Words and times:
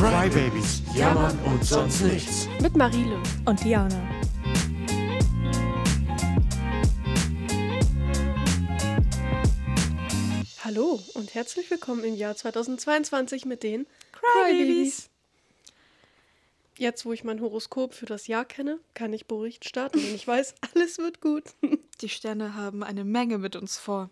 Crybabies, 0.00 0.80
jammern 0.94 1.38
und 1.44 1.62
sonst 1.62 2.00
nichts. 2.00 2.48
Mit 2.62 2.74
Marile. 2.74 3.22
Und 3.44 3.62
Diana. 3.62 4.00
Hallo 10.64 10.98
und 11.12 11.34
herzlich 11.34 11.70
willkommen 11.70 12.02
im 12.04 12.14
Jahr 12.14 12.34
2022 12.34 13.44
mit 13.44 13.62
den 13.62 13.86
Crybabies. 14.12 15.10
Jetzt, 16.78 17.04
wo 17.04 17.12
ich 17.12 17.22
mein 17.22 17.42
Horoskop 17.42 17.92
für 17.92 18.06
das 18.06 18.26
Jahr 18.26 18.46
kenne, 18.46 18.78
kann 18.94 19.12
ich 19.12 19.26
beruhigt 19.26 19.68
starten, 19.68 20.00
denn 20.00 20.14
ich 20.14 20.26
weiß, 20.26 20.54
alles 20.74 20.96
wird 20.96 21.20
gut. 21.20 21.44
Die 22.00 22.08
Sterne 22.08 22.54
haben 22.54 22.82
eine 22.82 23.04
Menge 23.04 23.36
mit 23.36 23.54
uns 23.54 23.76
vor. 23.76 24.08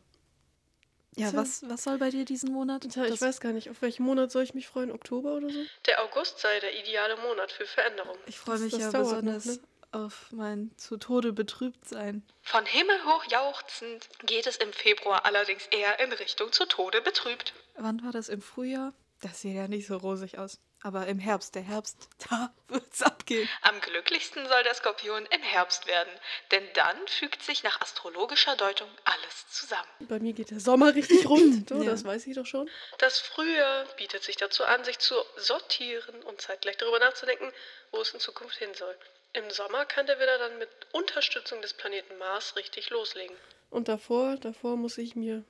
Ja, 1.19 1.33
was, 1.35 1.69
was 1.69 1.83
soll 1.85 1.99
bei 1.99 2.11
dir 2.11 2.25
diesen 2.25 2.53
Monat? 2.53 2.87
Tja, 2.91 3.05
ich 3.05 3.11
Das- 3.13 3.21
weiß 3.23 3.41
gar 3.41 3.53
nicht, 3.53 3.71
auf 3.71 3.83
welchen 3.83 4.05
Monat 4.05 4.31
soll 4.31 4.43
ich 4.45 4.55
mich 4.55 4.67
freuen? 4.69 4.91
Oktober 4.93 5.35
oder 5.35 5.51
so? 5.51 5.59
Der 5.87 6.03
August 6.05 6.39
sei 6.39 6.61
der 6.61 6.79
ideale 6.79 7.17
Monat 7.17 7.51
für 7.53 7.67
Veränderung. 7.67 8.17
Ich 8.27 8.39
freue 8.39 8.55
Das- 8.55 8.63
mich 8.63 8.73
das 8.73 8.81
ja 8.81 8.91
dauert 8.93 9.25
noch, 9.25 9.33
besonders 9.35 9.47
ne? 9.47 9.59
auf 9.93 10.27
mein 10.33 10.71
zu 10.77 10.97
Tode 10.99 11.33
betrübt 11.33 11.89
sein. 11.89 12.23
Von 12.43 12.65
Himmel 12.67 12.97
hoch 13.07 13.25
jauchzend 13.31 14.09
geht 14.27 14.47
es 14.47 14.57
im 14.57 14.73
Februar 14.73 15.25
allerdings 15.25 15.67
eher 15.69 15.99
in 16.01 16.13
Richtung 16.13 16.53
zu 16.53 16.67
Tode 16.67 17.01
betrübt. 17.01 17.55
Wann 17.77 18.03
war 18.05 18.13
das? 18.13 18.29
Im 18.29 18.43
Frühjahr? 18.43 18.93
Das 19.21 19.41
sieht 19.41 19.55
ja 19.57 19.67
nicht 19.67 19.87
so 19.87 19.97
rosig 19.97 20.39
aus. 20.39 20.59
Aber 20.83 21.07
im 21.09 21.19
Herbst, 21.19 21.55
der 21.57 21.63
Herbst, 21.63 22.09
da 22.31 22.55
wird's 22.69 23.03
abgehen. 23.03 23.49
Am 23.63 23.81
glücklichsten 23.81 24.47
soll 24.47 24.63
der 24.63 24.75
Skorpion 24.75 25.27
im 25.27 25.43
Herbst 25.43 25.87
werden, 25.87 26.13
denn 26.53 26.63
dann 26.75 26.97
fügt 27.09 27.43
sich 27.43 27.63
nach 27.65 27.81
astrologischer 27.81 28.55
Deutung 28.57 28.89
alles 29.05 29.49
zusammen. 29.51 29.89
Bei 30.01 30.19
mir 30.21 30.33
geht 30.35 30.51
der 30.51 30.61
Sommer 30.61 30.95
richtig 30.95 31.29
rund, 31.29 31.69
du, 31.71 31.83
Ja. 31.83 31.91
das 31.91 32.05
weiß 32.05 32.27
ich 32.29 32.37
doch 32.37 32.47
schon. 32.47 32.71
Das 32.99 33.19
Frühjahr 33.19 33.85
bietet 33.97 34.23
sich 34.23 34.37
dazu 34.37 34.65
an, 34.65 34.85
sich 34.85 34.99
zu 35.01 35.15
sortieren 35.37 36.23
und 36.23 36.41
zeitgleich 36.41 36.77
darüber 36.77 37.01
nachzudenken, 37.01 37.53
wo 37.91 38.01
es 38.01 38.15
in 38.15 38.21
Zukunft 38.21 38.57
hin 38.59 38.73
soll. 38.75 38.97
Im 39.33 39.51
Sommer 39.51 39.85
kann 39.85 40.07
der 40.07 40.19
Widder 40.21 40.39
dann 40.39 40.59
mit 40.59 40.69
Unterstützung 40.93 41.61
des 41.61 41.75
Planeten 41.75 42.17
Mars 42.19 42.57
richtig 42.57 42.91
loslegen. 42.91 43.37
Und 43.71 43.89
davor, 43.89 44.37
davor 44.37 44.77
muss 44.77 44.97
ich 44.97 45.15
mir 45.17 45.45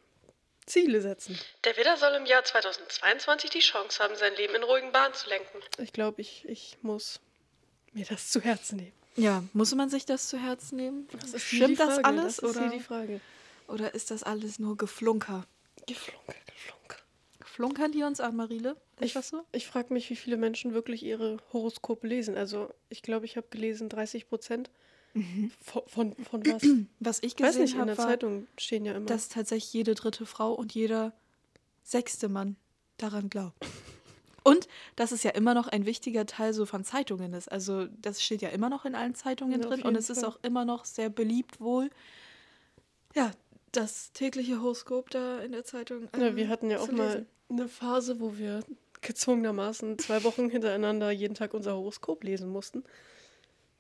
Ziele 0.69 1.01
setzen. 1.01 1.39
Der 1.65 1.77
Widder 1.77 1.97
soll 1.97 2.15
im 2.15 2.27
Jahr 2.27 2.45
2022 2.45 3.51
die 3.51 3.59
Chance 3.61 4.03
haben, 4.03 4.15
sein 4.17 4.35
Leben 4.37 4.55
in 4.55 4.63
ruhigen 4.63 4.93
Bahnen 4.93 5.15
zu 5.15 5.29
lenken. 5.29 5.59
Ich 5.79 5.93
glaube, 5.93 6.21
ich, 6.21 6.45
ich 6.49 6.77
muss 6.83 7.21
mir 7.93 8.05
das 8.07 8.31
zu 8.31 8.41
Herzen 8.41 8.77
nehmen. 8.77 8.93
Ja, 9.17 9.43
muss 9.53 9.75
man 9.75 9.91
sich 9.91 10.07
das 10.07 10.29
zu 10.29 10.39
Herzen 10.39 10.77
nehmen? 10.77 11.09
Das 11.21 11.33
ist 11.35 11.43
Stimmt 11.43 11.71
die 11.71 11.75
das 11.77 11.99
alles? 11.99 12.37
Das 12.37 12.51
ist 12.51 12.57
oder, 12.57 12.69
hier 12.69 12.79
die 12.79 12.85
Frage. 12.85 13.21
oder 13.67 13.95
ist 13.95 14.11
das 14.13 14.23
alles 14.23 14.59
nur 14.61 14.77
Geflunker? 14.77 15.45
Geflunker, 15.87 16.35
geflunker. 16.47 16.97
Flunkern 17.45 17.91
die 17.93 18.05
uns 18.05 18.21
an, 18.21 18.37
Marile? 18.37 18.77
Ist 19.01 19.07
Ich, 19.07 19.13
das 19.15 19.29
so? 19.31 19.45
ich 19.53 19.67
frage 19.67 19.93
mich, 19.93 20.09
wie 20.11 20.17
viele 20.17 20.37
Menschen 20.37 20.75
wirklich 20.75 21.03
ihre 21.03 21.39
Horoskope 21.53 22.07
lesen. 22.07 22.37
Also, 22.37 22.73
ich 22.91 23.03
glaube, 23.03 23.25
ich 23.27 23.37
habe 23.37 23.49
gelesen 23.51 23.89
30 23.89 24.29
Prozent. 24.29 24.71
Von, 25.61 25.83
von, 25.87 26.15
von 26.17 26.47
was? 26.47 26.63
Was 27.01 27.23
ich 27.23 27.35
gesehen 27.37 27.63
nicht, 27.63 27.75
in 27.75 27.81
habe, 27.81 27.95
der 27.95 27.97
Zeitung 27.97 28.47
stehen 28.57 28.85
ja 28.85 28.93
immer. 28.93 29.07
dass 29.07 29.29
tatsächlich 29.29 29.73
jede 29.73 29.95
dritte 29.95 30.27
Frau 30.27 30.53
und 30.53 30.75
jeder 30.75 31.13
sechste 31.83 32.29
Mann 32.29 32.57
daran 32.99 33.29
glaubt. 33.31 33.57
Und 34.45 34.69
dass 34.97 35.13
es 35.13 35.23
ja 35.25 35.33
immer 35.33 35.55
noch 35.55 35.67
ein 35.69 35.87
wichtiger 35.87 36.25
Teil 36.25 36.53
so 36.55 36.67
von 36.67 36.85
Zeitungen 36.85 37.33
ist. 37.35 37.51
Also 37.51 37.87
das 38.01 38.23
steht 38.23 38.43
ja 38.43 38.49
immer 38.51 38.69
noch 38.71 38.85
in 38.85 38.95
allen 38.95 39.15
Zeitungen 39.15 39.61
Ja, 39.61 39.67
drin 39.69 39.83
und 39.83 39.97
es 39.97 40.09
ist 40.09 40.21
Fall. 40.21 40.29
auch 40.31 40.39
immer 40.43 40.65
noch 40.65 40.85
sehr 40.85 41.11
beliebt 41.11 41.61
wohl. 41.61 41.91
Ja, 43.15 43.31
das 43.73 44.13
tägliche 44.13 44.61
Horoskop 44.63 45.11
da 45.11 45.41
in 45.41 45.53
der 45.53 45.65
Zeitung. 45.65 46.09
ja, 46.17 46.29
äh, 46.29 46.37
wir 46.37 46.49
hatten 46.49 46.71
ja 46.71 46.79
auch 46.81 46.91
mal 46.91 47.27
eine 47.51 47.69
Phase, 47.69 48.21
wo 48.21 48.39
wir 48.39 48.61
gezwungenermaßen 49.01 49.99
zwei 49.99 50.25
Wochen 50.25 50.49
hintereinander 50.51 51.11
jeden 51.11 51.35
Tag 51.35 51.55
unser 51.55 51.75
Horoskop 51.75 52.25
lesen 52.25 52.49
mussten. 52.49 52.85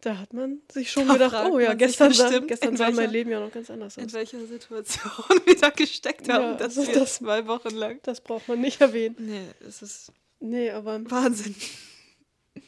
Da 0.01 0.17
hat 0.19 0.33
man 0.33 0.63
sich 0.71 0.93
schon 0.93 1.09
Da 1.09 1.15
gedacht, 1.15 1.51
oh 1.51 1.59
ja, 1.59 1.75
gestern 1.75 2.13
sah, 2.13 2.29
bestimmt, 2.29 2.49
gestern 2.49 2.71
in 2.71 2.77
sah 2.77 2.91
mein 2.93 3.11
Leben 3.11 3.31
ja 3.31 3.41
noch 3.41 3.51
ganz 3.51 3.69
anders 3.69 3.97
in 3.97 4.05
aus. 4.05 4.13
welcher 4.13 4.47
Situation 4.47 5.41
wir 5.45 5.57
da 5.57 5.71
gesteckt 5.71 6.29
haben, 6.29 6.43
Ja, 6.45 6.55
dass 6.55 6.79
also 6.79 6.93
wir 6.93 7.01
das- 7.01 7.17
zwei 7.17 7.47
Wochen 7.49 7.75
lang. 7.75 7.99
Das 8.05 8.21
braucht 8.21 8.47
man 8.47 8.61
nicht 8.61 8.81
erwähnen. 8.81 9.17
Nee, 9.19 9.43
es 9.67 9.83
ist 9.83 10.13
Nee, 10.41 10.71
aber 10.71 11.01
Wahnsinn. 11.11 11.57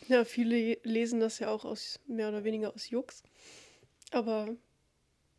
ja, 0.09 0.25
viele 0.25 0.79
lesen 0.83 1.21
das 1.21 1.39
ja 1.39 1.51
auch 1.51 1.65
aus 1.65 2.01
mehr 2.09 2.29
oder 2.29 2.43
weniger 2.43 2.75
aus 2.75 2.91
Jux. 2.91 3.23
Aber 4.11 4.49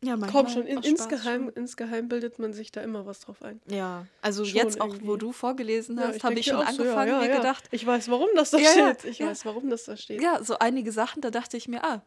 Ja, 0.04 0.16
komm 0.16 0.48
schon, 0.48 0.66
in, 0.66 0.78
insgeheim, 0.82 1.44
schon. 1.44 1.52
insgeheim 1.54 2.08
bildet 2.08 2.38
man 2.40 2.52
sich 2.52 2.72
da 2.72 2.80
immer 2.80 3.06
was 3.06 3.20
drauf 3.20 3.40
ein. 3.42 3.60
Ja, 3.70 4.06
also 4.20 4.44
Schon 4.44 4.56
jetzt 4.56 4.80
auch, 4.80 4.88
wo 4.88 4.92
irgendwie. 4.94 5.18
du 5.18 5.32
vorgelesen 5.32 5.96
Ja, 5.96 6.08
hast, 6.08 6.24
habe 6.24 6.34
denk 6.34 6.38
ich 6.40 6.46
schon 6.46 6.56
auch 6.56 6.68
so, 6.70 6.82
ja, 6.84 6.90
angefangen, 6.94 7.08
ja, 7.12 7.20
mir 7.20 7.28
ja. 7.30 7.36
gedacht, 7.36 7.68
Ich 7.70 7.86
weiß, 7.86 8.10
warum 8.10 8.28
das 8.34 8.50
da 8.50 8.58
Ja, 8.58 8.70
ja, 8.76 8.94
steht. 8.94 9.04
Ich 9.12 9.18
ja. 9.20 9.28
weiß, 9.28 9.44
warum 9.44 9.70
das 9.70 9.84
da 9.84 9.96
steht. 9.96 10.20
ja, 10.20 10.42
so 10.42 10.58
einige 10.58 10.90
Sachen, 10.90 11.22
da 11.22 11.30
dachte 11.30 11.56
ich 11.56 11.68
mir, 11.68 11.84
ah, 11.84 12.02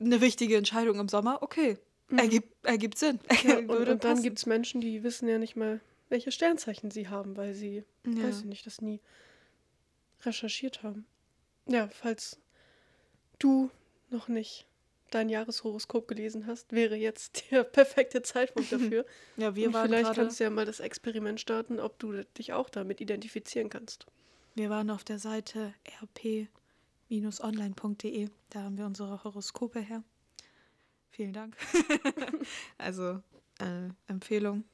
eine 0.00 0.20
wichtige 0.20 0.56
Entscheidung 0.56 0.98
im 0.98 1.08
Sommer, 1.08 1.38
okay, 1.42 1.78
ergibt, 2.16 2.52
ergibt 2.66 2.98
Sinn. 2.98 3.20
Mhm. 3.44 3.48
Ja, 3.48 3.58
und, 3.58 3.70
und 3.88 4.02
dann 4.04 4.20
gibt 4.22 4.38
es 4.38 4.46
Menschen, 4.46 4.80
die 4.80 5.04
wissen 5.04 5.28
ja 5.28 5.38
nicht 5.38 5.54
mal, 5.54 5.80
welche 6.08 6.32
Sternzeichen 6.32 6.90
sie 6.90 7.08
haben, 7.08 7.36
weil 7.36 7.54
sie, 7.54 7.84
Ja. 8.04 8.24
weiß 8.24 8.40
ich 8.40 8.44
nicht, 8.46 8.66
das 8.66 8.80
nie 8.80 9.00
recherchiert 10.24 10.82
haben. 10.82 11.06
Ja, 11.68 11.88
falls 11.88 12.38
du 13.38 13.70
noch 14.10 14.26
nicht 14.28 14.66
dein 15.10 15.28
Jahreshoroskop 15.28 16.08
gelesen 16.08 16.46
hast, 16.46 16.72
wäre 16.72 16.96
jetzt 16.96 17.44
der 17.50 17.64
perfekte 17.64 18.22
Zeitpunkt 18.22 18.72
dafür. 18.78 19.04
Ja, 19.36 19.54
wir 19.54 19.68
und 19.68 19.74
waren 19.74 19.88
vielleicht 19.88 20.04
gerade, 20.04 20.20
kannst 20.20 20.40
du 20.40 20.44
ja 20.44 20.50
mal 20.50 20.64
das 20.66 20.80
Experiment 20.80 21.40
starten, 21.40 21.80
ob 21.80 21.98
du 21.98 22.24
dich 22.36 22.52
auch 22.52 22.70
damit 22.70 23.00
identifizieren 23.00 23.68
kannst. 23.70 24.06
wir 24.54 24.70
waren 24.70 24.90
auf 24.90 25.04
der 25.04 25.18
Seite 25.18 25.74
rp-online.de, 26.02 26.48
da 28.50 28.62
haben 28.62 28.78
wir 28.78 28.86
unsere 28.86 29.24
Horoskope 29.24 29.80
her. 29.80 30.02
Vielen 31.10 31.32
Dank. 31.32 31.56
also, 32.78 33.22
äh, 33.58 33.88
Empfehlung, 34.06 34.64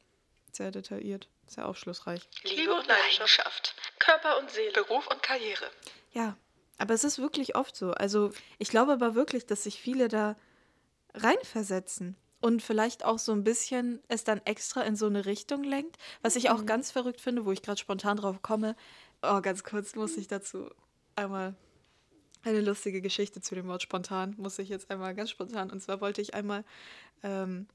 sehr 0.53 0.71
detailliert, 0.71 1.29
sehr 1.47 1.67
aufschlussreich. 1.67 2.29
Liebe 2.43 2.75
und 2.75 2.87
Leidenschaft, 2.87 3.75
Körper 3.99 4.39
und 4.39 4.51
Seele. 4.51 4.73
Beruf 4.73 5.07
und 5.07 5.23
Karriere. 5.23 5.71
Ja, 6.13 6.37
aber 6.79 6.95
es 6.95 7.05
ist 7.05 7.19
wirklich 7.19 7.57
oft 7.57 7.77
so. 7.77 7.93
Also 7.93 8.31
ich 8.59 8.69
glaube 8.69 8.93
aber 8.93 9.15
wirklich, 9.15 9.47
dass 9.47 9.65
sich 9.65 9.81
viele 9.81 10.09
da 10.09 10.37
reinversetzen 11.15 12.17
und 12.41 12.63
vielleicht 12.63 13.05
auch 13.05 13.19
so 13.19 13.33
ein 13.33 13.45
bisschen 13.45 14.03
es 14.09 14.25
dann 14.25 14.41
extra 14.45 14.83
in 14.83 14.97
so 14.97 15.07
eine 15.07 15.27
Richtung 15.27 15.65
lenkt. 15.65 15.97
Was 16.23 16.37
ich 16.37 16.51
auch 16.51 16.67
ganz 16.67 16.91
verrückt 16.91 17.21
finde, 17.21 17.45
wo 17.47 17.53
ich 17.53 17.63
gerade 17.63 17.81
spontan 17.81 18.17
drauf 18.17 18.43
komme. 18.43 18.77
Oh, 19.23 19.41
ganz 19.41 19.65
kurz 19.65 19.95
muss 19.95 20.17
ich 20.17 20.29
dazu 20.29 20.69
einmal 21.17 21.55
eine 22.43 22.61
lustige 22.61 23.01
Geschichte 23.01 23.41
zu 23.41 23.55
dem 23.55 23.67
Wort 23.69 23.83
spontan, 23.83 24.35
muss 24.37 24.59
ich 24.59 24.69
jetzt 24.69 24.91
einmal 24.91 25.15
ganz 25.15 25.31
spontan. 25.31 25.71
Und 25.71 25.81
zwar 25.81 26.01
wollte 26.01 26.21
ich 26.21 26.35
einmal 26.35 26.65
ähm, 27.23 27.67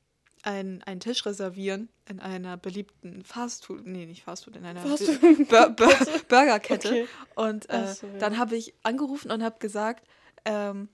ein, 0.44 0.82
einen 0.84 1.00
Tisch 1.00 1.26
reservieren 1.26 1.90
in 2.08 2.20
einer 2.20 2.58
beliebten 2.58 3.24
Fastfood, 3.24 3.86
nee, 3.86 4.06
nicht 4.06 4.24
Fastfood, 4.24 4.56
in 4.56 4.66
einer 4.66 4.86
Fastfood- 4.86 5.48
Bur 5.48 5.70
Bur 5.70 5.94
Burgerkette. 6.28 6.88
Okay. 6.88 7.08
Und 7.36 7.70
äh, 7.70 7.94
so, 7.94 8.08
ja. 8.08 8.18
dann 8.20 8.38
habe 8.38 8.56
ich 8.56 8.74
angerufen 8.84 9.32
und 9.32 9.44
habe 9.44 9.58
gesagt, 9.60 10.08
ähm, 10.46 10.90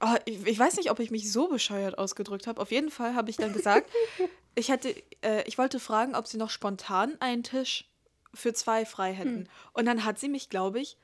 oh, 0.00 0.14
ich, 0.24 0.46
ich 0.46 0.58
weiß 0.58 0.76
nicht, 0.76 0.90
ob 0.90 1.00
ich 1.00 1.10
mich 1.10 1.30
so 1.30 1.48
bescheuert 1.48 1.98
ausgedrückt 1.98 2.46
habe. 2.46 2.60
Auf 2.60 2.70
jeden 2.70 2.90
Fall 2.90 3.14
habe 3.14 3.30
ich 3.30 3.36
dann 3.36 3.52
gesagt, 3.52 3.90
ich 4.54 4.68
hätte, 4.68 4.94
äh, 5.22 5.46
ich 5.46 5.58
wollte 5.58 5.78
fragen, 5.78 6.14
ob 6.14 6.26
sie 6.26 6.38
noch 6.38 6.50
spontan 6.50 7.16
einen 7.20 7.42
Tisch 7.42 7.88
für 8.34 8.54
zwei 8.54 8.86
frei 8.86 9.12
hätten. 9.12 9.40
Hm. 9.40 9.48
Und 9.74 9.84
dann 9.84 10.04
hat 10.04 10.18
sie 10.18 10.28
mich, 10.28 10.48
glaube 10.48 10.80
ich, 10.80 10.96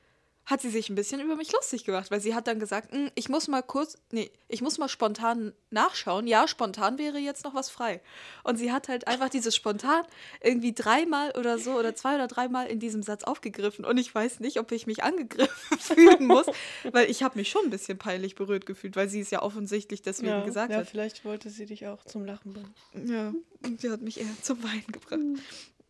hat 0.49 0.61
sie 0.61 0.69
sich 0.69 0.89
ein 0.89 0.95
bisschen 0.95 1.21
über 1.21 1.35
mich 1.35 1.51
lustig 1.51 1.85
gemacht, 1.85 2.09
weil 2.09 2.19
sie 2.19 2.33
hat 2.33 2.47
dann 2.47 2.59
gesagt, 2.59 2.91
"Mm, 2.91 3.07
ich 3.13 3.29
muss 3.29 3.47
mal 3.47 3.61
kurz, 3.61 3.97
nee, 4.11 4.31
ich 4.47 4.63
muss 4.63 4.79
mal 4.79 4.89
spontan 4.89 5.53
nachschauen. 5.69 6.25
Ja, 6.25 6.47
spontan 6.47 6.97
wäre 6.97 7.19
jetzt 7.19 7.43
noch 7.43 7.53
was 7.53 7.69
frei. 7.69 8.01
Und 8.43 8.57
sie 8.57 8.71
hat 8.71 8.87
halt 8.87 9.07
einfach 9.07 9.29
dieses 9.29 9.55
spontan 9.55 10.03
irgendwie 10.41 10.73
dreimal 10.73 11.31
oder 11.37 11.59
so 11.59 11.73
oder 11.73 11.93
zwei 11.93 12.15
oder 12.15 12.25
dreimal 12.25 12.65
in 12.65 12.79
diesem 12.79 13.03
Satz 13.03 13.23
aufgegriffen. 13.23 13.85
Und 13.85 13.99
ich 13.99 14.13
weiß 14.13 14.39
nicht, 14.39 14.59
ob 14.59 14.71
ich 14.71 14.87
mich 14.87 15.03
angegriffen 15.03 15.77
fühlen 15.79 16.25
muss, 16.25 16.47
weil 16.91 17.11
ich 17.11 17.21
habe 17.21 17.37
mich 17.37 17.49
schon 17.49 17.65
ein 17.65 17.69
bisschen 17.69 17.99
peinlich 17.99 18.33
berührt 18.33 18.65
gefühlt, 18.65 18.95
weil 18.95 19.07
sie 19.07 19.19
es 19.19 19.29
ja 19.29 19.43
offensichtlich 19.43 20.01
deswegen 20.01 20.29
ja, 20.29 20.45
gesagt 20.45 20.71
ja, 20.71 20.79
hat. 20.79 20.89
vielleicht 20.89 21.25
wollte 21.25 21.51
sie 21.51 21.67
dich 21.67 21.85
auch 21.85 22.03
zum 22.05 22.25
Lachen 22.25 22.53
bringen. 22.53 22.73
Ja, 23.07 23.33
sie 23.77 23.91
hat 23.91 24.01
mich 24.01 24.19
eher 24.19 24.25
zum 24.41 24.63
Weinen 24.63 24.87
gebracht. 24.87 25.19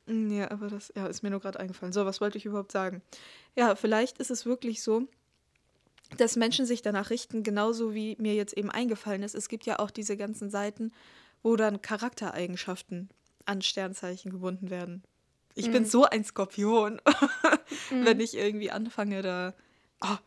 Mm, 0.09 0.31
Ja, 0.31 0.51
aber 0.51 0.67
das 0.67 0.91
ja, 0.95 1.07
ist 1.07 1.23
mir 1.23 1.29
nur 1.29 1.39
gerade 1.39 1.59
eingefallen. 1.59 1.93
So, 1.93 2.05
was 2.05 2.19
wollte 2.19 2.37
ich 2.37 2.45
überhaupt 2.45 2.71
sagen? 2.71 3.01
Ja, 3.55 3.75
vielleicht 3.75 4.17
ist 4.17 4.31
es 4.31 4.45
wirklich 4.45 4.81
so, 4.83 5.07
dass 6.17 6.35
Menschen 6.35 6.65
sich 6.65 6.81
danach 6.81 7.09
richten, 7.11 7.43
genauso 7.43 7.93
wie 7.93 8.15
mir 8.19 8.33
jetzt 8.33 8.53
eben 8.57 8.71
eingefallen 8.71 9.23
ist. 9.23 9.35
Es 9.35 9.47
gibt 9.49 9.65
ja 9.65 9.79
auch 9.79 9.91
diese 9.91 10.17
ganzen 10.17 10.49
Seiten, 10.49 10.91
wo 11.43 11.55
dann 11.55 11.81
Charaktereigenschaften 11.81 13.09
an 13.45 13.61
Sternzeichen 13.61 14.31
gebunden 14.31 14.69
werden. 14.69 15.03
Ich 15.55 15.71
bin 15.71 15.85
so 15.85 16.05
ein 16.05 16.23
Skorpion, 16.23 17.01
wenn 17.89 18.19
ich 18.19 18.35
irgendwie 18.35 18.71
anfange, 18.71 19.21
da 19.21 19.53
oh, 20.01 20.17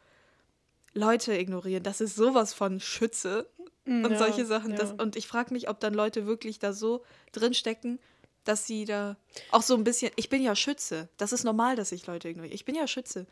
Leute 0.94 1.36
ignorieren. 1.36 1.82
Das 1.82 2.00
ist 2.00 2.16
sowas 2.16 2.52
von 2.52 2.80
Schütze 2.80 3.48
und 3.86 4.10
Ja, 4.10 4.18
solche 4.18 4.44
Sachen. 4.44 4.72
ja. 4.72 4.76
Das, 4.76 4.92
und 4.92 5.16
ich 5.16 5.26
frage 5.26 5.54
mich, 5.54 5.68
ob 5.68 5.80
dann 5.80 5.94
Leute 5.94 6.26
wirklich 6.26 6.58
da 6.58 6.72
so 6.72 7.02
drin 7.32 7.54
stecken, 7.54 7.98
dass 8.44 8.66
sie 8.66 8.84
da 8.84 9.16
auch 9.50 9.62
so 9.62 9.74
ein 9.74 9.84
bisschen. 9.84 10.10
Ich 10.16 10.28
bin 10.28 10.42
ja 10.42 10.54
Schütze. 10.56 11.08
Das 11.16 11.32
ist 11.32 11.44
normal, 11.44 11.76
dass 11.76 11.92
ich 11.92 12.06
Leute 12.06 12.28
ignoriere. 12.28 12.54
Ich 12.54 12.64
bin 12.64 12.74
ja 12.74 12.86
Schütze. 12.86 13.26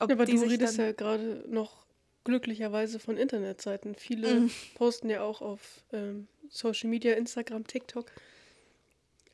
Ob 0.00 0.08
Ja, 0.10 0.16
aber 0.16 0.24
die 0.24 0.36
du 0.36 0.42
redest 0.42 0.76
ja 0.78 0.92
gerade 0.92 1.44
noch 1.48 1.84
glücklicherweise 2.24 2.98
von 2.98 3.16
Internetseiten. 3.16 3.94
Viele 3.94 4.40
Mhm. 4.40 4.50
posten 4.74 5.08
ja 5.10 5.22
auch 5.22 5.40
auf 5.40 5.60
ähm, 5.92 6.28
Social 6.50 6.88
Media, 6.90 7.14
Instagram, 7.14 7.66
TikTok, 7.66 8.10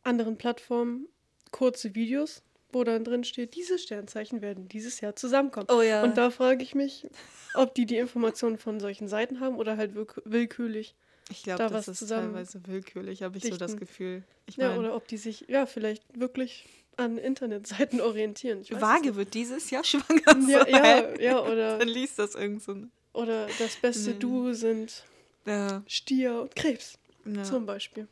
anderen 0.03 0.37
Plattformen 0.37 1.09
kurze 1.51 1.95
Videos, 1.95 2.43
wo 2.73 2.83
dann 2.85 3.05
drin 3.05 3.23
steht, 3.25 3.55
diese 3.55 3.79
Sternzeichen 3.79 4.43
werden 4.43 4.69
dieses 4.69 5.01
Jahr 5.01 5.15
zusammenkommen. 5.17 5.69
Oh 5.71 5.83
ja. 5.83 6.03
Und 6.03 6.17
da 6.17 6.31
frage 6.31 6.63
ich 6.63 6.75
mich, 6.75 7.07
ob 7.55 7.75
die 7.75 7.87
die 7.87 7.97
Informationen 7.97 8.59
von 8.59 8.81
solchen 8.81 9.07
Seiten 9.09 9.39
haben 9.41 9.57
oder 9.57 9.77
halt 9.77 9.95
willk- 9.95 10.21
willkürlich. 10.25 10.95
Ich 11.31 11.43
glaube, 11.43 11.59
da 11.59 11.69
das 11.69 11.89
was 11.89 12.03
ist 12.03 12.09
teilweise 12.09 12.61
willkürlich, 12.67 13.23
habe 13.23 13.39
ich 13.39 13.45
so 13.45 13.57
das 13.57 13.73
dichten. 13.73 13.81
Gefühl. 13.81 14.23
Ich 14.47 14.57
Ja, 14.57 14.77
oder 14.77 14.95
ob 14.95 15.09
die 15.09 15.17
sich 15.17 15.47
ja 15.49 15.67
vielleicht 15.67 16.03
wirklich 16.19 16.69
an 16.97 17.19
Internetseiten 17.19 18.01
orientieren. 18.01 18.65
Waage 18.71 19.17
wird 19.17 19.35
dieses 19.35 19.71
Jahr 19.71 19.85
schwanger. 19.85 20.49
Ja, 20.49 20.65
so, 20.65 20.71
ja, 20.71 21.21
ja, 21.21 21.41
oder, 21.43 21.79
Dann 21.79 21.89
liest 21.89 22.19
das 22.19 22.35
irgend 22.35 22.63
so 22.63 22.77
oder 23.13 23.47
das 23.59 23.77
beste 23.77 24.11
Nee. 24.11 24.19
Duo 24.19 24.53
sind 24.53 25.05
Ja, 25.47 25.83
Stier 25.87 26.43
und 26.43 26.55
Krebs 26.57 26.99
ja. 27.25 27.45
zum 27.45 27.65
Beispiel. 27.65 28.09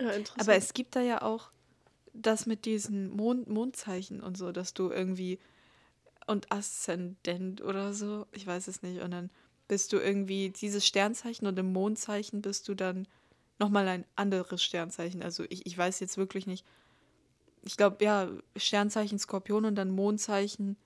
Ja, 0.00 0.10
interessant. 0.10 0.40
Aber 0.40 0.56
es 0.56 0.74
gibt 0.74 0.96
da 0.96 1.00
ja 1.00 1.22
auch 1.22 1.50
das 2.12 2.46
mit 2.46 2.64
diesen 2.64 3.10
Mond 3.10 3.48
Mondzeichen 3.48 4.20
und 4.20 4.36
so, 4.36 4.52
dass 4.52 4.74
du 4.74 4.90
irgendwie 4.90 5.38
und 6.26 6.50
Aszendent 6.50 7.60
oder 7.62 7.92
so, 7.92 8.26
ich 8.32 8.46
weiß 8.46 8.68
es 8.68 8.82
nicht, 8.82 9.00
und 9.00 9.10
dann 9.10 9.30
bist 9.68 9.92
du 9.92 9.98
irgendwie 9.98 10.50
dieses 10.50 10.86
Sternzeichen 10.86 11.46
und 11.46 11.58
im 11.58 11.72
Mondzeichen 11.72 12.42
bist 12.42 12.68
du 12.68 12.74
dann 12.74 13.06
nochmal 13.58 13.88
ein 13.88 14.04
anderes 14.16 14.62
Sternzeichen. 14.62 15.22
Also 15.22 15.44
ich, 15.48 15.66
ich 15.66 15.76
weiß 15.76 16.00
jetzt 16.00 16.16
wirklich 16.18 16.46
nicht. 16.46 16.64
Ich 17.62 17.76
glaube, 17.76 18.04
ja, 18.04 18.28
Sternzeichen 18.56 19.18
Skorpion 19.18 19.64
und 19.64 19.74
dann 19.76 19.90
Mondzeichen 19.90 20.76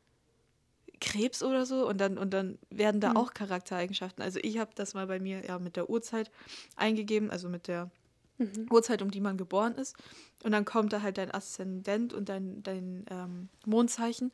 Krebs 1.00 1.42
oder 1.42 1.64
so 1.64 1.88
und 1.88 1.98
dann 1.98 2.18
und 2.18 2.30
dann 2.34 2.58
werden 2.70 3.00
da 3.00 3.10
Hm. 3.10 3.16
auch 3.16 3.32
Charaktereigenschaften. 3.32 4.22
Also 4.22 4.40
ich 4.42 4.58
habe 4.58 4.70
das 4.74 4.94
mal 4.94 5.06
bei 5.06 5.20
mir 5.20 5.44
ja 5.44 5.58
mit 5.58 5.76
der 5.76 5.88
Uhrzeit 5.88 6.30
eingegeben, 6.76 7.30
also 7.30 7.48
mit 7.48 7.68
der 7.68 7.90
Mhm. 8.38 8.68
Uhrzeit, 8.70 9.02
um 9.02 9.10
die 9.10 9.20
man 9.20 9.36
geboren 9.36 9.74
ist. 9.74 9.96
Und 10.44 10.52
dann 10.52 10.64
kommt 10.64 10.92
da 10.92 11.02
halt 11.02 11.18
dein 11.18 11.32
Aszendent 11.32 12.12
und 12.12 12.28
dein, 12.28 12.62
dein 12.62 13.04
ähm, 13.10 13.48
Mondzeichen. 13.66 14.32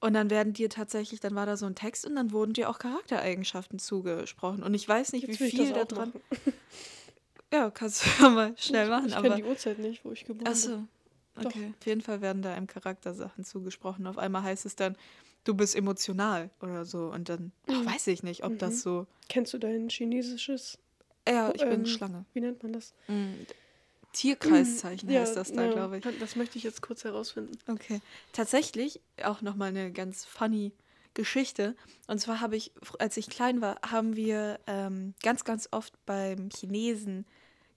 Und 0.00 0.14
dann 0.14 0.30
werden 0.30 0.52
dir 0.54 0.70
tatsächlich, 0.70 1.20
dann 1.20 1.34
war 1.34 1.44
da 1.46 1.56
so 1.58 1.66
ein 1.66 1.74
Text 1.74 2.06
und 2.06 2.16
dann 2.16 2.32
wurden 2.32 2.54
dir 2.54 2.70
auch 2.70 2.78
Charaktereigenschaften 2.78 3.78
zugesprochen. 3.78 4.62
Und 4.62 4.72
ich 4.74 4.88
weiß 4.88 5.12
nicht, 5.12 5.28
Jetzt 5.28 5.40
wie 5.40 5.50
viel 5.50 5.72
da 5.72 5.84
dran. 5.84 6.08
machen. 6.08 6.22
Ja, 7.52 7.68
kannst 7.68 8.04
du 8.06 8.22
ja 8.22 8.30
mal 8.30 8.54
schnell 8.56 8.88
machen. 8.88 9.08
Ich 9.08 9.16
kenne 9.16 9.34
die 9.34 9.42
Uhrzeit 9.42 9.78
nicht, 9.80 10.04
wo 10.04 10.12
ich 10.12 10.24
geboren 10.24 10.44
bin. 10.44 10.52
Achso. 10.52 10.84
Doch. 11.34 11.46
Okay. 11.46 11.72
Auf 11.80 11.84
jeden 11.86 12.00
Fall 12.00 12.20
werden 12.20 12.42
da 12.42 12.54
einem 12.54 12.68
Charaktersachen 12.68 13.44
zugesprochen. 13.44 14.06
Auf 14.06 14.18
einmal 14.18 14.44
heißt 14.44 14.66
es 14.66 14.76
dann, 14.76 14.96
du 15.42 15.54
bist 15.54 15.74
emotional 15.74 16.50
oder 16.60 16.84
so. 16.84 17.06
Und 17.10 17.28
dann 17.28 17.50
Mhm. 17.66 17.86
weiß 17.86 18.06
ich 18.06 18.22
nicht, 18.22 18.44
ob 18.44 18.52
Mhm. 18.52 18.58
das 18.58 18.82
so. 18.82 19.06
Kennst 19.28 19.52
du 19.52 19.58
dein 19.58 19.88
chinesisches, 19.88 20.78
Ja, 21.28 21.50
ich 21.52 21.62
bin 21.62 21.80
Ähm, 21.80 21.86
Schlange. 21.86 22.24
wie 22.34 22.40
nennt 22.40 22.62
man 22.62 22.72
das? 22.72 22.94
Tierkreiszeichen 24.12 25.08
Ja, 25.10 25.20
heißt 25.20 25.36
das 25.36 25.52
da, 25.52 25.64
ja, 25.64 25.72
glaube 25.72 25.98
ich. 25.98 26.04
Das 26.18 26.36
möchte 26.36 26.58
ich 26.58 26.64
jetzt 26.64 26.82
kurz 26.82 27.04
herausfinden. 27.04 27.56
Okay. 27.68 28.00
Tatsächlich 28.32 29.00
auch 29.22 29.40
nochmal 29.42 29.68
eine 29.68 29.92
ganz 29.92 30.24
funny 30.24 30.72
Geschichte. 31.14 31.76
Und 32.06 32.20
zwar 32.20 32.40
habe 32.40 32.56
ich, 32.56 32.72
als 32.98 33.16
ich 33.16 33.28
klein 33.28 33.60
war, 33.60 33.80
haben 33.88 34.16
wir 34.16 34.60
ähm, 34.66 35.14
ganz, 35.22 35.44
ganz 35.44 35.68
oft 35.70 35.92
beim 36.06 36.50
Chinesen 36.50 37.26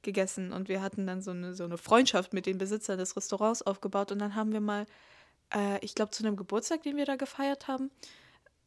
gegessen 0.02 0.52
und 0.52 0.68
wir 0.68 0.82
hatten 0.82 1.08
dann 1.08 1.22
so 1.22 1.32
eine, 1.32 1.56
so 1.56 1.64
eine 1.64 1.78
Freundschaft 1.78 2.34
mit 2.34 2.46
den 2.46 2.58
Besitzern 2.58 3.00
des 3.00 3.16
Restaurants 3.16 3.62
aufgebaut 3.62 4.12
und 4.12 4.20
dann 4.20 4.36
haben 4.36 4.52
wir 4.52 4.60
mal, 4.60 4.86
äh, 5.54 5.84
ich 5.84 5.96
glaube 5.96 6.12
zu 6.12 6.26
einem 6.26 6.36
Geburtstag, 6.36 6.84
den 6.84 6.98
wir 6.98 7.06
da 7.06 7.16
gefeiert 7.16 7.68
haben, 7.68 7.90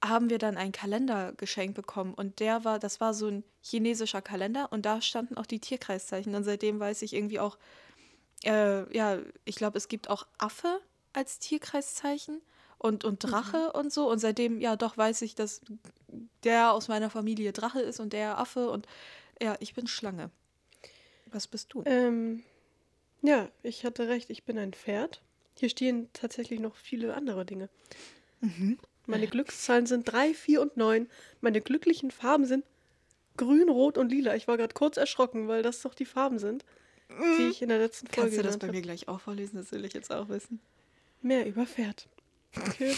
haben 0.04 0.30
wir 0.30 0.38
dann 0.38 0.56
einen 0.56 0.72
Kalender 0.72 1.32
geschenkt 1.36 1.74
bekommen 1.74 2.14
und 2.14 2.40
der 2.40 2.64
war, 2.64 2.78
das 2.78 3.00
war 3.00 3.14
so 3.14 3.28
ein 3.28 3.44
chinesischer 3.62 4.22
Kalender 4.22 4.70
und 4.70 4.86
da 4.86 5.00
standen 5.00 5.36
auch 5.36 5.46
die 5.46 5.60
Tierkreiszeichen 5.60 6.34
und 6.34 6.44
seitdem 6.44 6.78
weiß 6.78 7.02
ich 7.02 7.14
irgendwie 7.14 7.40
auch, 7.40 7.58
äh, 8.44 8.96
ja, 8.96 9.18
ich 9.44 9.56
glaube, 9.56 9.78
es 9.78 9.88
gibt 9.88 10.10
auch 10.10 10.26
Affe 10.38 10.80
als 11.12 11.38
Tierkreiszeichen 11.38 12.42
und, 12.78 13.04
und 13.04 13.20
Drache 13.20 13.72
und 13.72 13.92
so. 13.92 14.10
Und 14.10 14.18
seitdem, 14.18 14.60
ja, 14.60 14.76
doch 14.76 14.96
weiß 14.96 15.22
ich, 15.22 15.34
dass 15.34 15.60
der 16.44 16.72
aus 16.72 16.88
meiner 16.88 17.10
Familie 17.10 17.52
Drache 17.52 17.80
ist 17.80 18.00
und 18.00 18.12
der 18.12 18.38
Affe. 18.38 18.70
Und 18.70 18.86
ja, 19.40 19.56
ich 19.60 19.74
bin 19.74 19.86
Schlange. 19.86 20.30
Was 21.32 21.46
bist 21.46 21.72
du? 21.72 21.82
Ähm, 21.86 22.42
ja, 23.22 23.48
ich 23.62 23.84
hatte 23.84 24.08
recht, 24.08 24.30
ich 24.30 24.44
bin 24.44 24.58
ein 24.58 24.72
Pferd. 24.72 25.22
Hier 25.58 25.70
stehen 25.70 26.08
tatsächlich 26.12 26.60
noch 26.60 26.76
viele 26.76 27.14
andere 27.14 27.44
Dinge. 27.44 27.68
Mhm. 28.40 28.78
Meine 29.06 29.26
Glückszahlen 29.28 29.86
sind 29.86 30.04
3, 30.04 30.34
4 30.34 30.60
und 30.60 30.76
9. 30.76 31.08
Meine 31.40 31.60
glücklichen 31.60 32.10
Farben 32.10 32.44
sind 32.44 32.64
grün, 33.36 33.68
rot 33.68 33.98
und 33.98 34.10
lila. 34.10 34.34
Ich 34.34 34.48
war 34.48 34.56
gerade 34.56 34.74
kurz 34.74 34.96
erschrocken, 34.96 35.46
weil 35.48 35.62
das 35.62 35.80
doch 35.82 35.94
die 35.94 36.04
Farben 36.06 36.38
sind, 36.38 36.64
die 37.38 37.48
ich 37.50 37.62
in 37.62 37.68
der 37.68 37.78
letzten 37.78 38.06
Folge 38.08 38.22
Kannst 38.30 38.38
du 38.38 38.42
das 38.42 38.58
bei 38.58 38.66
hab. 38.68 38.74
mir 38.74 38.82
gleich 38.82 39.08
auch 39.08 39.20
vorlesen? 39.20 39.56
Das 39.56 39.70
will 39.72 39.84
ich 39.84 39.92
jetzt 39.92 40.10
auch 40.12 40.28
wissen. 40.28 40.60
Mehr 41.22 41.46
über 41.46 41.66
Pferd. 41.66 42.08
Okay. 42.56 42.94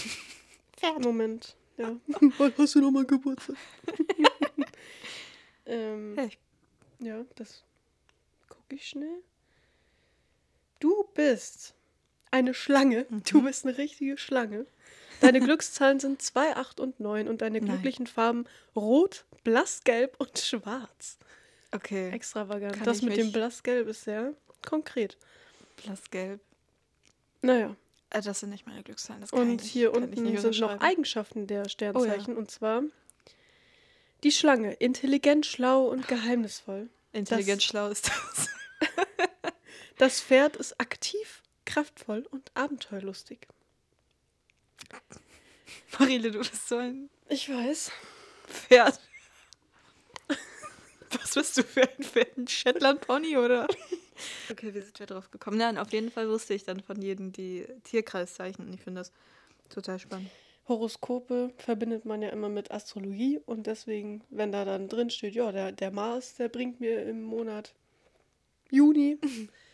Moment. 1.01 1.57
Ja. 1.77 1.97
Hast 2.59 2.75
du 2.75 2.81
nochmal 2.81 3.05
Geburtstag? 3.05 3.57
ähm, 5.67 6.15
Hey, 6.17 6.31
ja, 7.01 7.25
das 7.37 7.63
gucke 8.49 8.75
ich 8.75 8.89
schnell. 8.89 9.23
Du 10.81 11.05
bist 11.15 11.75
eine 12.31 12.55
Schlange. 12.55 13.07
Du 13.31 13.41
Mhm. 13.41 13.45
bist 13.45 13.67
eine 13.67 13.79
richtige 13.79 14.17
Schlange. 14.19 14.67
Deine 15.21 15.41
Glückszahlen 15.41 15.99
sind 16.01 16.23
2, 16.23 16.57
8 16.57 16.81
und 16.81 17.01
9 17.01 17.29
und 17.29 17.43
deine 17.43 17.61
Nein. 17.61 17.69
glücklichen 17.69 18.07
Farben 18.07 18.45
rot, 18.77 19.25
blassgelb 19.45 20.15
und 20.19 20.39
schwarz. 20.39 21.19
okay. 21.73 22.11
Extravagant. 22.11 22.75
Kann 22.77 22.85
das 22.85 22.99
ich 22.99 23.03
mit 23.05 23.17
dem 23.17 23.33
blassgelb 23.33 23.89
ist 23.89 24.05
sehr 24.05 24.35
konkret. 24.67 25.17
Blassgelb. 25.83 26.41
Naja. 27.43 27.75
Äh, 28.11 28.23
das 28.23 28.41
sind 28.41 28.51
nicht 28.51 28.67
meine 28.67 28.83
Glückszahlen. 28.83 29.21
Das 29.21 29.31
kann 29.31 29.41
Und 29.41 29.49
ich 29.57 29.63
nicht, 29.63 29.73
hier 29.73 29.93
kann 29.93 30.03
ich 30.05 30.09
unten 30.19 30.23
nicht 30.23 30.41
sind 30.41 30.59
noch. 30.61 30.81
Eigenschaften 30.81 31.47
der 31.47 31.63
Oh 31.65 31.69
Sternzeichen. 31.69 32.37
Und 32.37 32.51
zwar 32.51 32.83
die 34.25 34.33
Schlange. 34.33 34.73
Intelligent, 34.75 35.47
schlau 35.47 35.87
und 35.87 36.09
geheimnisvoll. 36.09 36.89
Intelligent 37.13 37.61
das- 37.61 37.65
schlau 37.65 37.89
ist 37.89 38.09
das. 38.09 38.49
Das 39.99 40.21
Pferd 40.21 40.55
ist 40.55 40.81
aktiv, 40.81 41.43
kraftvoll 41.65 42.25
und 42.31 42.53
abenteuerlustig. 42.55 43.49
Marile, 45.99 46.31
du 46.31 46.39
bist 46.39 46.69
so 46.69 46.77
ein 46.77 47.11
Ich 47.29 47.49
weiß. 47.49 47.91
Pferd. 48.47 49.01
Was 51.11 51.35
bist 51.35 51.59
du 51.59 51.63
für 51.63 51.83
ein 51.83 52.03
Pferd? 52.03 52.37
Ein 52.37 52.49
Shetland-Pony, 52.49 53.37
oder? 53.37 53.67
Okay, 54.51 54.75
wie 54.75 54.81
sind 54.81 54.99
wir 54.99 55.07
drauf 55.07 55.31
gekommen? 55.31 55.59
Nein, 55.59 55.79
auf 55.79 55.93
jeden 55.93 56.11
Fall 56.11 56.29
wusste 56.29 56.53
ich 56.53 56.65
dann 56.65 56.81
von 56.81 57.01
jedem 57.01 57.31
die 57.33 57.65
Tierkreiszeichen. 57.85 58.67
Und 58.67 58.75
ich 58.75 58.81
finde 58.81 59.03
das 59.03 59.13
total 59.69 60.01
spannend. 60.01 60.29
Horoskope 60.67 61.53
verbindet 61.57 62.05
man 62.05 62.21
ja 62.21 62.31
immer 62.31 62.49
mit 62.49 62.71
Astrologie 62.71 63.41
und 63.47 63.67
deswegen, 63.69 64.23
wenn 64.29 64.51
da 64.51 64.65
dann 64.65 64.89
drin 64.89 65.11
steht, 65.11 65.35
ja, 65.35 65.53
der, 65.53 65.71
der 65.71 65.91
Mars, 65.93 66.35
der 66.35 66.49
bringt 66.49 66.81
mir 66.81 67.03
im 67.05 67.23
Monat 67.23 67.75
Juni 68.71 69.19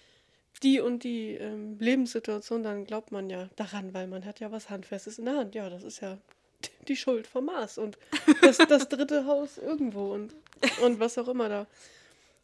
die 0.62 0.80
und 0.80 1.04
die 1.04 1.32
ähm, 1.32 1.78
Lebenssituation, 1.78 2.62
dann 2.62 2.84
glaubt 2.84 3.12
man 3.12 3.28
ja 3.28 3.48
daran, 3.56 3.92
weil 3.92 4.06
man 4.06 4.24
hat 4.24 4.40
ja 4.40 4.50
was 4.52 4.70
Handfestes 4.70 5.18
in 5.18 5.26
der 5.26 5.36
Hand. 5.36 5.54
Ja, 5.54 5.68
das 5.68 5.82
ist 5.82 6.00
ja 6.00 6.18
die 6.88 6.96
Schuld 6.96 7.26
vom 7.26 7.46
Mars 7.46 7.78
und 7.78 7.98
das, 8.40 8.58
das 8.58 8.88
dritte 8.88 9.26
Haus 9.26 9.58
irgendwo 9.58 10.12
und, 10.14 10.34
und 10.82 11.00
was 11.00 11.18
auch 11.18 11.28
immer 11.28 11.48
da 11.48 11.66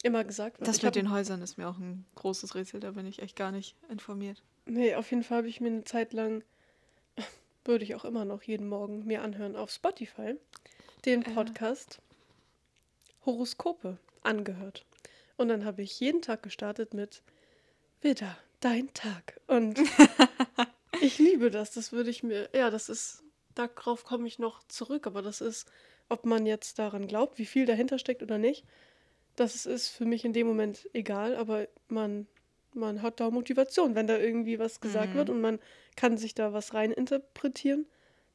immer 0.03 0.25
gesagt 0.25 0.59
wird. 0.59 0.69
Das 0.69 0.79
Ich 0.79 0.83
mit 0.83 0.95
den 0.97 1.11
Häusern 1.11 1.43
ist 1.43 1.59
mir 1.59 1.69
auch 1.69 1.77
ein 1.79 2.07
großes 2.15 2.55
Rätsel. 2.55 2.81
Da 2.81 2.93
bin 2.93 3.07
ich 3.07 3.21
echt 3.21 3.37
gar 3.37 3.53
nicht 3.53 3.77
informiert. 3.91 4.43
Nee, 4.65 4.95
auf 4.95 5.11
jeden 5.11 5.23
Fall 5.23 5.39
habe 5.39 5.49
ich 5.49 5.61
mir 5.61 5.69
eine 5.69 5.85
Zeit 5.85 6.13
lang, 6.13 6.43
würde 7.65 7.85
ich 7.85 7.95
auch 7.95 8.05
immer 8.05 8.25
noch 8.25 8.43
jeden 8.43 8.69
Morgen 8.69 9.05
mir 9.07 9.23
anhören, 9.23 9.57
auf 9.57 9.71
Spotify 9.71 10.37
den 11.05 11.23
Ja. 11.23 11.31
Podcast 11.33 12.01
Horoskope 13.27 13.99
angehört. 14.23 14.85
Und 15.37 15.49
dann 15.49 15.65
habe 15.65 15.83
ich 15.83 15.99
jeden 16.01 16.23
Tag 16.23 16.43
gestartet 16.43 16.95
mit 16.95 17.23
Widder, 18.01 18.37
dein 18.61 18.93
Tag. 18.95 19.41
Und 19.47 19.79
ich 21.01 21.19
liebe 21.19 21.51
das. 21.51 21.73
Das 21.73 21.93
würde 21.93 22.11
ich 22.11 22.23
mir, 22.23 22.49
ja, 22.55 22.71
das 22.71 22.89
ist, 22.89 23.23
darauf 23.55 24.05
komme 24.05 24.27
ich 24.27 24.39
noch 24.39 24.63
zurück. 24.69 25.07
Aber 25.07 25.23
das 25.23 25.41
ist, 25.41 25.71
ob 26.09 26.25
man 26.27 26.47
jetzt 26.47 26.79
daran 26.79 27.07
glaubt, 27.07 27.39
wie 27.39 27.47
viel 27.47 27.67
dahinter 27.67 27.99
steckt 27.99 28.23
oder 28.23 28.39
nicht, 28.39 28.65
das 29.37 29.67
ist 29.67 29.89
für 29.89 30.05
mich 30.05 30.25
in 30.25 30.33
dem 30.33 30.47
Moment 30.47 30.89
egal. 30.93 31.37
Aber 31.37 31.69
man 31.89 32.27
man 32.73 33.03
hat 33.03 33.21
da 33.21 33.31
Motivation. 33.31 33.95
Wenn 33.95 34.07
da 34.07 34.17
irgendwie 34.17 34.59
was 34.59 34.81
gesagt 34.81 35.15
Mhm. 35.15 35.19
wird 35.19 35.31
und 35.31 35.41
man 35.41 35.59
kann 35.97 36.17
sich 36.17 36.35
da 36.35 36.53
was 36.53 36.75
rein 36.75 36.93
interpretieren, 36.93 37.87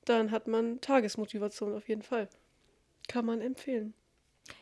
dann 0.03 0.31
hat 0.31 0.47
man 0.47 0.81
Tagesmotivation 0.81 1.73
auf 1.73 1.87
jeden 1.87 2.01
Fall. 2.01 2.27
Kann 3.07 3.25
man 3.25 3.41
empfehlen. 3.41 3.93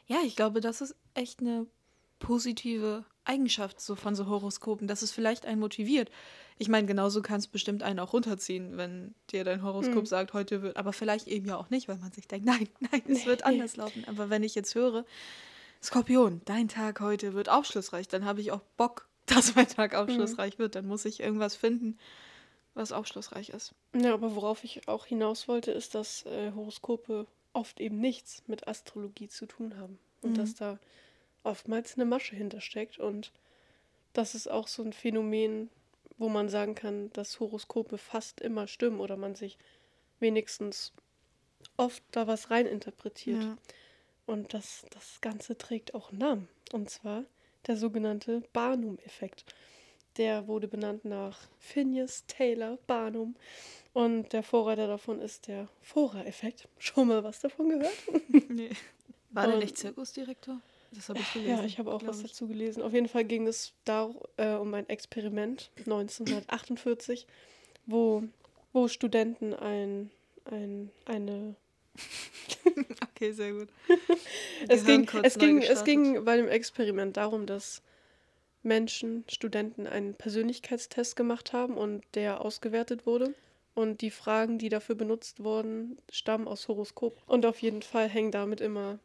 Ja, 0.06 0.18
ich 0.24 0.36
glaube, 0.36 0.62
das 0.62 0.82
ist 0.82 0.96
echt 1.14 1.40
eine 1.40 1.66
positive 2.20 3.04
Eigenschaft 3.26 3.80
so 3.80 3.96
von 3.96 4.16
so 4.16 4.28
Horoskopen, 4.28 4.88
dass 4.88 5.02
es 5.02 5.12
vielleicht 5.12 5.46
einen 5.46 5.60
motiviert. 5.60 6.10
Ich 6.58 6.68
meine, 6.70 6.86
genauso 6.88 7.22
kannst 7.22 7.52
bestimmt 7.52 7.82
einen 7.84 8.00
auch 8.00 8.14
runterziehen, 8.14 8.78
wenn 8.78 9.16
dir 9.32 9.44
dein 9.44 9.64
Horoskop 9.64 10.04
Mhm. 10.04 10.06
sagt, 10.06 10.34
heute 10.34 10.62
wird, 10.62 10.78
aber 10.78 10.94
vielleicht 10.94 11.28
eben 11.28 11.48
ja 11.48 11.58
auch 11.58 11.70
nicht, 11.70 11.88
weil 11.88 11.98
man 11.98 12.12
sich 12.12 12.28
denkt, 12.28 12.46
nein, 12.46 12.68
nein, 12.92 13.02
es 13.08 13.26
wird 13.26 13.46
anders 13.46 13.76
laufen. 13.78 14.06
Aber 14.06 14.30
wenn 14.30 14.44
ich 14.44 14.56
jetzt 14.56 14.76
höre, 14.76 15.06
Skorpion, 15.82 16.42
dein 16.46 16.68
Tag 16.68 17.00
heute 17.02 17.34
wird 17.34 17.50
aufschlussreich, 17.50 18.08
dann 18.08 18.26
habe 18.26 18.42
ich 18.42 18.52
auch 18.52 18.62
Bock, 18.78 19.08
dass 19.26 19.56
mein 19.56 19.68
Tag 19.68 19.96
aufschlussreich 19.96 20.60
wird. 20.60 20.76
Dann 20.76 20.86
muss 20.86 21.06
ich 21.06 21.20
irgendwas 21.20 21.56
finden, 21.56 21.98
was 22.74 22.92
aufschlussreich 22.92 23.50
ist. 23.50 23.74
Ja, 23.96 24.14
aber 24.14 24.36
worauf 24.36 24.64
ich 24.64 24.88
auch 24.88 25.06
hinaus 25.06 25.48
wollte, 25.48 25.72
ist, 25.72 25.96
dass 25.96 26.26
äh, 26.26 26.52
Horoskope 26.54 27.28
oft 27.54 27.80
eben 27.80 28.00
nichts 28.00 28.44
mit 28.48 28.68
Astrologie 28.68 29.28
zu 29.28 29.46
tun 29.46 29.78
haben. 29.78 30.00
Und 30.22 30.32
Mhm. 30.32 30.36
dass 30.36 30.56
da 30.56 30.80
oftmals 31.44 31.96
eine 31.96 32.06
Masche 32.06 32.36
hintersteckt. 32.36 33.00
Und 33.00 33.32
das 34.14 34.36
ist 34.36 34.50
auch 34.50 34.68
so 34.68 34.84
ein 34.84 34.94
Phänomen, 34.94 35.70
wo 36.18 36.30
man 36.30 36.50
sagen 36.50 36.76
kann, 36.76 37.12
dass 37.14 37.40
Horoskope 37.40 37.98
fast 37.98 38.42
immer 38.42 38.68
stimmen 38.68 39.00
oder 39.00 39.18
man 39.18 39.36
sich 39.36 39.58
wenigstens 40.20 40.94
oft 41.78 42.04
da 42.12 42.28
was 42.28 42.50
reininterpretiert. 42.50 43.44
Ja. 43.44 43.58
Und 44.26 44.54
das, 44.54 44.86
das 44.92 45.20
Ganze 45.22 45.58
trägt 45.58 45.94
auch 45.96 46.12
einen 46.12 46.20
Namen. 46.20 46.50
Und 46.72 46.90
zwar 46.90 47.26
der 47.68 47.78
sogenannte 47.78 48.42
Barnum-Effekt. 48.54 49.46
Der 50.18 50.48
wurde 50.48 50.68
benannt 50.68 51.06
nach 51.06 51.40
Phineas 51.60 52.26
Taylor 52.28 52.78
Barnum. 52.88 53.36
Und 53.94 54.34
der 54.34 54.44
Vorreiter 54.44 54.88
davon 54.88 55.20
ist 55.20 55.48
der 55.48 55.68
Fora-Effekt. 55.82 56.68
Schon 56.78 57.08
mal 57.08 57.24
was 57.24 57.40
davon 57.40 57.70
gehört? 57.70 57.94
Nee. 58.50 58.72
War 59.32 59.48
der 59.48 59.58
nicht 59.58 59.78
Zirkusdirektor? 59.78 60.62
Das 60.96 61.10
habe 61.10 61.20
ich 61.20 61.34
gelesen. 61.34 61.58
Ja, 61.58 61.64
ich 61.64 61.80
habe 61.80 61.92
auch 61.94 62.06
was 62.06 62.22
ich. 62.22 62.32
dazu 62.32 62.48
gelesen. 62.48 62.82
Auf 62.82 62.94
jeden 62.94 63.08
Fall 63.08 63.26
ging 63.26 63.48
es 63.48 63.74
da 63.86 64.10
äh, 64.38 64.54
um 64.54 64.74
ein 64.74 64.88
Experiment 64.90 65.72
1948, 65.80 67.28
wo, 67.86 68.24
wo 68.72 68.88
Studenten 68.88 69.54
ein, 69.54 70.12
ein, 70.46 70.92
eine 71.06 71.56
Okay, 73.02 73.32
sehr 73.32 73.54
gut. 73.54 73.70
Es 74.68 74.86
ging, 74.86 75.08
es, 75.24 75.38
ging, 75.38 75.62
es 75.62 75.84
ging 75.84 76.24
bei 76.24 76.38
dem 76.38 76.48
Experiment 76.48 77.18
darum, 77.18 77.46
dass 77.46 77.82
Menschen, 78.64 79.26
Studenten 79.28 79.88
einen 79.88 80.16
Persönlichkeitstest 80.16 81.16
gemacht 81.16 81.52
haben 81.52 81.76
und 81.76 82.04
der 82.16 82.42
ausgewertet 82.42 83.06
wurde. 83.06 83.36
Und 83.76 84.02
die 84.02 84.12
Fragen, 84.12 84.58
die 84.58 84.70
dafür 84.70 84.96
benutzt 84.96 85.44
wurden, 85.44 85.98
stammen 86.10 86.48
aus 86.48 86.68
Horoskop. 86.68 87.22
Und 87.28 87.46
auf 87.46 87.62
jeden 87.62 87.82
Fall 87.82 88.08
hängen 88.08 88.32
damit 88.32 88.62
immer 88.62 89.00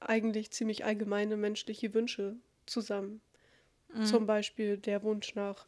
eigentlich 0.00 0.50
ziemlich 0.50 0.84
allgemeine 0.84 1.36
menschliche 1.36 1.94
Wünsche 1.94 2.36
zusammen. 2.66 3.20
Mhm. 3.92 4.04
Zum 4.04 4.26
Beispiel 4.26 4.76
der 4.76 5.02
Wunsch 5.02 5.34
nach 5.34 5.66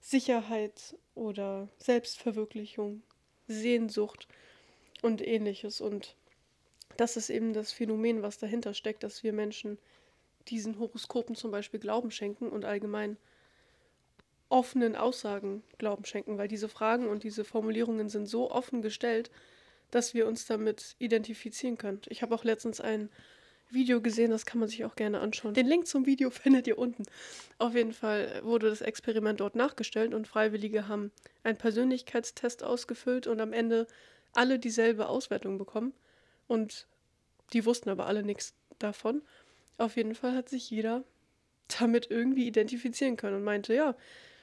Sicherheit 0.00 0.96
oder 1.14 1.68
Selbstverwirklichung, 1.78 3.02
Sehnsucht 3.46 4.28
und 5.02 5.26
ähnliches. 5.26 5.80
Und 5.80 6.16
das 6.96 7.16
ist 7.16 7.30
eben 7.30 7.52
das 7.52 7.72
Phänomen, 7.72 8.22
was 8.22 8.38
dahinter 8.38 8.74
steckt, 8.74 9.02
dass 9.02 9.22
wir 9.22 9.32
Menschen 9.32 9.78
diesen 10.48 10.78
Horoskopen 10.78 11.36
zum 11.36 11.50
Beispiel 11.50 11.80
Glauben 11.80 12.10
schenken 12.10 12.48
und 12.48 12.64
allgemein 12.64 13.16
offenen 14.48 14.96
Aussagen 14.96 15.62
Glauben 15.78 16.04
schenken, 16.04 16.36
weil 16.36 16.48
diese 16.48 16.68
Fragen 16.68 17.08
und 17.08 17.22
diese 17.22 17.44
Formulierungen 17.44 18.08
sind 18.08 18.26
so 18.26 18.50
offen 18.50 18.82
gestellt, 18.82 19.30
dass 19.90 20.14
wir 20.14 20.26
uns 20.26 20.46
damit 20.46 20.96
identifizieren 20.98 21.78
können. 21.78 22.00
Ich 22.08 22.22
habe 22.22 22.34
auch 22.34 22.44
letztens 22.44 22.80
ein 22.80 23.08
Video 23.72 24.00
gesehen, 24.00 24.30
das 24.30 24.46
kann 24.46 24.60
man 24.60 24.68
sich 24.68 24.84
auch 24.84 24.96
gerne 24.96 25.20
anschauen. 25.20 25.54
Den 25.54 25.66
Link 25.66 25.86
zum 25.86 26.06
Video 26.06 26.30
findet 26.30 26.66
ihr 26.66 26.78
unten. 26.78 27.04
Auf 27.58 27.74
jeden 27.74 27.92
Fall 27.92 28.40
wurde 28.42 28.68
das 28.68 28.80
Experiment 28.80 29.40
dort 29.40 29.54
nachgestellt 29.54 30.14
und 30.14 30.26
Freiwillige 30.26 30.88
haben 30.88 31.10
einen 31.42 31.58
Persönlichkeitstest 31.58 32.62
ausgefüllt 32.62 33.26
und 33.26 33.40
am 33.40 33.52
Ende 33.52 33.86
alle 34.34 34.58
dieselbe 34.58 35.08
Auswertung 35.08 35.58
bekommen. 35.58 35.92
Und 36.48 36.86
die 37.52 37.64
wussten 37.64 37.90
aber 37.90 38.06
alle 38.06 38.22
nichts 38.22 38.54
davon. 38.78 39.22
Auf 39.78 39.96
jeden 39.96 40.14
Fall 40.14 40.34
hat 40.34 40.48
sich 40.48 40.70
jeder 40.70 41.04
damit 41.80 42.10
irgendwie 42.10 42.46
identifizieren 42.46 43.16
können 43.16 43.36
und 43.36 43.44
meinte, 43.44 43.74
ja, 43.74 43.94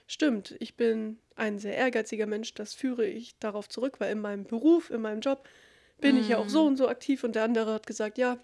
stimmt, 0.07 0.55
ich 0.59 0.75
bin 0.75 1.19
ein 1.35 1.59
sehr 1.59 1.75
ehrgeiziger 1.75 2.25
Mensch, 2.25 2.53
das 2.53 2.73
führe 2.73 3.05
ich 3.05 3.37
darauf 3.39 3.69
zurück, 3.69 3.99
weil 3.99 4.11
in 4.11 4.19
meinem 4.19 4.45
Beruf, 4.45 4.89
in 4.89 5.01
meinem 5.01 5.21
Job 5.21 5.47
bin 6.01 6.17
ich 6.17 6.29
ja 6.29 6.37
auch 6.37 6.49
so 6.49 6.65
und 6.65 6.77
so 6.77 6.87
aktiv 6.87 7.23
und 7.23 7.35
der 7.35 7.43
andere 7.43 7.73
hat 7.73 7.85
gesagt, 7.85 8.17
ja, 8.17 8.37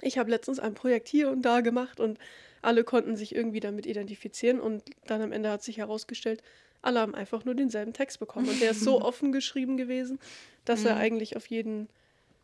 ich 0.00 0.18
habe 0.18 0.30
letztens 0.30 0.58
ein 0.58 0.74
Projekt 0.74 1.08
hier 1.08 1.30
und 1.30 1.42
da 1.42 1.60
gemacht 1.60 2.00
und 2.00 2.18
alle 2.62 2.84
konnten 2.84 3.16
sich 3.16 3.34
irgendwie 3.34 3.60
damit 3.60 3.86
identifizieren 3.86 4.60
und 4.60 4.82
dann 5.06 5.22
am 5.22 5.32
Ende 5.32 5.50
hat 5.50 5.62
sich 5.62 5.78
herausgestellt, 5.78 6.42
alle 6.82 7.00
haben 7.00 7.14
einfach 7.14 7.44
nur 7.44 7.54
denselben 7.54 7.92
Text 7.92 8.18
bekommen 8.20 8.48
und 8.48 8.60
der 8.60 8.72
ist 8.72 8.80
so 8.80 9.00
offen 9.02 9.32
geschrieben 9.32 9.76
gewesen, 9.76 10.18
dass 10.64 10.84
er 10.84 10.94
Mhm. 10.94 11.00
eigentlich 11.00 11.36
auf 11.36 11.46
jeden 11.46 11.88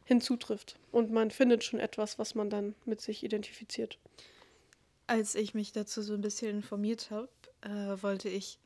hinzutrifft 0.05 0.77
und 0.93 1.11
man 1.11 1.31
findet 1.31 1.65
schon 1.65 1.81
etwas, 1.81 2.19
was 2.19 2.35
man 2.35 2.51
dann 2.51 2.75
mit 2.85 3.01
sich 3.01 3.23
identifiziert. 3.25 3.99
Als 5.07 5.35
ich 5.35 5.55
mich 5.55 5.73
dazu 5.73 6.03
so 6.03 6.15
ein 6.15 6.21
bisschen 6.21 6.57
informiert 6.57 7.11
habe, 7.11 7.29
äh, 7.63 8.03
wollte 8.03 8.29
ich 8.29 8.59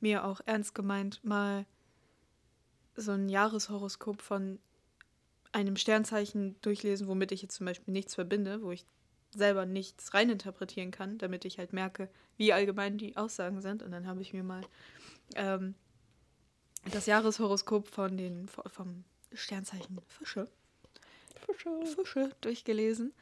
mir 0.00 0.24
auch 0.24 0.40
ernst 0.46 0.74
gemeint 0.74 1.24
mal 1.24 1.66
so 2.96 3.12
ein 3.12 3.28
Jahreshoroskop 3.28 4.22
von 4.22 4.58
einem 5.58 5.76
Sternzeichen 5.76 6.56
durchlesen, 6.62 7.08
womit 7.08 7.32
ich 7.32 7.42
jetzt 7.42 7.56
zum 7.56 7.66
Beispiel 7.66 7.92
nichts 7.92 8.14
verbinde, 8.14 8.62
wo 8.62 8.70
ich 8.70 8.86
selber 9.34 9.66
nichts 9.66 10.14
reininterpretieren 10.14 10.90
kann, 10.90 11.18
damit 11.18 11.44
ich 11.44 11.58
halt 11.58 11.72
merke, 11.72 12.08
wie 12.36 12.52
allgemein 12.52 12.96
die 12.96 13.16
Aussagen 13.16 13.60
sind. 13.60 13.82
Und 13.82 13.90
dann 13.90 14.06
habe 14.06 14.22
ich 14.22 14.32
mir 14.32 14.42
mal 14.42 14.62
ähm, 15.34 15.74
das 16.90 17.06
Jahreshoroskop 17.06 17.88
von 17.88 18.16
den 18.16 18.48
vom 18.48 19.04
Sternzeichen 19.32 19.98
Fische 20.06 20.48
Fische 21.94 22.30
durchgelesen. 22.40 23.12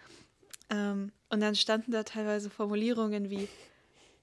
Ähm, 0.68 1.12
und 1.30 1.40
dann 1.40 1.54
standen 1.54 1.92
da 1.92 2.02
teilweise 2.02 2.50
Formulierungen 2.50 3.30
wie 3.30 3.48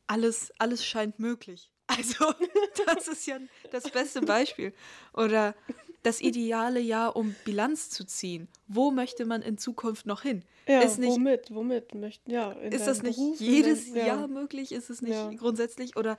alles, 0.08 0.52
alles 0.60 0.86
scheint 0.86 1.20
möglich. 1.20 1.72
Also, 1.88 2.34
das 2.86 3.08
ist 3.08 3.26
ja 3.26 3.40
das 3.72 3.90
beste 3.90 4.22
Beispiel. 4.22 4.74
Oder 5.14 5.56
das 6.04 6.22
ideale 6.22 6.80
Jahr, 6.80 7.16
um 7.16 7.36
Bilanz 7.46 7.90
zu 7.90 8.04
ziehen. 8.06 8.48
Wo 8.68 8.92
möchte 8.92 9.26
man 9.26 9.42
in 9.42 9.58
Zukunft 9.58 10.06
noch 10.06 10.22
hin? 10.22 10.44
Ja, 10.68 10.82
ist 10.82 11.00
nicht, 11.00 11.12
womit, 11.12 11.54
womit 11.54 11.96
möchten, 11.96 12.30
ja. 12.32 12.52
in 12.54 12.72
ist 12.72 12.86
das 12.88 13.02
nicht 13.02 13.16
Beruf, 13.18 13.40
jedes 13.40 13.88
deinem- 13.88 13.98
ja. 13.98 14.06
Jahr 14.08 14.28
möglich? 14.28 14.72
Ist 14.72 14.90
es 14.90 15.02
nicht 15.02 15.14
Ja. 15.14 15.30
grundsätzlich? 15.32 15.98
Oder 15.98 16.18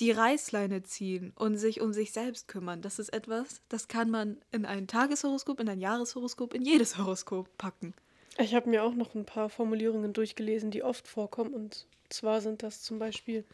die 0.00 0.10
Reißleine 0.10 0.82
ziehen 0.82 1.32
und 1.36 1.56
sich 1.56 1.80
um 1.80 1.92
sich 1.92 2.12
selbst 2.12 2.48
kümmern. 2.48 2.82
Das 2.82 2.98
ist 2.98 3.10
etwas, 3.12 3.62
das 3.68 3.86
kann 3.88 4.10
man 4.10 4.38
in 4.50 4.64
ein 4.66 4.86
Tageshoroskop, 4.88 5.60
in 5.60 5.68
ein 5.68 5.80
Jahreshoroskop, 5.80 6.52
in 6.52 6.62
jedes 6.62 6.98
Horoskop 6.98 7.48
packen. 7.58 7.94
Ich 8.38 8.54
habe 8.56 8.68
mir 8.68 8.82
auch 8.82 8.94
noch 8.94 9.14
ein 9.14 9.24
paar 9.24 9.48
Formulierungen 9.48 10.12
durchgelesen, 10.12 10.72
die 10.72 10.82
oft 10.82 11.06
vorkommen. 11.06 11.54
Und 11.54 11.86
zwar 12.08 12.40
sind 12.40 12.64
das 12.64 12.82
zum 12.82 12.98
Beispiel 12.98 13.44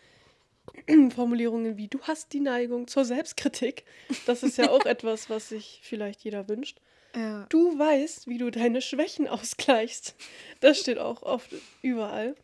Formulierungen 1.14 1.76
wie 1.76 1.88
du 1.88 2.00
hast 2.02 2.32
die 2.32 2.40
Neigung 2.40 2.86
zur 2.88 3.04
Selbstkritik. 3.04 3.84
Das 4.26 4.42
ist 4.42 4.56
ja 4.58 4.70
auch 4.70 4.84
etwas, 4.86 5.30
was 5.30 5.48
sich 5.48 5.80
vielleicht 5.82 6.22
jeder 6.22 6.48
wünscht. 6.48 6.80
Ja. 7.16 7.46
Du 7.48 7.78
weißt, 7.78 8.28
wie 8.28 8.38
du 8.38 8.50
deine 8.50 8.80
Schwächen 8.80 9.26
ausgleichst. 9.28 10.14
Das 10.60 10.78
steht 10.78 10.98
auch 10.98 11.22
oft 11.22 11.50
überall. 11.82 12.36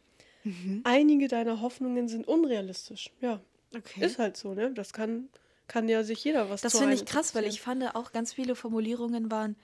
Mhm. 0.43 0.81
Einige 0.85 1.29
deiner 1.29 1.61
Hoffnungen 1.61 2.09
sind 2.09 2.27
unrealistisch. 2.27 3.11
Ja, 3.21 3.41
Okay. 3.77 4.05
ist 4.05 4.19
halt 4.19 4.37
so, 4.37 4.55
ne? 4.55 4.73
Das 4.73 4.93
kann, 4.93 5.29
kann 5.69 5.89
ja 5.89 6.03
sich 6.03 6.23
jeder 6.25 6.49
was 6.49 6.63
Das 6.63 6.79
finde 6.79 6.95
ich 6.95 7.05
krass, 7.05 7.35
weil 7.35 7.45
ich 7.45 7.61
fand 7.61 7.95
auch 7.95 8.13
ganz 8.13 8.33
viele 8.33 8.55
Formulierungen 8.55 9.31
waren 9.31 9.57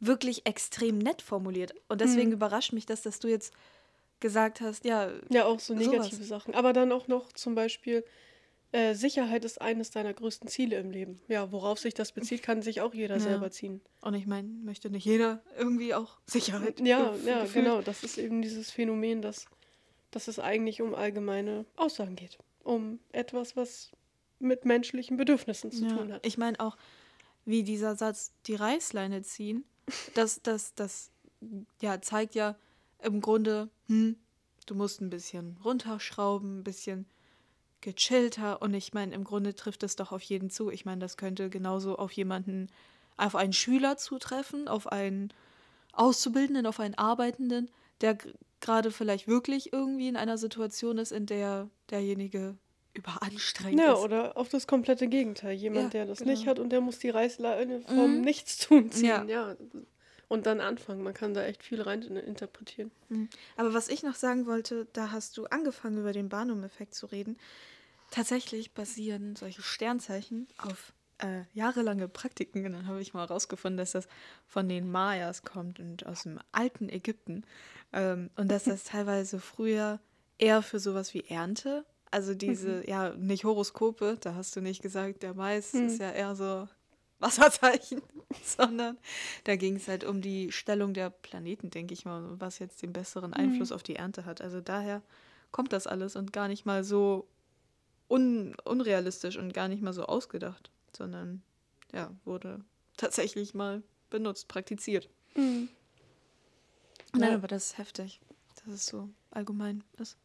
wirklich 0.00 0.46
extrem 0.46 0.98
nett 0.98 1.22
formuliert. 1.22 1.74
Und 1.88 2.00
deswegen 2.00 2.28
Mhm. 2.30 2.34
überrascht 2.36 2.72
mich 2.72 2.84
das, 2.84 3.02
dass 3.02 3.20
du 3.20 3.28
jetzt 3.28 3.54
gesagt 4.24 4.62
hast, 4.62 4.86
ja, 4.86 5.10
Ja, 5.28 5.44
auch 5.44 5.60
so 5.60 5.74
Sowas. 5.74 5.86
negative 5.86 6.24
Sachen. 6.24 6.54
Aber 6.54 6.72
dann 6.72 6.90
auch 6.92 7.08
noch 7.08 7.30
zum 7.34 7.54
Beispiel, 7.54 8.02
äh, 8.72 8.94
Sicherheit 8.94 9.44
ist 9.44 9.60
eines 9.60 9.90
deiner 9.90 10.14
größten 10.14 10.48
Ziele 10.48 10.78
im 10.78 10.90
Leben. 10.90 11.20
Ja, 11.28 11.52
worauf 11.52 11.78
sich 11.78 11.92
das 11.92 12.12
bezieht, 12.12 12.42
kann 12.42 12.62
sich 12.62 12.80
auch 12.80 12.94
jeder 12.94 13.16
Ja. 13.16 13.20
selber 13.20 13.50
ziehen. 13.50 13.82
und 14.00 14.14
ich 14.14 14.26
meine, 14.26 14.48
möchte 14.48 14.88
nicht 14.88 15.04
jeder 15.04 15.42
irgendwie 15.58 15.92
auch 15.94 16.18
Sicherheit. 16.26 16.80
Ja, 16.80 17.14
ja, 17.26 17.44
genau. 17.44 17.82
Das 17.82 18.02
ist 18.02 18.16
eben 18.16 18.40
dieses 18.40 18.70
Phänomen, 18.70 19.20
dass, 19.20 19.44
dass 20.10 20.26
es 20.26 20.38
eigentlich 20.38 20.80
um 20.80 20.94
allgemeine 20.94 21.66
Aussagen 21.76 22.16
geht. 22.16 22.38
Um 22.62 22.98
etwas, 23.12 23.56
was 23.56 23.90
mit 24.38 24.64
menschlichen 24.64 25.18
Bedürfnissen 25.18 25.70
zu 25.70 25.84
Ja, 25.84 25.96
tun 25.96 26.12
hat. 26.14 26.26
Ich 26.26 26.38
meine 26.38 26.58
auch, 26.60 26.76
wie 27.44 27.62
dieser 27.62 27.94
Satz 27.94 28.32
die 28.46 28.54
Reißleine 28.54 29.20
ziehen, 29.22 29.64
das, 30.14 30.40
das, 30.42 30.74
das 30.74 31.10
ja, 31.82 32.00
zeigt 32.00 32.34
ja 32.34 32.56
im 33.04 33.20
Grunde, 33.20 33.68
hm, 33.86 34.16
du 34.66 34.74
musst 34.74 35.00
ein 35.00 35.10
bisschen 35.10 35.56
runterschrauben, 35.64 36.60
ein 36.60 36.64
bisschen 36.64 37.06
gechillter. 37.80 38.62
Und 38.62 38.74
ich 38.74 38.92
meine, 38.94 39.14
im 39.14 39.24
Grunde 39.24 39.54
trifft 39.54 39.82
es 39.82 39.96
doch 39.96 40.12
auf 40.12 40.22
jeden 40.22 40.50
zu. 40.50 40.70
Ich 40.70 40.84
meine, 40.84 41.00
das 41.00 41.16
könnte 41.16 41.50
genauso 41.50 41.96
auf 41.96 42.12
jemanden, 42.12 42.68
auf 43.16 43.34
einen 43.36 43.52
Schüler 43.52 43.96
zutreffen, 43.96 44.68
auf 44.68 44.90
einen 44.90 45.32
Auszubildenden, 45.92 46.66
auf 46.66 46.80
einen 46.80 46.94
Arbeitenden, 46.94 47.70
der 48.00 48.18
gerade 48.60 48.90
vielleicht 48.90 49.28
wirklich 49.28 49.72
irgendwie 49.72 50.08
in 50.08 50.16
einer 50.16 50.38
Situation 50.38 50.98
ist, 50.98 51.12
in 51.12 51.26
der 51.26 51.68
derjenige 51.90 52.56
überanstrengend 52.94 53.80
Ja, 53.80 53.92
ist. 53.92 53.98
oder 54.00 54.36
auf 54.36 54.48
das 54.48 54.66
komplette 54.66 55.06
Gegenteil. 55.08 55.52
Jemand, 55.54 55.84
Ja, 55.84 55.90
der 55.90 56.06
das 56.06 56.18
genau. 56.18 56.30
nicht 56.30 56.46
hat 56.46 56.58
und 56.58 56.70
der 56.70 56.80
muss 56.80 56.98
die 57.00 57.10
Reißleine 57.10 57.82
vom 57.82 58.16
Mhm. 58.16 58.20
Nichtstun 58.22 58.90
ziehen. 58.90 59.06
Ja. 59.06 59.24
Ja. 59.24 59.56
Und 60.34 60.46
dann 60.46 60.60
anfangen. 60.60 61.04
Man 61.04 61.14
kann 61.14 61.32
da 61.32 61.44
echt 61.44 61.62
viel 61.62 61.80
rein 61.80 62.02
interpretieren. 62.02 62.90
Mhm. 63.08 63.28
Aber 63.56 63.72
was 63.72 63.86
ich 63.86 64.02
noch 64.02 64.16
sagen 64.16 64.46
wollte, 64.46 64.88
da 64.92 65.12
hast 65.12 65.36
du 65.36 65.44
angefangen, 65.44 65.98
über 65.98 66.12
den 66.12 66.28
Barnum-Effekt 66.28 66.92
zu 66.92 67.06
reden. 67.06 67.36
Tatsächlich 68.10 68.74
basieren 68.74 69.36
solche 69.36 69.62
Sternzeichen 69.62 70.48
auf 70.58 70.92
äh, 71.18 71.42
jahrelange 71.52 72.08
Praktiken. 72.08 72.66
Und 72.66 72.72
dann 72.72 72.88
habe 72.88 73.00
ich 73.00 73.14
mal 73.14 73.28
herausgefunden, 73.28 73.76
dass 73.76 73.92
das 73.92 74.08
von 74.48 74.68
den 74.68 74.90
Mayas 74.90 75.44
kommt 75.44 75.78
und 75.78 76.04
aus 76.04 76.24
dem 76.24 76.40
alten 76.50 76.88
Ägypten. 76.88 77.44
Ähm, 77.92 78.28
und 78.34 78.50
dass 78.50 78.64
das 78.64 78.82
teilweise 78.92 79.38
früher 79.38 80.00
eher 80.38 80.62
für 80.62 80.80
sowas 80.80 81.14
wie 81.14 81.22
Ernte, 81.28 81.84
also 82.10 82.34
diese, 82.34 82.88
ja, 82.90 83.10
nicht 83.10 83.44
Horoskope, 83.44 84.18
da 84.20 84.34
hast 84.34 84.56
du 84.56 84.60
nicht 84.60 84.82
gesagt, 84.82 85.22
der 85.22 85.34
Mais 85.34 85.74
ist 85.74 86.00
ja 86.00 86.10
eher 86.10 86.34
so 86.34 86.68
Wasserzeichen, 87.24 88.02
sondern 88.44 88.98
da 89.44 89.56
ging 89.56 89.76
es 89.76 89.88
halt 89.88 90.04
um 90.04 90.20
die 90.20 90.52
Stellung 90.52 90.94
der 90.94 91.10
Planeten, 91.10 91.70
denke 91.70 91.94
ich 91.94 92.04
mal, 92.04 92.22
was 92.40 92.58
jetzt 92.58 92.82
den 92.82 92.92
besseren 92.92 93.32
Einfluss 93.32 93.72
auf 93.72 93.82
die 93.82 93.96
Ernte 93.96 94.24
hat. 94.24 94.40
Also 94.40 94.60
daher 94.60 95.02
kommt 95.50 95.72
das 95.72 95.86
alles 95.86 96.16
und 96.16 96.32
gar 96.32 96.48
nicht 96.48 96.66
mal 96.66 96.84
so 96.84 97.26
un 98.08 98.54
unrealistisch 98.64 99.36
und 99.38 99.54
gar 99.54 99.68
nicht 99.68 99.82
mal 99.82 99.92
so 99.92 100.04
ausgedacht, 100.04 100.70
sondern 100.96 101.42
ja, 101.92 102.10
wurde 102.24 102.62
tatsächlich 102.96 103.54
mal 103.54 103.82
benutzt, 104.10 104.48
praktiziert. 104.48 105.08
Nein, 105.34 105.68
Ja. 107.16 107.34
aber 107.34 107.48
das 107.48 107.66
ist 107.66 107.78
heftig, 107.78 108.20
dass 108.64 108.74
es 108.74 108.86
so 108.86 109.08
allgemein 109.30 109.82
ist. 109.98 110.16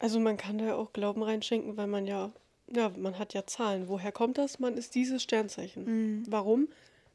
Also 0.00 0.20
man 0.20 0.36
kann 0.36 0.58
da 0.58 0.64
ja 0.66 0.74
auch 0.74 0.92
Glauben 0.92 1.22
reinschenken, 1.22 1.76
weil 1.76 1.86
man 1.86 2.06
ja, 2.06 2.32
ja, 2.72 2.90
man 2.96 3.18
hat 3.18 3.34
ja 3.34 3.46
Zahlen. 3.46 3.88
Woher 3.88 4.12
kommt 4.12 4.38
das? 4.38 4.58
Man 4.58 4.76
ist 4.76 4.94
dieses 4.94 5.22
Sternzeichen. 5.22 5.84
Mhm. 5.84 6.22
Warum? 6.28 6.68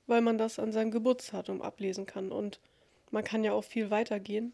Weil 0.07 0.21
man 0.21 0.37
das 0.37 0.59
an 0.59 0.71
seinem 0.71 0.91
Geburtsdatum 0.91 1.61
ablesen 1.61 2.05
kann. 2.05 2.31
Und 2.31 2.59
man 3.11 3.23
kann 3.23 3.43
ja 3.43 3.53
auch 3.53 3.63
viel 3.63 3.89
weitergehen 3.89 4.53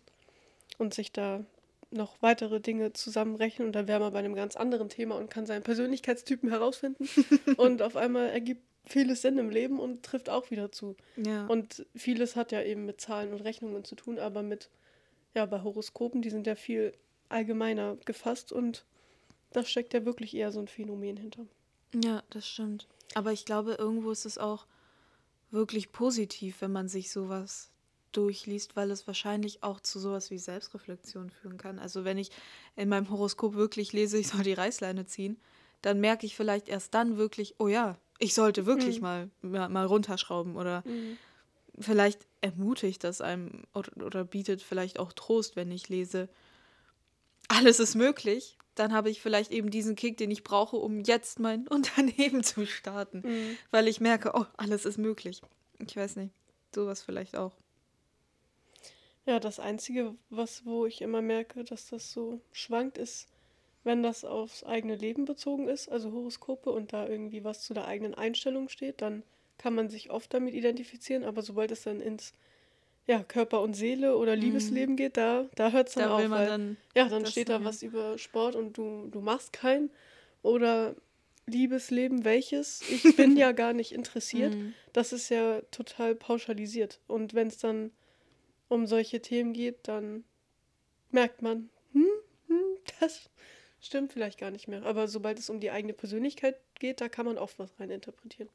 und 0.77 0.93
sich 0.93 1.11
da 1.11 1.43
noch 1.91 2.21
weitere 2.21 2.59
Dinge 2.59 2.93
zusammenrechnen. 2.93 3.67
Und 3.67 3.73
dann 3.73 3.87
wäre 3.87 3.99
man 3.99 4.13
bei 4.13 4.19
einem 4.19 4.35
ganz 4.35 4.55
anderen 4.55 4.89
Thema 4.89 5.15
und 5.15 5.29
kann 5.29 5.45
seinen 5.45 5.63
Persönlichkeitstypen 5.63 6.49
herausfinden. 6.49 7.07
und 7.57 7.81
auf 7.81 7.95
einmal 7.95 8.29
ergibt 8.29 8.63
vieles 8.87 9.21
Sinn 9.21 9.37
im 9.37 9.49
Leben 9.49 9.79
und 9.79 10.03
trifft 10.03 10.29
auch 10.29 10.51
wieder 10.51 10.71
zu. 10.71 10.95
Ja. 11.17 11.45
Und 11.47 11.85
vieles 11.95 12.35
hat 12.35 12.51
ja 12.51 12.61
eben 12.61 12.85
mit 12.85 13.01
Zahlen 13.01 13.33
und 13.33 13.41
Rechnungen 13.41 13.83
zu 13.83 13.95
tun, 13.95 14.19
aber 14.19 14.43
mit, 14.43 14.69
ja, 15.33 15.45
bei 15.45 15.63
Horoskopen, 15.63 16.21
die 16.21 16.29
sind 16.29 16.47
ja 16.47 16.55
viel 16.55 16.93
allgemeiner 17.29 17.97
gefasst 18.05 18.51
und 18.51 18.85
da 19.51 19.63
steckt 19.63 19.93
ja 19.93 20.05
wirklich 20.05 20.35
eher 20.35 20.51
so 20.51 20.59
ein 20.59 20.67
Phänomen 20.67 21.17
hinter. 21.17 21.45
Ja, 21.93 22.23
das 22.29 22.47
stimmt. 22.47 22.87
Aber 23.13 23.31
ich 23.31 23.45
glaube, 23.45 23.73
irgendwo 23.73 24.11
ist 24.11 24.25
es 24.25 24.37
auch 24.37 24.65
wirklich 25.51 25.91
positiv, 25.91 26.61
wenn 26.61 26.71
man 26.71 26.87
sich 26.89 27.11
sowas 27.11 27.71
durchliest, 28.11 28.75
weil 28.75 28.91
es 28.91 29.07
wahrscheinlich 29.07 29.63
auch 29.63 29.79
zu 29.79 29.99
sowas 29.99 30.31
wie 30.31 30.37
Selbstreflexion 30.37 31.29
führen 31.29 31.57
kann. 31.57 31.79
Also 31.79 32.05
wenn 32.05 32.17
ich 32.17 32.31
in 32.75 32.89
meinem 32.89 33.09
Horoskop 33.09 33.55
wirklich 33.55 33.93
lese, 33.93 34.17
ich 34.17 34.27
soll 34.27 34.43
die 34.43 34.53
Reißleine 34.53 35.05
ziehen, 35.05 35.37
dann 35.81 35.99
merke 35.99 36.25
ich 36.25 36.35
vielleicht 36.35 36.69
erst 36.69 36.93
dann 36.93 37.17
wirklich, 37.17 37.55
oh 37.59 37.67
ja, 37.67 37.97
ich 38.19 38.33
sollte 38.33 38.65
wirklich 38.65 39.01
mal, 39.01 39.29
mal, 39.41 39.69
mal 39.69 39.85
runterschrauben 39.85 40.55
oder 40.55 40.83
vielleicht 41.77 42.25
ermutigt 42.41 43.03
das 43.03 43.21
einem 43.21 43.63
oder, 43.73 44.05
oder 44.05 44.23
bietet 44.23 44.61
vielleicht 44.61 44.99
auch 44.99 45.11
Trost, 45.11 45.55
wenn 45.55 45.71
ich 45.71 45.89
lese, 45.89 46.29
alles 47.49 47.79
ist 47.79 47.95
möglich, 47.95 48.57
dann 48.75 48.93
habe 48.93 49.09
ich 49.09 49.21
vielleicht 49.21 49.51
eben 49.51 49.71
diesen 49.71 49.95
Kick, 49.95 50.17
den 50.17 50.31
ich 50.31 50.43
brauche, 50.43 50.77
um 50.77 50.99
jetzt 51.01 51.39
mein 51.39 51.67
Unternehmen 51.69 52.43
zu 52.43 52.65
starten. 52.65 53.23
Weil 53.71 53.87
ich 53.87 53.99
merke, 53.99 54.31
oh, 54.33 54.45
alles 54.57 54.85
ist 54.85 54.97
möglich. 54.97 55.41
Ich 55.79 55.95
weiß 55.95 56.17
nicht, 56.17 56.33
sowas 56.73 57.01
vielleicht 57.01 57.35
auch. 57.35 57.53
Ja, 59.25 59.39
das 59.39 59.59
Einzige, 59.59 60.13
was, 60.29 60.65
wo 60.65 60.85
ich 60.85 61.01
immer 61.01 61.21
merke, 61.21 61.63
dass 61.63 61.89
das 61.89 62.11
so 62.11 62.41
schwankt, 62.51 62.97
ist, 62.99 63.27
wenn 63.83 64.03
das 64.03 64.23
aufs 64.23 64.63
eigene 64.63 64.95
Leben 64.95 65.25
bezogen 65.25 65.67
ist, 65.67 65.89
also 65.89 66.11
Horoskope, 66.11 66.71
und 66.71 66.93
da 66.93 67.07
irgendwie 67.07 67.43
was 67.43 67.63
zu 67.63 67.73
der 67.73 67.85
eigenen 67.85 68.13
Einstellung 68.13 68.69
steht, 68.69 69.01
dann 69.01 69.23
kann 69.57 69.73
man 69.73 69.89
sich 69.89 70.11
oft 70.11 70.33
damit 70.33 70.53
identifizieren, 70.53 71.23
aber 71.23 71.41
sobald 71.41 71.71
es 71.71 71.83
dann 71.83 72.01
ins 72.01 72.33
ja, 73.07 73.23
Körper 73.23 73.61
und 73.61 73.73
Seele 73.75 74.17
oder 74.17 74.35
Liebesleben 74.35 74.95
geht, 74.95 75.17
da, 75.17 75.47
da 75.55 75.71
hört 75.71 75.89
es 75.89 75.95
dann 75.95 76.05
Mhm. 76.05 76.09
Da 76.09 76.15
auf. 76.25 76.31
weil, 76.31 76.47
dann 76.47 76.77
ja, 76.95 77.07
dann 77.09 77.25
steht 77.25 77.49
da 77.49 77.63
was 77.63 77.83
über 77.83 78.17
Sport 78.17 78.55
und 78.55 78.77
du, 78.77 79.07
du 79.11 79.21
machst 79.21 79.53
keinen. 79.53 79.91
Oder 80.41 80.95
Liebesleben, 81.47 82.25
welches? 82.25 82.81
Ich 82.89 83.15
bin 83.15 83.37
ja 83.37 83.51
gar 83.51 83.73
nicht 83.73 83.91
interessiert. 83.91 84.55
Mhm. 84.55 84.73
Das 84.93 85.13
ist 85.13 85.29
ja 85.29 85.61
total 85.71 86.15
pauschalisiert. 86.15 86.99
Und 87.07 87.33
wenn 87.33 87.47
es 87.47 87.57
dann 87.57 87.91
um 88.67 88.87
solche 88.87 89.21
Themen 89.21 89.53
geht, 89.53 89.87
dann 89.87 90.23
merkt 91.11 91.41
man, 91.41 91.69
hm, 91.93 92.07
hm, 92.47 92.63
das 92.99 93.29
stimmt 93.79 94.13
vielleicht 94.13 94.39
gar 94.39 94.51
nicht 94.51 94.67
mehr. 94.67 94.83
Aber 94.83 95.07
sobald 95.07 95.37
es 95.37 95.49
um 95.49 95.59
die 95.59 95.71
eigene 95.71 95.93
Persönlichkeit 95.93 96.57
geht, 96.79 97.01
da 97.01 97.09
kann 97.09 97.25
man 97.25 97.37
oft 97.37 97.59
was 97.59 97.79
rein 97.79 97.91
interpretieren. 97.91 98.49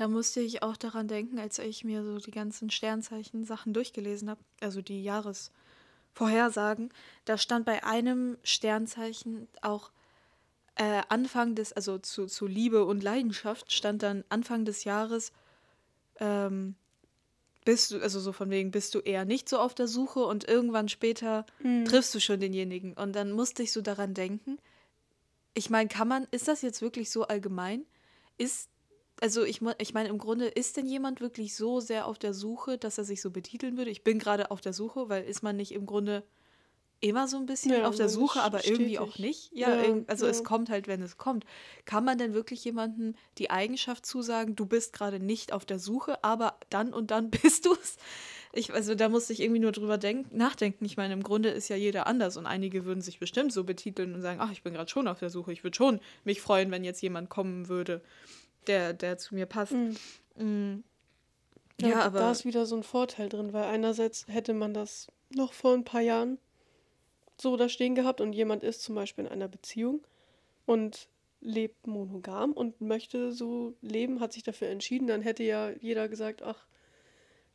Da 0.00 0.08
musste 0.08 0.40
ich 0.40 0.62
auch 0.62 0.78
daran 0.78 1.08
denken, 1.08 1.38
als 1.38 1.58
ich 1.58 1.84
mir 1.84 2.02
so 2.02 2.16
die 2.16 2.30
ganzen 2.30 2.70
Sternzeichen-Sachen 2.70 3.74
durchgelesen 3.74 4.30
habe, 4.30 4.40
also 4.62 4.80
die 4.80 5.02
Jahresvorhersagen. 5.02 6.88
Da 7.26 7.36
stand 7.36 7.66
bei 7.66 7.84
einem 7.84 8.38
Sternzeichen 8.42 9.46
auch 9.60 9.90
äh, 10.76 11.02
Anfang 11.10 11.54
des, 11.54 11.74
also 11.74 11.98
zu, 11.98 12.24
zu 12.24 12.46
Liebe 12.46 12.86
und 12.86 13.02
Leidenschaft, 13.02 13.72
stand 13.72 14.02
dann 14.02 14.24
Anfang 14.30 14.64
des 14.64 14.84
Jahres, 14.84 15.32
ähm, 16.18 16.76
bist 17.66 17.90
du, 17.90 18.00
also 18.00 18.20
so 18.20 18.32
von 18.32 18.48
wegen, 18.48 18.70
bist 18.70 18.94
du 18.94 19.00
eher 19.00 19.26
nicht 19.26 19.50
so 19.50 19.58
auf 19.58 19.74
der 19.74 19.86
Suche 19.86 20.20
und 20.20 20.48
irgendwann 20.48 20.88
später 20.88 21.44
triffst 21.84 22.14
du 22.14 22.20
schon 22.20 22.40
denjenigen. 22.40 22.94
Und 22.94 23.14
dann 23.14 23.32
musste 23.32 23.62
ich 23.62 23.70
so 23.70 23.82
daran 23.82 24.14
denken, 24.14 24.56
ich 25.52 25.68
meine, 25.68 25.90
kann 25.90 26.08
man, 26.08 26.26
ist 26.30 26.48
das 26.48 26.62
jetzt 26.62 26.80
wirklich 26.80 27.10
so 27.10 27.24
allgemein? 27.24 27.84
Ist, 28.38 28.70
also 29.20 29.44
ich, 29.44 29.60
ich 29.78 29.94
meine, 29.94 30.08
im 30.08 30.18
Grunde, 30.18 30.46
ist 30.46 30.76
denn 30.76 30.86
jemand 30.86 31.20
wirklich 31.20 31.54
so 31.54 31.80
sehr 31.80 32.06
auf 32.06 32.18
der 32.18 32.34
Suche, 32.34 32.78
dass 32.78 32.98
er 32.98 33.04
sich 33.04 33.20
so 33.20 33.30
betiteln 33.30 33.76
würde? 33.76 33.90
Ich 33.90 34.04
bin 34.04 34.18
gerade 34.18 34.50
auf 34.50 34.60
der 34.60 34.72
Suche, 34.72 35.08
weil 35.08 35.24
ist 35.24 35.42
man 35.42 35.56
nicht 35.56 35.72
im 35.72 35.86
Grunde 35.86 36.22
immer 37.00 37.28
so 37.28 37.38
ein 37.38 37.46
bisschen 37.46 37.72
Ja, 37.72 37.88
auf 37.88 37.96
der 37.96 38.08
Suche, 38.08 38.42
aber 38.42 38.64
irgendwie 38.66 38.98
auch 38.98 39.06
stetig. 39.06 39.20
nicht? 39.20 39.52
Ja, 39.54 39.82
Ja, 39.82 39.98
also 40.06 40.26
es 40.26 40.38
ja. 40.38 40.44
kommt 40.44 40.68
halt, 40.68 40.86
wenn 40.86 41.02
es 41.02 41.16
kommt. 41.16 41.44
Kann 41.86 42.04
man 42.04 42.18
denn 42.18 42.34
wirklich 42.34 42.62
jemandem 42.64 43.14
die 43.38 43.50
Eigenschaft 43.50 44.04
zusagen, 44.04 44.54
du 44.54 44.66
bist 44.66 44.92
gerade 44.92 45.18
nicht 45.18 45.52
auf 45.52 45.64
der 45.64 45.78
Suche, 45.78 46.22
aber 46.22 46.58
dann 46.68 46.92
und 46.92 47.10
dann 47.10 47.30
bist 47.42 47.64
du 47.66 47.72
es? 47.72 47.96
Ich, 48.52 48.74
also 48.74 48.94
da 48.94 49.08
musste 49.08 49.32
ich 49.32 49.40
irgendwie 49.40 49.60
nur 49.60 49.72
drüber 49.72 49.96
denk 49.96 50.32
nachdenken. 50.32 50.84
Ich 50.84 50.96
meine, 50.96 51.14
im 51.14 51.22
Grunde 51.22 51.50
ist 51.50 51.68
ja 51.68 51.76
jeder 51.76 52.06
anders 52.06 52.36
und 52.36 52.46
einige 52.46 52.84
würden 52.84 53.00
sich 53.00 53.18
bestimmt 53.18 53.52
so 53.52 53.64
betiteln 53.64 54.12
und 54.14 54.22
sagen, 54.22 54.40
ach, 54.42 54.50
ich 54.52 54.62
bin 54.62 54.74
gerade 54.74 54.90
schon 54.90 55.08
auf 55.08 55.20
der 55.20 55.30
Suche. 55.30 55.52
Ich 55.52 55.62
würde 55.64 55.76
schon 55.76 56.00
mich 56.24 56.40
freuen, 56.40 56.70
wenn 56.70 56.84
jetzt 56.84 57.00
jemand 57.00 57.30
kommen 57.30 57.68
würde, 57.68 58.02
der, 58.66 58.92
der 58.92 59.18
zu 59.18 59.34
mir 59.34 59.46
passt. 59.46 59.72
Mm. 59.72 60.82
Ja, 61.80 61.88
Ja, 61.88 62.00
aber 62.02 62.18
da 62.18 62.32
ist 62.32 62.44
wieder 62.44 62.66
so 62.66 62.76
ein 62.76 62.82
Vorteil 62.82 63.28
drin, 63.28 63.52
weil 63.52 63.64
einerseits 63.64 64.26
hätte 64.28 64.52
man 64.52 64.74
das 64.74 65.08
noch 65.30 65.52
vor 65.52 65.74
ein 65.74 65.84
paar 65.84 66.02
Jahren 66.02 66.38
so 67.40 67.56
da 67.56 67.68
stehen 67.68 67.94
gehabt 67.94 68.20
und 68.20 68.34
jemand 68.34 68.62
ist 68.62 68.82
zum 68.82 68.94
Beispiel 68.94 69.24
in 69.24 69.30
einer 69.30 69.48
Beziehung 69.48 70.06
und 70.66 71.08
lebt 71.40 71.86
monogam 71.86 72.52
und 72.52 72.80
möchte 72.80 73.32
so 73.32 73.74
leben, 73.80 74.20
hat 74.20 74.34
sich 74.34 74.42
dafür 74.42 74.68
entschieden, 74.68 75.06
dann 75.06 75.22
hätte 75.22 75.42
ja 75.42 75.70
jeder 75.80 76.08
gesagt, 76.08 76.42
ach, 76.42 76.66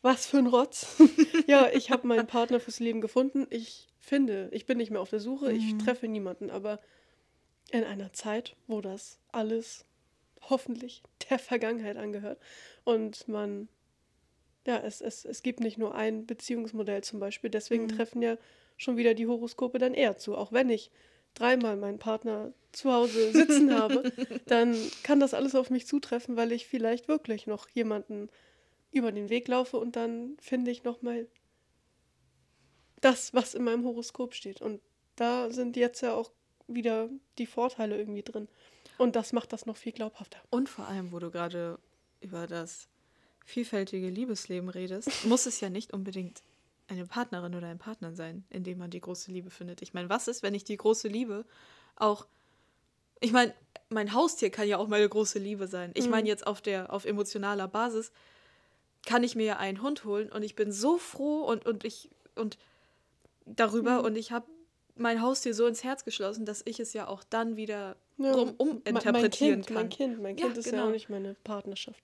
was 0.01 0.25
für 0.25 0.37
ein 0.37 0.47
Rotz. 0.47 0.95
ja, 1.47 1.69
ich 1.71 1.91
habe 1.91 2.07
meinen 2.07 2.27
Partner 2.27 2.59
fürs 2.59 2.79
Leben 2.79 3.01
gefunden. 3.01 3.45
Ich 3.49 3.87
finde, 3.99 4.49
ich 4.51 4.65
bin 4.65 4.77
nicht 4.77 4.91
mehr 4.91 5.01
auf 5.01 5.09
der 5.09 5.19
Suche, 5.19 5.51
ich 5.51 5.77
treffe 5.77 6.07
niemanden, 6.07 6.49
aber 6.49 6.79
in 7.71 7.83
einer 7.83 8.13
Zeit, 8.13 8.55
wo 8.67 8.81
das 8.81 9.19
alles 9.31 9.85
hoffentlich 10.49 11.03
der 11.29 11.39
Vergangenheit 11.39 11.97
angehört 11.97 12.39
und 12.83 13.27
man 13.27 13.67
ja, 14.65 14.77
es, 14.79 15.01
es, 15.01 15.25
es 15.25 15.43
gibt 15.43 15.59
nicht 15.59 15.77
nur 15.77 15.95
ein 15.95 16.25
Beziehungsmodell 16.25 17.03
zum 17.03 17.19
Beispiel. 17.19 17.49
Deswegen 17.49 17.87
treffen 17.87 18.21
ja 18.21 18.37
schon 18.77 18.97
wieder 18.97 19.13
die 19.13 19.27
Horoskope 19.27 19.77
dann 19.77 19.93
eher 19.93 20.17
zu. 20.17 20.35
Auch 20.35 20.51
wenn 20.51 20.69
ich 20.69 20.91
dreimal 21.35 21.77
meinen 21.77 21.99
Partner 21.99 22.51
zu 22.71 22.91
Hause 22.91 23.31
sitzen 23.31 23.73
habe, 23.73 24.11
dann 24.47 24.75
kann 25.03 25.19
das 25.19 25.33
alles 25.33 25.53
auf 25.55 25.69
mich 25.69 25.85
zutreffen, 25.85 26.35
weil 26.35 26.51
ich 26.51 26.65
vielleicht 26.65 27.07
wirklich 27.07 27.45
noch 27.45 27.69
jemanden 27.69 28.29
über 28.91 29.11
den 29.11 29.29
Weg 29.29 29.47
laufe 29.47 29.77
und 29.77 29.95
dann 29.95 30.35
finde 30.39 30.71
ich 30.71 30.83
nochmal 30.83 31.27
das, 33.01 33.33
was 33.33 33.53
in 33.53 33.63
meinem 33.63 33.85
Horoskop 33.85 34.33
steht. 34.33 34.61
Und 34.61 34.81
da 35.15 35.51
sind 35.51 35.77
jetzt 35.77 36.01
ja 36.01 36.13
auch 36.13 36.31
wieder 36.67 37.09
die 37.37 37.45
Vorteile 37.45 37.97
irgendwie 37.97 38.23
drin. 38.23 38.47
Und 38.97 39.15
das 39.15 39.33
macht 39.33 39.53
das 39.53 39.65
noch 39.65 39.77
viel 39.77 39.91
glaubhafter. 39.91 40.39
Und 40.49 40.69
vor 40.69 40.87
allem, 40.87 41.11
wo 41.11 41.19
du 41.19 41.31
gerade 41.31 41.79
über 42.21 42.47
das 42.47 42.87
vielfältige 43.45 44.09
Liebesleben 44.09 44.69
redest, 44.69 45.09
muss 45.25 45.45
es 45.45 45.59
ja 45.59 45.69
nicht 45.69 45.93
unbedingt 45.93 46.41
eine 46.87 47.05
Partnerin 47.05 47.55
oder 47.55 47.67
ein 47.67 47.79
Partner 47.79 48.13
sein, 48.13 48.45
in 48.49 48.63
dem 48.63 48.77
man 48.77 48.91
die 48.91 49.01
große 49.01 49.31
Liebe 49.31 49.49
findet. 49.49 49.81
Ich 49.81 49.93
meine, 49.93 50.09
was 50.09 50.27
ist, 50.27 50.43
wenn 50.43 50.53
ich 50.53 50.63
die 50.63 50.77
große 50.77 51.07
Liebe 51.07 51.45
auch. 51.95 52.27
Ich 53.21 53.31
meine, 53.31 53.53
mein 53.89 54.13
Haustier 54.13 54.49
kann 54.49 54.67
ja 54.67 54.77
auch 54.77 54.87
meine 54.87 55.07
große 55.07 55.39
Liebe 55.39 55.67
sein. 55.67 55.91
Ich 55.95 56.09
meine, 56.09 56.27
jetzt 56.27 56.45
auf 56.45 56.61
der, 56.61 56.91
auf 56.91 57.05
emotionaler 57.05 57.67
Basis 57.67 58.11
kann 59.05 59.23
ich 59.23 59.35
mir 59.35 59.45
ja 59.45 59.57
einen 59.57 59.81
Hund 59.81 60.03
holen 60.03 60.31
und 60.31 60.43
ich 60.43 60.55
bin 60.55 60.71
so 60.71 60.97
froh 60.97 61.41
und, 61.41 61.65
und 61.65 61.85
ich 61.85 62.09
und 62.35 62.57
darüber 63.45 64.03
und 64.03 64.15
ich 64.15 64.31
habe 64.31 64.47
mein 64.95 65.21
Haustier 65.21 65.53
so 65.53 65.65
ins 65.67 65.83
Herz 65.83 66.03
geschlossen, 66.05 66.45
dass 66.45 66.61
ich 66.65 66.79
es 66.79 66.93
ja 66.93 67.07
auch 67.07 67.23
dann 67.23 67.55
wieder 67.57 67.95
Ja, 68.17 68.35
mein- 68.35 68.55
uminterpretieren 68.57 69.59
mein 69.59 69.61
kind, 69.61 69.67
kann. 69.67 69.75
Mein 69.75 69.89
Kind, 69.89 70.21
mein 70.21 70.37
Ja, 70.37 70.45
Kind 70.45 70.57
ist 70.57 70.65
ja 70.67 70.71
genau. 70.71 70.87
auch 70.87 70.91
nicht 70.91 71.09
meine 71.09 71.35
Partnerschaft. 71.43 71.99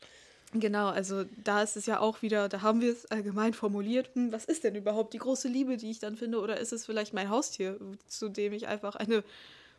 Genau, 0.53 0.89
also 0.89 1.23
da 1.45 1.63
ist 1.63 1.77
es 1.77 1.85
ja 1.85 2.01
auch 2.01 2.21
wieder, 2.21 2.49
da 2.49 2.61
haben 2.61 2.81
wir 2.81 2.91
es 2.91 3.05
allgemein 3.09 3.53
formuliert, 3.53 4.09
hm, 4.15 4.33
was 4.33 4.43
ist 4.43 4.65
denn 4.65 4.75
überhaupt 4.75 5.13
die 5.13 5.17
große 5.19 5.47
Liebe, 5.47 5.77
die 5.77 5.89
ich 5.89 5.99
dann 5.99 6.17
finde, 6.17 6.41
oder 6.41 6.59
ist 6.59 6.73
es 6.73 6.85
vielleicht 6.85 7.13
mein 7.13 7.29
Haustier, 7.29 7.79
zu 8.07 8.27
dem 8.27 8.51
ich 8.51 8.67
einfach 8.67 8.95
eine 8.97 9.23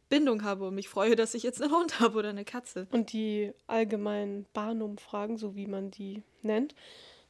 Bindung 0.08 0.44
habe 0.44 0.66
und 0.68 0.74
mich 0.74 0.88
freue, 0.88 1.14
dass 1.14 1.34
ich 1.34 1.42
jetzt 1.42 1.60
einen 1.62 1.72
Hund 1.74 2.00
habe 2.00 2.18
oder 2.18 2.30
eine 2.30 2.46
Katze. 2.46 2.86
Und 2.90 3.12
die 3.12 3.52
allgemeinen 3.66 4.46
Barnum-Fragen, 4.54 5.36
so 5.36 5.54
wie 5.56 5.66
man 5.66 5.90
die 5.90 6.22
nennt, 6.40 6.74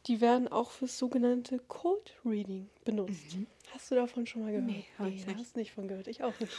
die 0.06 0.20
werden 0.20 0.48
auch 0.48 0.70
fürs 0.70 0.98
sogenannte 0.98 1.58
Cold 1.68 2.14
Reading 2.24 2.68
benutzt. 2.84 3.36
Hast 3.72 3.90
du 3.90 3.94
davon 3.94 4.26
schon 4.26 4.42
mal 4.42 4.50
gehört? 4.50 4.66
Nee, 4.66 4.84
hab 4.98 5.08
ich 5.08 5.26
nicht. 5.26 5.38
hast 5.38 5.54
du 5.54 5.60
nicht 5.60 5.72
von 5.72 5.88
gehört. 5.88 6.08
Ich 6.08 6.22
auch 6.22 6.38
nicht. 6.40 6.52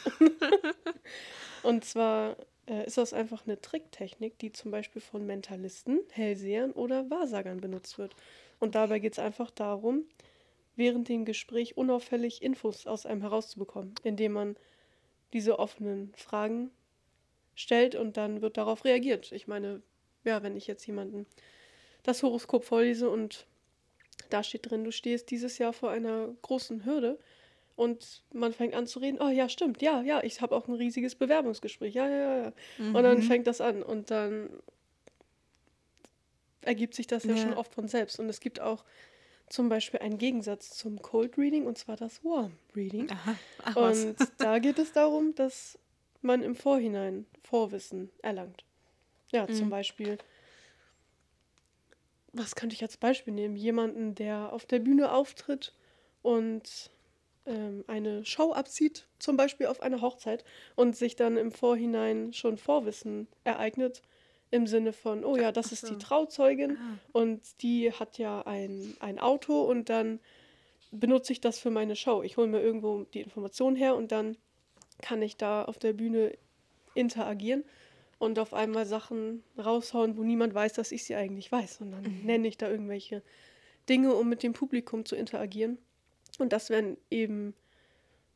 Und 1.63 1.85
zwar 1.85 2.37
äh, 2.67 2.85
ist 2.85 2.97
das 2.97 3.13
einfach 3.13 3.45
eine 3.45 3.59
Tricktechnik, 3.61 4.39
die 4.39 4.51
zum 4.51 4.71
Beispiel 4.71 5.01
von 5.01 5.25
Mentalisten, 5.25 5.99
Hellsehern 6.11 6.71
oder 6.71 7.09
Wahrsagern 7.09 7.59
benutzt 7.59 7.97
wird. 7.97 8.15
Und 8.59 8.75
dabei 8.75 8.99
geht 8.99 9.13
es 9.13 9.19
einfach 9.19 9.51
darum, 9.51 10.05
während 10.75 11.09
dem 11.09 11.25
Gespräch 11.25 11.77
unauffällig 11.77 12.41
Infos 12.41 12.87
aus 12.87 13.05
einem 13.05 13.21
herauszubekommen, 13.21 13.93
indem 14.03 14.33
man 14.33 14.55
diese 15.33 15.59
offenen 15.59 16.13
Fragen 16.15 16.71
stellt 17.55 17.95
und 17.95 18.17
dann 18.17 18.41
wird 18.41 18.57
darauf 18.57 18.85
reagiert. 18.85 19.31
Ich 19.31 19.47
meine, 19.47 19.81
ja, 20.23 20.41
wenn 20.41 20.55
ich 20.55 20.67
jetzt 20.67 20.85
jemanden 20.87 21.25
das 22.03 22.21
Horoskop 22.23 22.63
vorlese 22.65 23.09
und 23.09 23.45
da 24.29 24.43
steht 24.43 24.69
drin, 24.69 24.83
du 24.83 24.91
stehst 24.91 25.31
dieses 25.31 25.57
Jahr 25.57 25.73
vor 25.73 25.89
einer 25.91 26.29
großen 26.41 26.85
Hürde 26.85 27.19
und 27.75 28.23
man 28.33 28.53
fängt 28.53 28.75
an 28.75 28.85
zu 28.87 28.99
reden, 28.99 29.19
oh 29.21 29.29
ja, 29.29 29.49
stimmt, 29.49 29.81
ja, 29.81 30.01
ja, 30.01 30.23
ich 30.23 30.41
habe 30.41 30.55
auch 30.55 30.67
ein 30.67 30.75
riesiges 30.75 31.15
Bewerbungsgespräch, 31.15 31.93
ja, 31.93 32.07
ja, 32.07 32.17
ja, 32.17 32.37
ja. 32.45 32.53
Und 32.93 33.03
dann 33.03 33.21
fängt 33.21 33.47
das 33.47 33.61
an 33.61 33.81
und 33.83 34.11
dann 34.11 34.49
ergibt 36.61 36.93
sich 36.95 37.07
das 37.07 37.23
ja, 37.23 37.31
Ja. 37.31 37.37
schon 37.37 37.53
oft 37.53 37.73
von 37.73 37.87
selbst. 37.87 38.19
Und 38.19 38.29
es 38.29 38.39
gibt 38.39 38.59
auch 38.59 38.83
zum 39.49 39.69
Beispiel 39.69 39.99
einen 39.99 40.17
Gegensatz 40.17 40.71
zum 40.77 41.01
Cold 41.01 41.37
Reading 41.37 41.65
und 41.65 41.77
zwar 41.77 41.97
das 41.97 42.23
Warm 42.23 42.53
Reading. 42.75 43.09
Aha. 43.11 43.35
Ach. 43.63 43.75
Und 43.75 44.15
da 44.37 44.59
geht 44.59 44.79
es 44.79 44.93
darum, 44.93 45.35
dass 45.35 45.77
man 46.21 46.41
im 46.41 46.55
Vorhinein 46.55 47.25
Vorwissen 47.43 48.09
erlangt. 48.21 48.63
Ja, 49.31 49.47
zum 49.49 49.67
Mhm. 49.67 49.71
Beispiel, 49.71 50.17
was 52.33 52.55
könnte 52.55 52.75
ich 52.75 52.81
als 52.81 52.97
Beispiel 52.97 53.33
nehmen? 53.33 53.55
Jemanden, 53.55 54.15
der 54.15 54.51
auf 54.51 54.65
der 54.65 54.79
Bühne 54.79 55.11
auftritt 55.11 55.73
und 56.21 56.89
ähm, 57.45 57.83
eine 57.87 58.25
Show 58.25 58.53
abzieht, 58.53 59.07
zum 59.19 59.37
Beispiel 59.37 59.67
auf 59.67 59.81
einer 59.81 60.01
Hochzeit, 60.01 60.43
und 60.75 60.95
sich 60.95 61.15
dann 61.15 61.37
im 61.37 61.51
Vorhinein 61.51 62.33
schon 62.33 62.57
Vorwissen 62.57 63.27
ereignet, 63.43 64.01
im 64.49 64.67
Sinne 64.67 64.93
von, 64.93 65.25
oh 65.25 65.35
ja, 65.35 65.51
das 65.51 65.67
Ach 65.67 65.71
ist 65.73 65.81
so. 65.81 65.87
die 65.93 65.97
Trauzeugin 65.97 66.77
Ah. 66.77 66.97
und 67.11 67.41
die 67.61 67.91
hat 67.91 68.17
ja 68.17 68.41
ein, 68.43 68.95
ein 68.99 69.19
Auto 69.19 69.61
und 69.63 69.89
dann 69.89 70.19
benutze 70.91 71.33
ich 71.33 71.41
das 71.41 71.57
für 71.57 71.71
meine 71.71 71.95
Show. 71.95 72.21
Ich 72.21 72.37
hole 72.37 72.47
mir 72.47 72.61
irgendwo 72.61 73.03
die 73.13 73.21
Information 73.21 73.75
her 73.75 73.95
und 73.95 74.11
dann 74.11 74.37
kann 75.01 75.21
ich 75.23 75.37
da 75.37 75.65
auf 75.65 75.79
der 75.79 75.93
Bühne 75.93 76.37
interagieren 76.93 77.63
und 78.23 78.39
auf 78.39 78.53
einmal 78.53 78.85
Sachen 78.85 79.43
raushauen, 79.57 80.17
wo 80.17 80.23
niemand 80.23 80.53
weiß, 80.53 80.73
dass 80.73 80.91
ich 80.91 81.03
sie 81.03 81.15
eigentlich 81.15 81.51
weiß. 81.51 81.81
Und 81.81 81.91
dann 81.91 82.03
nenne 82.25 82.47
ich 82.47 82.57
da 82.57 82.69
irgendwelche 82.69 83.23
Dinge, 83.89 84.13
um 84.15 84.29
mit 84.29 84.43
dem 84.43 84.53
Publikum 84.53 85.05
zu 85.05 85.15
interagieren. 85.15 85.77
Und 86.39 86.53
das 86.53 86.69
wären 86.69 86.97
eben 87.09 87.53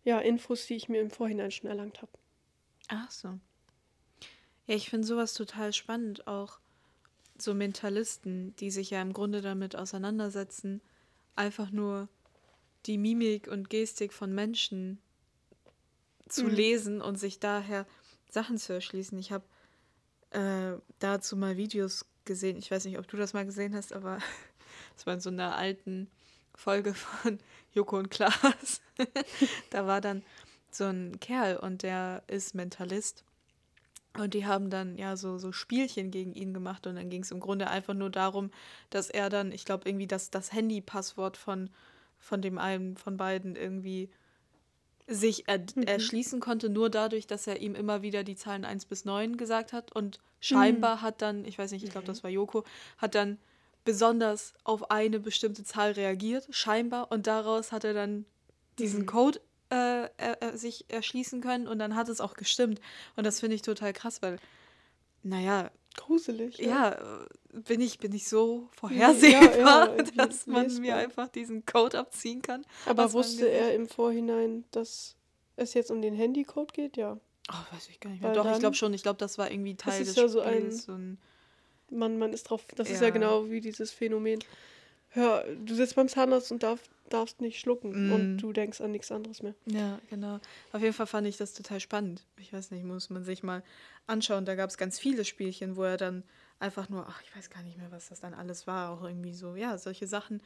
ja 0.04 0.20
Infos, 0.20 0.66
die 0.68 0.76
ich 0.76 0.90
mir 0.90 1.02
im 1.02 1.10
Vorhinein 1.10 1.52
schon 1.52 1.70
erlangt 1.70 2.02
habe. 2.02 2.12
Ach 2.90 3.12
so. 3.12 3.40
Ja, 4.68 4.76
ich 4.76 4.90
finde 4.90 5.08
sowas 5.08 5.34
total 5.34 5.74
spannend, 5.74 6.28
auch 6.28 6.60
so 7.38 7.54
Mentalisten, 7.54 8.56
die 8.58 8.72
sich 8.72 8.90
ja 8.90 9.02
im 9.02 9.14
Grunde 9.14 9.42
damit 9.42 9.76
auseinandersetzen, 9.76 10.82
einfach 11.36 11.72
nur 11.72 12.10
die 12.86 12.98
Mimik 12.98 13.48
und 13.48 13.70
Gestik 13.70 14.14
von 14.14 14.34
Menschen 14.34 15.00
zu 16.28 16.46
Mhm. 16.46 16.52
lesen 16.52 17.02
und 17.02 17.18
sich 17.18 17.40
daher 17.40 17.86
Sachen 18.30 18.58
zu 18.58 18.74
erschließen. 18.74 19.18
Ich 19.20 19.32
habe 19.32 19.46
äh, 20.32 20.74
dazu 21.00 21.38
mal 21.38 21.58
Videos 21.58 22.06
gesehen. 22.26 22.58
Ich 22.58 22.72
weiß 22.72 22.86
nicht, 22.86 23.00
ob 23.00 23.08
du 23.08 23.18
das 23.18 23.34
mal 23.34 23.46
gesehen 23.46 23.76
hast, 23.76 23.94
aber 23.94 24.20
es 24.98 25.06
war 25.06 25.14
in 25.14 25.20
so 25.20 25.30
einer 25.30 25.56
alten 25.56 26.10
Folge 26.56 26.94
von 26.94 27.40
Joko 27.74 27.98
und 27.98 28.10
Klaas. 28.10 28.82
da 29.70 29.88
war 29.88 30.02
dann 30.02 30.24
so 30.72 30.86
ein 30.86 31.20
Kerl 31.20 31.58
und 31.58 31.84
der 31.84 32.24
ist 32.28 32.56
Mentalist. 32.56 33.24
Und 34.18 34.34
die 34.34 34.46
haben 34.48 34.70
dann 34.70 34.98
ja 34.98 35.16
so, 35.16 35.38
so 35.38 35.52
Spielchen 35.52 36.10
gegen 36.10 36.34
ihn 36.34 36.54
gemacht 36.54 36.88
und 36.88 36.96
dann 36.96 37.10
ging 37.10 37.22
es 37.22 37.32
im 37.32 37.40
Grunde 37.40 37.70
einfach 37.70 37.94
nur 37.94 38.10
darum, 38.10 38.50
dass 38.90 39.10
er 39.10 39.30
dann, 39.30 39.52
ich 39.52 39.64
glaube, 39.64 39.88
irgendwie 39.88 40.08
das, 40.08 40.32
das 40.32 40.52
Handy-Passwort 40.52 41.38
von, 41.38 41.70
von 42.18 42.42
dem 42.42 42.58
einen 42.58 42.98
von 42.98 43.16
beiden 43.16 43.56
irgendwie 43.56 44.10
sich 45.08 45.48
er, 45.48 45.62
erschließen 45.86 46.40
konnte, 46.40 46.70
nur 46.70 46.90
dadurch, 46.90 47.28
dass 47.28 47.48
er 47.48 47.62
ihm 47.62 47.76
immer 47.76 48.02
wieder 48.02 48.24
die 48.24 48.36
Zahlen 48.36 48.66
1 48.66 48.86
bis 48.86 49.06
9 49.06 49.38
gesagt 49.38 49.74
hat. 49.74 49.92
Und 49.94 50.20
scheinbar 50.40 51.02
hat 51.02 51.22
dann, 51.22 51.46
ich 51.46 51.58
weiß 51.58 51.72
nicht, 51.72 51.84
ich 51.84 51.92
glaube, 51.92 52.08
das 52.08 52.24
war 52.24 52.30
Joko, 52.30 52.64
hat 52.98 53.16
dann 53.16 53.38
besonders 53.86 54.54
auf 54.66 54.92
eine 54.92 55.20
bestimmte 55.20 55.64
Zahl 55.64 55.92
reagiert, 55.92 56.48
scheinbar. 56.52 57.12
Und 57.12 57.26
daraus 57.26 57.72
hat 57.72 57.86
er 57.86 57.94
dann 57.94 58.26
diesen 58.80 59.06
Code 59.06 59.40
äh, 59.70 60.10
er, 60.18 60.58
sich 60.58 60.86
erschließen 60.90 61.42
können 61.42 61.68
und 61.68 61.80
dann 61.80 61.96
hat 61.96 62.10
es 62.10 62.22
auch 62.22 62.34
gestimmt. 62.34 62.82
Und 63.16 63.26
das 63.26 63.40
finde 63.40 63.56
ich 63.56 63.62
total 63.62 63.94
krass, 63.94 64.22
weil, 64.22 64.40
naja, 65.24 65.72
Gruselig. 65.98 66.58
ja, 66.60 66.94
äh, 66.94 67.60
bin 67.60 67.82
ich, 67.82 68.00
bin 68.00 68.14
ich 68.14 68.30
so 68.30 68.70
vorhersehbar, 68.80 69.98
ja, 69.98 70.04
dass 70.16 70.48
man 70.48 70.74
mir 70.80 70.96
einfach 70.96 71.28
diesen 71.28 71.66
Code 71.66 72.00
abziehen 72.00 72.42
kann. 72.42 72.66
Aber 72.86 73.12
wusste 73.12 73.50
er 73.50 73.74
im 73.74 73.88
Vorhinein, 73.88 74.64
dass 74.72 75.16
es 75.58 75.74
jetzt 75.74 75.92
um 75.92 76.02
den 76.02 76.14
Handycode 76.14 76.72
geht? 76.74 76.96
Ja. 76.98 77.18
Oh, 77.52 77.74
weiß 77.76 77.90
ich 77.90 78.00
gar 78.00 78.12
nicht 78.12 78.22
mehr. 78.22 78.30
Weil 78.30 78.38
Doch, 78.38 78.52
ich 78.52 78.60
glaube 78.60 78.76
schon. 78.76 78.94
Ich 78.94 79.04
glaube, 79.04 79.18
das 79.18 79.38
war 79.38 79.52
irgendwie 79.52 79.76
Teil 79.76 80.00
des 80.04 80.16
ja 80.16 80.28
so 80.28 80.42
Spiels. 80.42 80.84
So 80.86 80.94
ein, 80.94 81.18
Man, 81.90 82.18
man 82.18 82.32
ist 82.32 82.44
drauf, 82.44 82.66
das 82.76 82.90
ist 82.90 83.02
ja 83.02 83.08
Ja. 83.08 83.14
genau 83.14 83.50
wie 83.50 83.60
dieses 83.62 83.92
Phänomen. 83.92 84.40
Hör, 85.10 85.44
du 85.56 85.74
sitzt 85.74 85.96
beim 85.96 86.10
Zahnarzt 86.10 86.52
und 86.52 86.62
darf, 86.64 86.82
darfst 87.10 87.42
nicht 87.42 87.60
schlucken 87.60 88.08
Mm. 88.08 88.12
und 88.14 88.38
du 88.38 88.54
denkst 88.54 88.82
an 88.82 88.92
nichts 88.92 89.12
anderes 89.12 89.42
mehr. 89.42 89.56
ja, 89.66 90.00
genau. 90.10 90.40
Auf 90.72 90.82
jeden 90.82 90.94
Fall 90.94 91.08
fand 91.08 91.28
ich 91.28 91.38
das 91.38 91.54
total 91.54 91.80
spannend. 91.80 92.26
Ich 92.40 92.52
weiß 92.54 92.72
nicht, 92.72 92.84
muss 92.84 93.10
man 93.10 93.24
sich 93.24 93.44
mal 93.44 93.64
anschauen. 94.08 94.46
Da 94.46 94.56
gab 94.56 94.70
es 94.70 94.78
ganz 94.78 95.00
viele 95.00 95.26
Spielchen, 95.26 95.76
wo 95.76 95.84
er 95.84 95.98
dann 95.98 96.24
einfach 96.60 96.90
nur, 96.90 97.06
ach, 97.08 97.22
ich 97.24 97.36
weiß 97.36 97.50
gar 97.50 97.64
nicht 97.64 97.78
mehr, 97.78 97.92
was 97.92 98.10
das 98.10 98.20
dann 98.20 98.34
alles 98.34 98.68
war. 98.68 98.92
Auch 98.92 99.04
irgendwie 99.04 99.34
so, 99.34 99.56
ja, 99.56 99.78
solche 99.78 100.08
Sachen, 100.08 100.42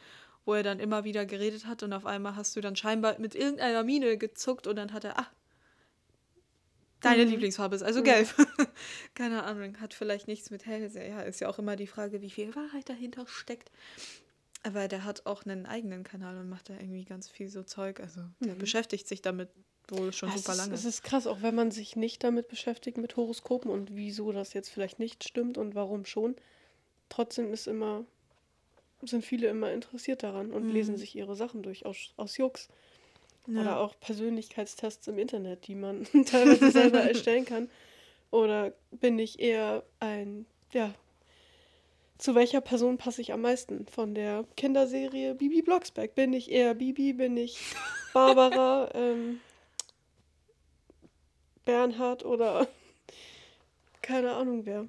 wo 0.46 0.54
er 0.54 0.64
dann 0.64 0.80
immer 0.80 1.04
wieder 1.04 1.26
geredet 1.26 1.66
hat 1.66 1.84
und 1.84 1.94
auf 1.94 2.06
einmal 2.06 2.36
hast 2.36 2.56
du 2.56 2.62
dann 2.62 2.76
scheinbar 2.76 3.20
mit 3.20 3.36
irgendeiner 3.36 3.84
Miene 3.84 4.18
gezuckt 4.18 4.68
und 4.68 4.76
dann 4.76 4.92
hat 4.94 5.04
er, 5.04 5.20
ach, 5.20 5.32
deine 7.02 7.26
Mhm. 7.26 7.32
Lieblingsfarbe 7.32 7.76
ist 7.76 7.84
also 7.84 8.00
Ja. 8.00 8.06
gelb. 8.06 8.34
Keine 9.16 9.44
Ahnung, 9.44 9.80
hat 9.80 9.94
vielleicht 9.94 10.28
nichts 10.28 10.50
mit 10.52 10.66
hell. 10.66 10.90
Ja, 10.94 11.22
ist 11.22 11.40
ja 11.42 11.48
auch 11.50 11.60
immer 11.60 11.76
die 11.76 11.88
Frage, 11.88 12.22
wie 12.22 12.30
viel 12.30 12.56
Wahrheit 12.56 12.90
dahinter 12.90 13.26
steckt. 13.28 13.72
Aber 14.64 14.88
der 14.88 15.04
hat 15.04 15.26
auch 15.26 15.44
einen 15.46 15.66
eigenen 15.66 16.04
Kanal 16.04 16.38
und 16.38 16.50
macht 16.50 16.70
da 16.70 16.74
irgendwie 16.74 17.04
ganz 17.04 17.30
viel 17.30 17.50
so 17.50 17.64
Zeug. 17.64 18.00
Also 18.00 18.22
der 18.40 18.54
Mhm. 18.54 18.60
beschäftigt 18.60 19.08
sich 19.08 19.22
damit 19.22 19.50
wohl 19.88 20.14
schon 20.14 20.30
Ja, 20.30 20.38
super 20.38 20.52
es 20.54 20.58
ist, 20.58 20.58
lange. 20.66 20.74
Es 20.76 20.86
ist 20.86 21.04
krass, 21.04 21.28
auch 21.28 21.42
wenn 21.42 21.56
man 21.56 21.72
sich 21.72 21.96
nicht 21.96 22.24
damit 22.24 22.48
beschäftigt, 22.48 22.98
mit 22.98 23.16
Horoskopen 23.16 23.72
und 23.72 23.96
wieso 23.96 24.32
das 24.32 24.54
jetzt 24.54 24.70
vielleicht 24.70 25.00
nicht 25.00 25.24
stimmt 25.28 25.58
und 25.58 25.74
warum 25.76 26.06
schon. 26.06 26.36
Trotzdem 27.10 27.52
ist 27.52 27.68
immer, 27.68 28.06
sind 29.04 29.26
viele 29.26 29.48
immer 29.48 29.72
interessiert 29.72 30.24
daran 30.24 30.52
und 30.52 30.68
Mhm. 30.68 30.74
lesen 30.74 30.98
sich 30.98 31.16
ihre 31.16 31.36
Sachen 31.36 31.64
durch 31.64 31.86
aus, 31.86 32.14
aus 32.18 32.38
Jux. 32.38 32.70
Ja. 33.48 33.62
Oder 33.62 33.80
auch 33.80 34.00
Persönlichkeitstests 34.00 35.08
im 35.08 35.18
Internet, 35.18 35.68
die 35.68 35.76
man 35.76 36.04
teilweise 36.26 36.72
selber 36.72 37.02
erstellen 37.02 37.46
kann. 37.46 37.70
Oder 38.30 38.74
bin 38.92 39.18
ich 39.20 39.40
eher 39.40 39.84
ein, 40.00 40.46
ja, 40.72 40.94
zu 42.22 42.36
welcher 42.36 42.62
Person 42.62 42.98
passe 42.98 43.20
ich 43.22 43.34
am 43.34 43.42
meisten? 43.42 43.88
Von 43.88 44.14
der 44.14 44.46
Kinderserie 44.56 45.34
Bibi 45.34 45.64
Blocksberg. 45.64 46.14
Bin 46.14 46.34
ich 46.34 46.52
eher 46.52 46.76
Bibi? 46.76 47.14
Bin 47.14 47.36
ich 47.36 47.60
Barbara? 48.14 48.90
ähm, 48.94 49.42
Bernhard 51.66 52.24
oder 52.24 52.68
keine 54.02 54.34
Ahnung 54.34 54.66
wer. 54.66 54.88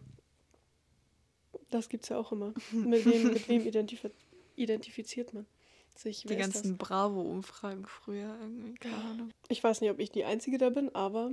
Das 1.70 1.88
gibt's 1.88 2.10
ja 2.10 2.18
auch 2.18 2.32
immer. 2.32 2.52
Mit 2.70 3.06
wem, 3.06 3.24
mit 3.32 3.48
wem 3.48 3.66
identif 3.66 4.06
identifiziert 4.54 5.32
man? 5.32 5.46
sich. 5.94 6.24
Die 6.24 6.36
ganzen 6.36 6.78
Bravo-Umfragen 6.78 7.86
früher 7.86 8.36
irgendwie, 8.40 8.74
keine 8.74 8.96
Ahnung. 8.96 9.30
Ich 9.48 9.62
weiß 9.62 9.80
nicht, 9.80 9.90
ob 9.90 9.98
ich 10.00 10.10
die 10.10 10.24
Einzige 10.24 10.58
da 10.58 10.70
bin, 10.70 10.94
aber 10.94 11.30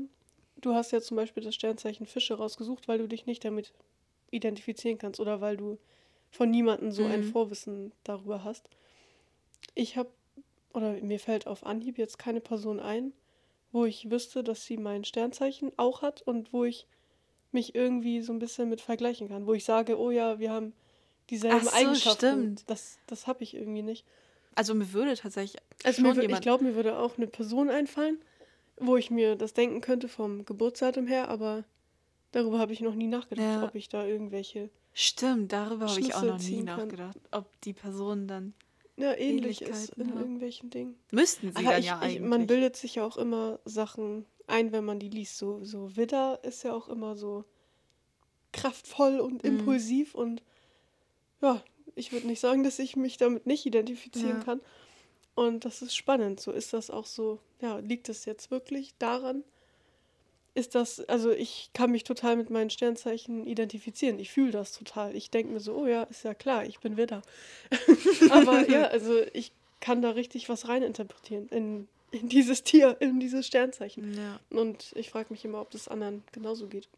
du 0.58 0.74
hast 0.74 0.92
ja 0.92 1.02
zum 1.02 1.16
Beispiel 1.18 1.44
das 1.44 1.56
Sternzeichen 1.56 2.06
Fische 2.06 2.36
rausgesucht, 2.36 2.88
weil 2.88 3.00
du 3.00 3.08
dich 3.08 3.26
nicht 3.26 3.44
damit 3.46 3.74
identifizieren 4.32 4.98
kannst 4.98 5.20
oder 5.20 5.42
weil 5.42 5.58
du 5.58 5.78
von 6.32 6.50
niemandem 6.52 6.92
so 6.92 7.06
ein 7.06 7.22
Mhm. 7.22 7.32
Vorwissen 7.32 7.92
darüber 8.04 8.44
hast. 8.44 8.70
Ich 9.76 9.98
habe, 9.98 10.10
oder 10.74 10.94
mir 11.02 11.20
fällt 11.20 11.48
auf 11.48 11.66
Anhieb 11.66 11.98
jetzt 11.98 12.20
keine 12.20 12.42
Person 12.42 12.80
ein, 12.80 13.14
wo 13.72 13.86
ich 13.86 14.10
wüsste, 14.10 14.44
dass 14.44 14.66
sie 14.66 14.78
mein 14.78 15.04
Sternzeichen 15.04 15.72
auch 15.78 16.02
hat 16.02 16.22
und 16.22 16.54
wo 16.54 16.64
ich 16.66 16.88
mich 17.52 17.74
irgendwie 17.76 18.22
so 18.22 18.32
ein 18.34 18.40
bisschen 18.40 18.70
mit 18.70 18.82
vergleichen 18.82 19.28
kann, 19.28 19.48
wo 19.48 19.54
ich 19.54 19.64
sage, 19.66 19.98
oh 20.00 20.12
ja, 20.12 20.40
wir 20.40 20.52
haben 20.52 20.74
dieselben 21.30 21.68
Ach 21.68 21.72
so, 21.72 21.78
Eigenschaften. 21.78 22.18
stimmt. 22.18 22.64
Das, 22.70 23.00
das 23.08 23.28
habe 23.28 23.44
ich 23.44 23.56
irgendwie 23.56 23.82
nicht. 23.82 24.06
Also 24.56 24.74
mir 24.76 24.92
würde 24.94 25.16
tatsächlich 25.16 25.62
Also 25.84 26.02
mir, 26.02 26.10
wür- 26.10 26.18
ich 26.18 26.22
jemand... 26.24 26.42
glaube, 26.44 26.64
mir 26.64 26.76
würde 26.76 26.98
auch 27.00 27.18
eine 27.18 27.28
Person 27.28 27.70
einfallen, 27.70 28.20
wo 28.78 28.98
ich 28.98 29.10
mir 29.10 29.36
das 29.36 29.54
denken 29.54 29.82
könnte 29.82 30.08
vom 30.08 30.46
Geburtsdatum 30.46 31.08
her, 31.08 31.30
aber 31.30 31.64
darüber 32.32 32.60
habe 32.60 32.74
ich 32.74 32.82
noch 32.82 32.96
nie 32.96 33.08
nachgedacht, 33.08 33.46
Ja. 33.46 33.64
ob 33.64 33.76
ich 33.76 33.90
da 33.90 34.06
irgendwelche 34.06 34.70
Stimmt, 34.94 35.52
darüber 35.54 35.88
habe 35.88 36.00
ich 36.00 36.14
auch 36.16 36.24
noch 36.24 36.38
nie 36.38 36.44
ziehen 36.44 36.66
kann. 36.66 36.80
nachgedacht. 36.88 37.18
Ob 37.32 37.62
die 37.62 37.74
Person 37.74 38.28
dann... 38.28 38.54
ja, 38.98 39.14
ähnlich 39.16 39.62
ist 39.62 39.90
in 39.98 40.10
haben. 40.12 40.20
irgendwelchen 40.20 40.70
Dingen. 40.70 40.96
Müssten 41.12 41.52
sie 41.52 41.56
Aber 41.58 41.70
dann 41.72 41.80
ich, 41.80 41.86
ja 41.86 41.98
ich, 42.00 42.04
eigentlich. 42.04 42.22
man 42.22 42.48
bildet 42.48 42.76
sich 42.76 42.96
ja 42.96 43.06
auch 43.06 43.18
immer 43.18 43.60
Sachen 43.66 44.26
ein, 44.48 44.72
wenn 44.72 44.84
man 44.84 45.00
die 45.00 45.10
liest. 45.10 45.38
So, 45.38 45.64
so 45.64 45.96
Widder 45.96 46.40
ist 46.44 46.64
ja 46.64 46.74
auch 46.74 46.90
immer 46.90 47.16
so 47.16 47.46
kraftvoll 48.52 49.20
und 49.20 49.44
Mhm. 49.44 49.50
impulsiv 49.60 50.16
und 50.16 50.42
ja, 51.42 51.64
ich 51.96 52.12
würde 52.12 52.28
nicht 52.28 52.40
sagen, 52.40 52.64
dass 52.64 52.80
ich 52.80 52.96
mich 52.96 53.18
damit 53.18 53.46
nicht 53.46 53.66
identifizieren 53.66 54.38
Ja. 54.40 54.44
kann. 54.44 54.62
Und 55.36 55.64
das 55.66 55.82
ist 55.82 55.96
spannend. 55.96 56.40
So 56.42 56.52
ist 56.52 56.74
das 56.74 56.90
auch 56.90 57.06
so, 57.06 57.40
ja, 57.62 57.78
liegt 57.78 58.10
es 58.10 58.26
jetzt 58.26 58.52
wirklich 58.52 58.94
daran? 58.98 59.44
Ist 60.56 60.76
das, 60.76 61.00
also 61.02 61.32
ich 61.32 61.70
kann 61.74 61.92
mich 61.92 62.04
total 62.04 62.36
mit 62.36 62.50
meinen 62.50 62.70
Sternzeichen 62.70 63.46
identifizieren. 63.46 64.20
Ich 64.20 64.32
fühle 64.32 64.52
das 64.52 64.72
total. 64.74 65.16
Ich 65.16 65.30
denke 65.30 65.54
mir 65.54 65.60
so, 65.60 65.76
oh 65.76 65.86
ja, 65.88 66.04
ist 66.04 66.24
ja 66.24 66.34
klar, 66.34 66.66
ich 66.66 66.80
bin 66.80 66.98
Widder. 66.98 67.22
Aber 68.32 68.70
ja, 68.70 68.86
also 68.88 69.22
ich 69.34 69.52
kann 69.80 70.02
da 70.02 70.10
richtig 70.12 70.50
was 70.50 70.68
reininterpretieren 70.68 71.48
in, 71.50 71.88
in 72.12 72.28
dieses 72.30 72.64
Tier, 72.64 72.98
in 73.00 73.20
dieses 73.20 73.46
Sternzeichen. 73.48 74.14
Ja, 74.18 74.40
Und 74.50 74.92
ich 74.96 75.10
frage 75.12 75.28
mich 75.32 75.46
immer, 75.46 75.62
ob 75.62 75.70
das 75.72 75.88
anderen 75.88 76.24
genauso 76.32 76.68
geht. 76.68 76.90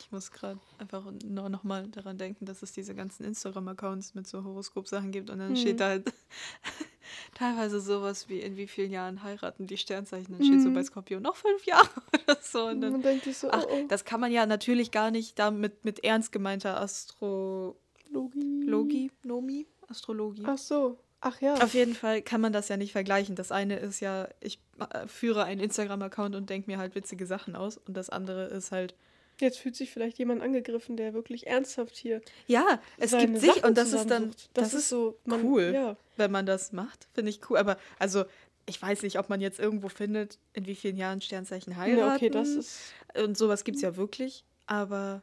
ich 0.00 0.10
muss 0.12 0.30
gerade 0.30 0.58
einfach 0.78 1.04
nur 1.24 1.48
noch 1.48 1.64
mal 1.64 1.88
daran 1.88 2.16
denken, 2.18 2.46
dass 2.46 2.62
es 2.62 2.72
diese 2.72 2.94
ganzen 2.94 3.24
Instagram-Accounts 3.24 4.14
mit 4.14 4.26
so 4.26 4.42
Horoskop-Sachen 4.44 5.10
gibt 5.10 5.28
und 5.28 5.40
dann 5.40 5.50
Mhm. 5.52 5.56
steht 5.56 5.80
da 5.80 5.88
halt 5.88 6.04
teilweise 7.34 7.80
sowas 7.80 8.28
wie 8.28 8.40
in 8.40 8.56
wie 8.56 8.66
vielen 8.66 8.90
Jahren 8.90 9.22
heiraten 9.22 9.66
die 9.66 9.76
Sternzeichen. 9.76 10.36
Dann 10.36 10.44
steht 10.46 10.60
so 10.62 10.68
Mhm. 10.70 10.74
bei 10.74 10.82
Skorpion 10.84 11.22
noch 11.22 11.36
fünf 11.36 11.64
Jahre 11.66 11.88
oder 12.26 12.38
so. 12.42 12.66
Und 12.66 12.80
dann, 12.80 12.92
Man 12.92 13.02
denkt 13.02 13.24
sich 13.24 13.36
so, 13.38 13.50
ach, 13.50 13.64
oh, 13.68 13.72
oh, 13.82 13.86
das 13.88 14.04
kann 14.04 14.20
man 14.20 14.32
ja 14.32 14.46
natürlich 14.46 14.90
gar 14.90 15.10
nicht 15.10 15.38
damit 15.38 15.84
mit 15.84 16.04
ernst 16.04 16.32
gemeinter 16.32 16.80
Astrologie, 16.80 18.64
Logi. 18.66 19.10
Nomi, 19.24 19.66
Astrologie. 19.88 20.42
Ach 20.46 20.58
so, 20.58 20.98
ach 21.20 21.40
ja. 21.40 21.54
Auf 21.54 21.74
jeden 21.74 21.94
Fall 21.94 22.22
kann 22.22 22.40
man 22.40 22.52
das 22.52 22.68
ja 22.68 22.76
nicht 22.76 22.92
vergleichen. 22.92 23.34
Das 23.36 23.52
eine 23.52 23.76
ist 23.76 24.00
ja, 24.00 24.28
ich 24.40 24.58
äh, 24.90 25.06
führe 25.06 25.44
einen 25.44 25.60
Instagram-Account 25.60 26.34
und 26.34 26.50
denke 26.50 26.70
mir 26.70 26.78
halt 26.78 26.94
witzige 26.94 27.26
Sachen 27.26 27.56
aus. 27.56 27.76
Und 27.78 27.96
das 27.96 28.10
andere 28.10 28.46
ist 28.46 28.72
halt, 28.72 28.94
Jetzt 29.40 29.58
fühlt 29.58 29.74
sich 29.74 29.90
vielleicht 29.90 30.18
jemand 30.18 30.40
angegriffen, 30.42 30.96
der 30.96 31.14
wirklich 31.14 31.46
ernsthaft 31.46 31.96
hier 31.96 32.20
ja, 32.46 32.80
es 32.98 33.10
gibt 33.16 33.38
sich 33.38 33.52
Sachen 33.54 33.64
und 33.64 33.76
das 33.78 33.88
ist 33.88 34.08
dann, 34.10 34.32
zusammensucht. 34.32 34.50
Das, 34.54 34.74
ist 34.74 34.88
so 34.88 35.16
man, 35.24 35.44
cool. 35.44 35.72
Ja. 35.74 35.96
wenn 36.16 36.30
man 36.30 36.46
das 36.46 36.72
macht, 36.72 37.08
finde 37.12 37.30
ich 37.30 37.40
cool. 37.50 37.58
Aber 37.58 37.76
also, 37.98 38.24
ich 38.66 38.80
weiß 38.80 39.02
nicht, 39.02 39.18
ob 39.18 39.28
man 39.28 39.40
jetzt 39.40 39.58
irgendwo 39.58 39.88
findet, 39.88 40.38
in 40.52 40.66
wie 40.66 40.76
vielen 40.76 40.96
Jahren 40.96 41.20
Sternzeichen 41.20 41.76
heiraten. 41.76 41.98
ja, 41.98 42.14
okay, 42.14 42.30
das 42.30 42.48
ist. 42.50 42.78
Und 43.16 43.36
sowas 43.36 43.64
gibt 43.64 43.76
es 43.76 43.82
ja 43.82 43.96
wirklich. 43.96 44.44
Aber 44.66 45.22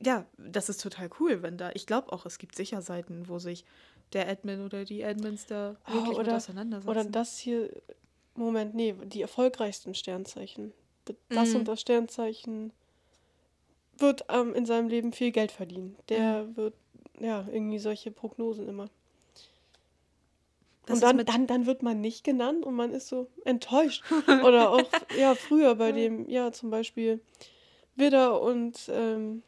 ja, 0.00 0.26
das 0.38 0.68
ist 0.68 0.80
total 0.82 1.08
cool, 1.20 1.42
wenn 1.42 1.56
da, 1.56 1.70
ich 1.74 1.86
glaube 1.86 2.12
auch, 2.12 2.26
es 2.26 2.38
gibt 2.38 2.56
sicher 2.56 2.82
Seiten, 2.82 3.28
wo 3.28 3.38
sich 3.38 3.64
der 4.12 4.28
Admin 4.28 4.64
oder 4.64 4.84
die 4.84 5.04
Admins 5.04 5.46
da 5.46 5.76
Oh, 5.88 5.92
wirklich 5.94 6.08
mit 6.10 6.18
oder- 6.26 6.36
auseinandersetzen. 6.36 6.90
Oder 6.90 7.04
das 7.04 7.38
hier. 7.38 7.70
Moment, 8.36 8.74
nee, 8.74 8.94
die 9.04 9.22
erfolgreichsten 9.22 9.94
Sternzeichen. 9.94 10.72
Das 11.28 11.50
Mhm. 11.50 11.56
und 11.56 11.68
das 11.68 11.80
Sternzeichen 11.80 12.72
wird 13.98 14.24
ähm, 14.28 14.54
in 14.54 14.66
seinem 14.66 14.88
Leben 14.88 15.12
viel 15.12 15.30
Geld 15.30 15.52
verdienen. 15.52 15.96
Der 16.08 16.44
Mhm. 16.44 16.56
wird, 16.56 16.74
ja, 17.20 17.46
irgendwie 17.52 17.78
solche 17.78 18.10
Prognosen 18.10 18.68
immer. 18.68 18.88
Das 20.86 20.96
und 20.96 21.02
dann, 21.02 21.24
dann, 21.24 21.46
dann 21.46 21.66
wird 21.66 21.82
man 21.82 22.00
nicht 22.00 22.24
genannt 22.24 22.66
und 22.66 22.74
man 22.74 22.92
ist 22.92 23.08
so 23.08 23.28
enttäuscht. 23.44 24.04
Oder 24.44 24.70
auch, 24.70 24.82
ja, 25.18 25.34
früher 25.34 25.74
bei 25.76 25.92
dem, 25.92 26.28
ja, 26.28 26.52
zum 26.52 26.70
Beispiel 26.70 27.20
Widder 27.96 28.40
und 28.40 28.78
ähm, 28.88 29.42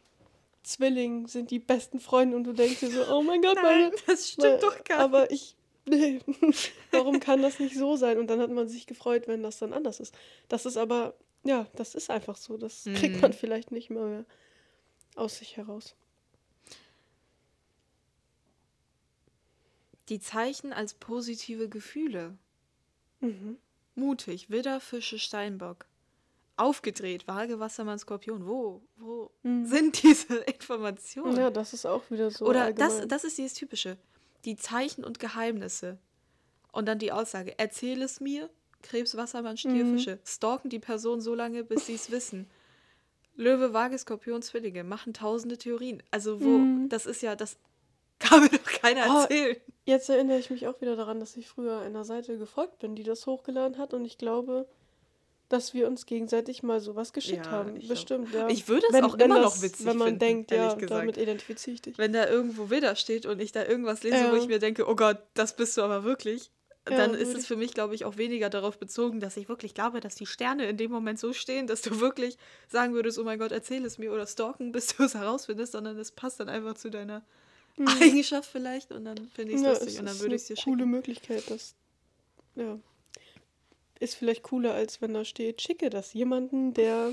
Zwilling 0.63 1.27
sind 1.29 1.51
die 1.51 1.59
besten 1.59 2.01
Freunde 2.01 2.37
und 2.37 2.45
du 2.45 2.53
denkst 2.53 2.81
dir 2.81 2.91
so, 2.91 3.05
oh 3.15 3.23
mein 3.23 3.43
Gott, 3.43 3.57
meine, 3.63 3.89
Nein, 3.91 3.93
das 4.07 4.31
stimmt 4.31 4.55
Weil- 4.55 4.59
doch 4.61 4.85
gar 4.85 4.99
aber 5.01 5.31
ich. 5.31 5.55
Nee, 5.89 6.21
warum 6.91 7.21
kann 7.21 7.43
das 7.43 7.61
nicht 7.61 7.77
so 7.77 7.95
sein? 7.97 8.19
Und 8.19 8.29
dann 8.29 8.41
hat 8.41 8.51
man 8.51 8.67
sich 8.67 8.87
gefreut, 8.89 9.29
wenn 9.29 9.43
das 9.45 9.59
dann 9.59 9.73
anders 9.73 10.01
ist. 10.01 10.13
Das 10.49 10.67
ist 10.67 10.77
aber, 10.77 11.15
ja, 11.45 11.67
das 11.77 11.95
ist 11.95 12.11
einfach 12.11 12.37
so. 12.37 12.57
Das 12.57 12.85
kriegt 12.85 13.17
Mhm. 13.17 13.21
man 13.21 13.33
vielleicht 13.33 13.71
nicht 13.73 13.91
mal 13.91 14.09
mehr 14.09 14.25
aus 15.15 15.39
sich 15.39 15.57
heraus. 15.57 15.95
Die 20.09 20.21
Zeichen 20.21 20.73
als 20.73 20.95
positive 20.95 21.69
Gefühle. 21.69 22.37
Mhm. 23.21 23.59
Mutig, 23.95 24.51
Widder, 24.51 24.81
Fische, 24.81 25.19
Steinbock. 25.19 25.87
Aufgedreht, 26.59 27.27
Waage, 27.27 27.59
Wassermann, 27.61 27.99
Skorpion. 27.99 28.47
Wo, 28.47 28.83
wo 28.97 29.31
Mhm. 29.43 29.67
sind 29.67 30.03
diese 30.03 30.37
Informationen? 30.47 31.37
Ja, 31.37 31.51
das 31.51 31.73
ist 31.73 31.87
auch 31.87 32.09
wieder 32.11 32.31
so. 32.31 32.47
Oder 32.47 32.73
das, 32.73 33.07
das 33.09 33.25
ist 33.25 33.37
dieses 33.39 33.55
Typische. 33.55 33.99
Die 34.45 34.57
Zeichen 34.57 35.05
und 35.05 35.19
Geheimnisse. 35.19 35.99
Und 36.73 36.87
dann 36.87 36.99
die 36.99 37.11
Aussage, 37.13 37.59
erzähl 37.59 38.03
es 38.03 38.21
mir, 38.21 38.49
Krebs, 38.83 39.17
Wassermann, 39.17 39.57
Stier, 39.57 39.85
Mhm. 39.85 40.19
Stalken 40.25 40.69
die 40.71 40.79
Person 40.79 41.21
so 41.21 41.35
lange, 41.35 41.65
bis 41.65 41.87
sie 41.87 41.95
es 41.95 42.11
wissen. 42.11 42.49
Löwe, 43.37 43.73
Waage, 43.75 43.99
Skorpion, 43.99 44.43
Zwillinge. 44.43 44.83
Machen 44.85 45.13
tausende 45.13 45.59
Theorien. 45.59 46.03
Also 46.11 46.41
wo, 46.41 46.49
Mhm. 46.59 46.89
das 46.89 47.05
ist 47.07 47.23
ja, 47.23 47.37
das 47.37 47.57
kann 48.19 48.43
mir 48.43 48.49
doch 48.49 48.65
keiner 48.65 49.07
Oh, 49.11 49.21
erzählen. 49.23 49.57
Jetzt 49.85 50.09
erinnere 50.09 50.39
ich 50.39 50.51
mich 50.51 50.67
auch 50.67 50.81
wieder 50.81 50.97
daran, 50.97 51.21
dass 51.21 51.37
ich 51.37 51.47
früher 51.49 51.79
einer 51.81 52.05
Seite 52.05 52.39
gefolgt 52.39 52.79
bin, 52.79 52.95
die 52.97 53.03
das 53.03 53.27
hochgeladen 53.27 53.77
hat. 53.79 53.93
Und 53.93 54.05
ich 54.05 54.17
glaube, 54.19 54.67
dass 55.49 55.75
wir 55.75 55.87
uns 55.87 56.07
gegenseitig 56.07 56.63
mal 56.65 56.81
sowas 56.81 57.13
geschickt 57.13 57.47
Ja, 57.47 57.53
haben. 57.53 57.77
ich 57.77 57.81
glaub- 57.85 57.89
Bestimmt, 57.91 58.35
ja. 58.35 58.49
Ich 58.49 58.67
würde 58.69 58.87
es 58.91 59.03
auch 59.03 59.15
immer 59.15 59.39
noch 59.41 59.63
witzig 59.63 59.87
Wenn 59.87 59.97
man 59.99 60.07
finden, 60.09 60.19
denkt, 60.21 60.51
ja, 60.51 60.57
ehrlich 60.57 60.79
gesagt. 60.79 60.91
damit 61.03 61.17
identifiziere 61.19 61.75
ich 61.75 61.83
dich. 61.83 61.99
Wenn 61.99 62.13
da 62.15 62.29
irgendwo 62.29 62.69
Widder 62.71 62.97
steht 62.97 63.27
und 63.27 63.41
ich 63.41 63.53
da 63.53 63.65
irgendwas 63.65 64.03
lese, 64.03 64.17
Ja. 64.17 64.33
wo 64.33 64.37
ich 64.37 64.49
mir 64.49 64.59
denke, 64.59 64.89
oh 64.89 64.97
Gott, 64.97 65.19
das 65.35 65.55
bist 65.55 65.77
du 65.77 65.83
aber 65.83 66.03
wirklich, 66.03 66.51
Ja, 66.89 66.97
dann 66.97 67.15
ist 67.15 67.35
es 67.35 67.47
für 67.47 67.57
mich, 67.57 67.75
glaube 67.75 67.95
ich, 67.95 68.05
auch 68.05 68.17
weniger 68.17 68.49
darauf 68.49 68.79
bezogen, 68.79 69.19
dass 69.21 69.37
ich 69.37 69.49
wirklich 69.49 69.75
glaube, 69.75 70.01
dass 70.01 70.15
die 70.15 70.27
Sterne 70.27 70.69
in 70.69 70.77
dem 70.77 70.91
Moment 70.91 71.19
so 71.19 71.33
stehen, 71.33 71.67
dass 71.67 71.83
du 71.83 72.01
wirklich 72.01 72.39
sagen 72.69 72.95
würdest, 72.95 73.19
oh 73.19 73.25
mein 73.25 73.39
Gott, 73.39 73.53
erzähl 73.53 73.85
es 73.85 73.99
mir 73.99 74.13
oder 74.13 74.27
stalken, 74.27 74.73
bis 74.73 74.97
du 74.97 75.05
es 75.05 75.15
herausfindest, 75.15 75.73
sondern 75.73 75.99
es 75.99 76.13
passt 76.13 76.41
dann 76.41 76.49
einfach 76.49 76.75
zu 76.75 76.91
deiner 76.91 77.25
Eigenschaft 78.01 78.49
vielleicht 78.51 78.93
und 78.93 79.05
dann 79.05 79.17
finde 79.35 79.53
ich 79.53 79.57
es 79.57 79.63
Mhm. 79.63 79.65
Ja, 79.67 79.71
lustig 79.73 79.95
es 79.95 79.99
und 80.01 80.07
dann 80.07 80.21
würde 80.21 80.35
ich 80.37 80.43
es 80.43 80.49
dir 80.49 80.57
coole 80.57 80.79
schicken. 80.79 80.91
Möglichkeit, 80.91 81.51
das 81.51 81.75
ja 82.55 82.79
ist 83.99 84.15
vielleicht 84.15 84.43
cooler, 84.43 84.75
als 84.75 85.01
wenn 85.01 85.15
da 85.15 85.25
steht, 85.25 85.63
schicke 85.63 85.91
das 85.91 86.13
jemanden, 86.13 86.75
der 86.75 87.13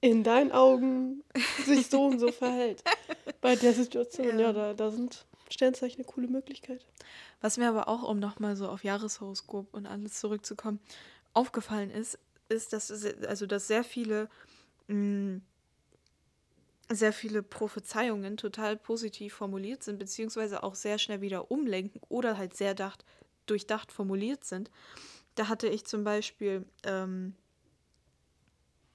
in 0.00 0.22
deinen 0.22 0.52
Augen 0.52 1.24
sich 1.64 1.86
so 1.86 2.04
und 2.04 2.18
so 2.18 2.30
verhält. 2.32 2.82
Bei 3.40 3.56
der 3.56 3.72
Situation, 3.72 4.26
ja, 4.38 4.48
Ja. 4.48 4.52
da, 4.52 4.74
da 4.74 4.90
sind 4.90 5.24
Sternzeichen 5.50 5.98
eine 5.98 6.04
coole 6.04 6.28
Möglichkeit. 6.28 6.84
Was 7.40 7.56
mir 7.56 7.68
aber 7.68 7.88
auch, 7.88 8.02
um 8.02 8.18
nochmal 8.18 8.56
so 8.56 8.68
auf 8.68 8.84
Jahreshoroskop 8.84 9.72
und 9.72 9.86
alles 9.86 10.20
zurückzukommen, 10.20 10.80
aufgefallen 11.34 11.90
ist, 11.90 12.18
ist, 12.48 12.72
dass, 12.72 12.90
also, 13.26 13.46
dass 13.46 13.68
sehr 13.68 13.84
viele, 13.84 14.28
mh, 14.88 15.40
sehr 16.90 17.12
viele 17.12 17.42
Prophezeiungen 17.42 18.36
total 18.38 18.76
positiv 18.76 19.34
formuliert 19.34 19.82
sind, 19.82 19.98
beziehungsweise 19.98 20.62
auch 20.62 20.74
sehr 20.74 20.98
schnell 20.98 21.20
wieder 21.20 21.50
umlenken 21.50 22.00
oder 22.08 22.38
halt 22.38 22.56
sehr 22.56 22.74
dacht, 22.74 23.04
durchdacht 23.46 23.92
formuliert 23.92 24.44
sind. 24.44 24.70
Da 25.34 25.48
hatte 25.48 25.68
ich 25.68 25.84
zum 25.84 26.04
Beispiel, 26.04 26.64
ähm, 26.84 27.34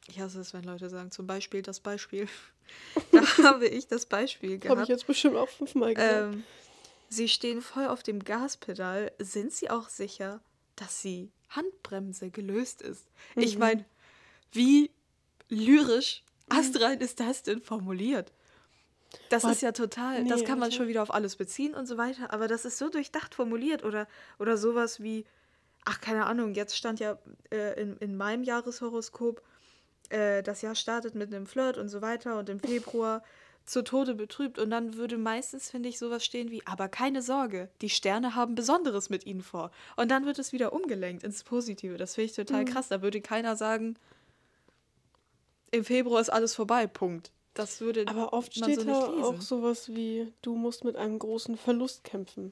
ich 0.07 0.19
hasse 0.19 0.39
es, 0.41 0.53
wenn 0.53 0.63
Leute 0.63 0.89
sagen, 0.89 1.11
zum 1.11 1.27
Beispiel 1.27 1.61
das 1.61 1.79
Beispiel. 1.79 2.27
da 3.11 3.21
habe 3.43 3.67
ich 3.67 3.87
das 3.87 4.05
Beispiel 4.05 4.59
gehabt. 4.59 4.71
Habe 4.71 4.83
ich 4.83 4.89
jetzt 4.89 5.07
bestimmt 5.07 5.35
auch 5.37 5.49
fünfmal 5.49 5.93
gesagt. 5.93 6.33
Ähm, 6.33 6.43
sie 7.09 7.29
stehen 7.29 7.61
voll 7.61 7.87
auf 7.87 8.03
dem 8.03 8.23
Gaspedal. 8.23 9.11
Sind 9.19 9.51
sie 9.53 9.69
auch 9.69 9.89
sicher, 9.89 10.41
dass 10.75 11.01
die 11.01 11.31
Handbremse 11.49 12.29
gelöst 12.31 12.81
ist? 12.81 13.05
Ich 13.37 13.55
Mhm. 13.55 13.59
meine, 13.59 13.85
wie 14.51 14.91
lyrisch, 15.49 16.23
astrein 16.49 16.99
ist 16.99 17.19
das 17.19 17.43
denn 17.43 17.61
formuliert? 17.61 18.31
Das 19.29 19.43
Boah, 19.43 19.51
ist 19.51 19.61
ja 19.61 19.71
total, 19.71 20.23
das 20.25 20.41
nee, 20.41 20.45
kann 20.45 20.59
man 20.59 20.71
schon 20.71 20.87
wieder 20.87 21.03
auf 21.03 21.13
alles 21.13 21.35
beziehen 21.35 21.75
und 21.75 21.85
so 21.85 21.97
weiter, 21.97 22.33
aber 22.33 22.47
das 22.47 22.65
ist 22.65 22.77
so 22.77 22.89
durchdacht 22.89 23.35
formuliert 23.35 23.83
oder, 23.83 24.07
oder 24.39 24.57
sowas 24.57 25.01
wie, 25.01 25.25
ach, 25.85 26.01
keine 26.01 26.25
Ahnung, 26.25 26.53
jetzt 26.55 26.75
stand 26.75 26.99
ja 26.99 27.17
äh, 27.51 27.79
in, 27.79 27.97
in 27.97 28.17
meinem 28.17 28.43
Jahreshoroskop, 28.43 29.41
äh, 30.09 30.43
das 30.43 30.61
Jahr 30.61 30.75
startet 30.75 31.15
mit 31.15 31.33
einem 31.33 31.45
Flirt 31.45 31.77
und 31.77 31.89
so 31.89 32.01
weiter 32.01 32.37
und 32.37 32.49
im 32.49 32.59
Februar 32.59 33.23
zu 33.65 33.83
Tode 33.83 34.15
betrübt 34.15 34.59
und 34.59 34.69
dann 34.69 34.95
würde 34.95 35.17
meistens, 35.17 35.71
finde 35.71 35.87
ich, 35.89 35.97
sowas 35.97 36.25
stehen 36.25 36.51
wie, 36.51 36.65
aber 36.65 36.89
keine 36.89 37.21
Sorge, 37.21 37.69
die 37.81 37.89
Sterne 37.89 38.35
haben 38.35 38.55
Besonderes 38.55 39.09
mit 39.09 39.25
ihnen 39.25 39.41
vor. 39.41 39.71
Und 39.95 40.11
dann 40.11 40.25
wird 40.25 40.37
es 40.37 40.51
wieder 40.51 40.73
umgelenkt 40.73 41.23
ins 41.23 41.43
Positive. 41.43 41.97
Das 41.97 42.15
finde 42.15 42.25
ich 42.25 42.35
total 42.35 42.65
krass. 42.65 42.89
Da 42.89 43.01
würde 43.01 43.21
keiner 43.21 43.55
sagen, 43.55 43.95
im 45.71 45.85
Februar 45.85 46.19
ist 46.19 46.29
alles 46.29 46.53
vorbei, 46.53 46.87
Punkt. 46.87 47.31
Das 47.53 47.81
würde 47.81 48.05
Aber 48.07 48.33
oft 48.33 48.53
steht 48.53 48.81
so 48.81 48.85
da 48.85 49.05
auch 49.05 49.41
sowas 49.41 49.89
wie, 49.89 50.31
du 50.41 50.55
musst 50.55 50.83
mit 50.83 50.95
einem 50.95 51.19
großen 51.19 51.55
Verlust 51.55 52.03
kämpfen. 52.03 52.51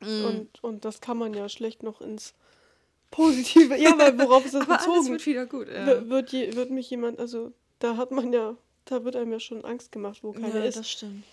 Mm. 0.00 0.24
Und, 0.24 0.64
und 0.64 0.84
das 0.84 1.00
kann 1.00 1.18
man 1.18 1.34
ja 1.34 1.48
schlecht 1.48 1.82
noch 1.82 2.00
ins 2.00 2.34
Positive. 3.10 3.76
Ja, 3.76 3.98
weil 3.98 4.18
worauf 4.18 4.44
ist 4.44 4.54
das 4.54 4.62
Aber 4.62 4.74
alles 4.74 4.86
bezogen? 4.86 5.08
wird 5.10 5.26
wieder 5.26 5.46
gut. 5.46 5.68
Ja, 5.68 5.86
W- 5.86 6.08
Wird, 6.08 6.32
je, 6.32 6.54
wird 6.54 6.70
mich 6.70 6.90
jemand, 6.90 7.18
also 7.18 7.52
da 7.78 7.96
hat 7.96 8.10
man 8.10 8.32
ja, 8.32 8.56
da 8.84 9.04
wird 9.04 9.16
einem 9.16 9.32
ja 9.32 9.40
schon 9.40 9.64
Angst 9.64 9.92
gemacht, 9.92 10.22
wo 10.22 10.32
keiner 10.32 10.58
ja 10.58 10.64
ist. 10.64 10.76
das 10.78 10.90
stimmt. 10.90 11.24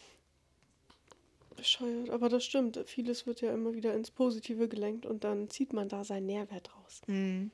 Bescheuert, 1.55 2.09
aber 2.09 2.27
das 2.29 2.43
stimmt. 2.43 2.77
Vieles 2.85 3.25
wird 3.25 3.39
ja 3.41 3.53
immer 3.53 3.73
wieder 3.73 3.93
ins 3.93 4.11
Positive 4.11 4.67
gelenkt 4.67 5.05
und 5.05 5.23
dann 5.23 5.49
zieht 5.49 5.71
man 5.71 5.87
da 5.87 6.03
seinen 6.03 6.25
Nährwert 6.25 6.69
raus. 6.75 7.01
Mhm. 7.07 7.49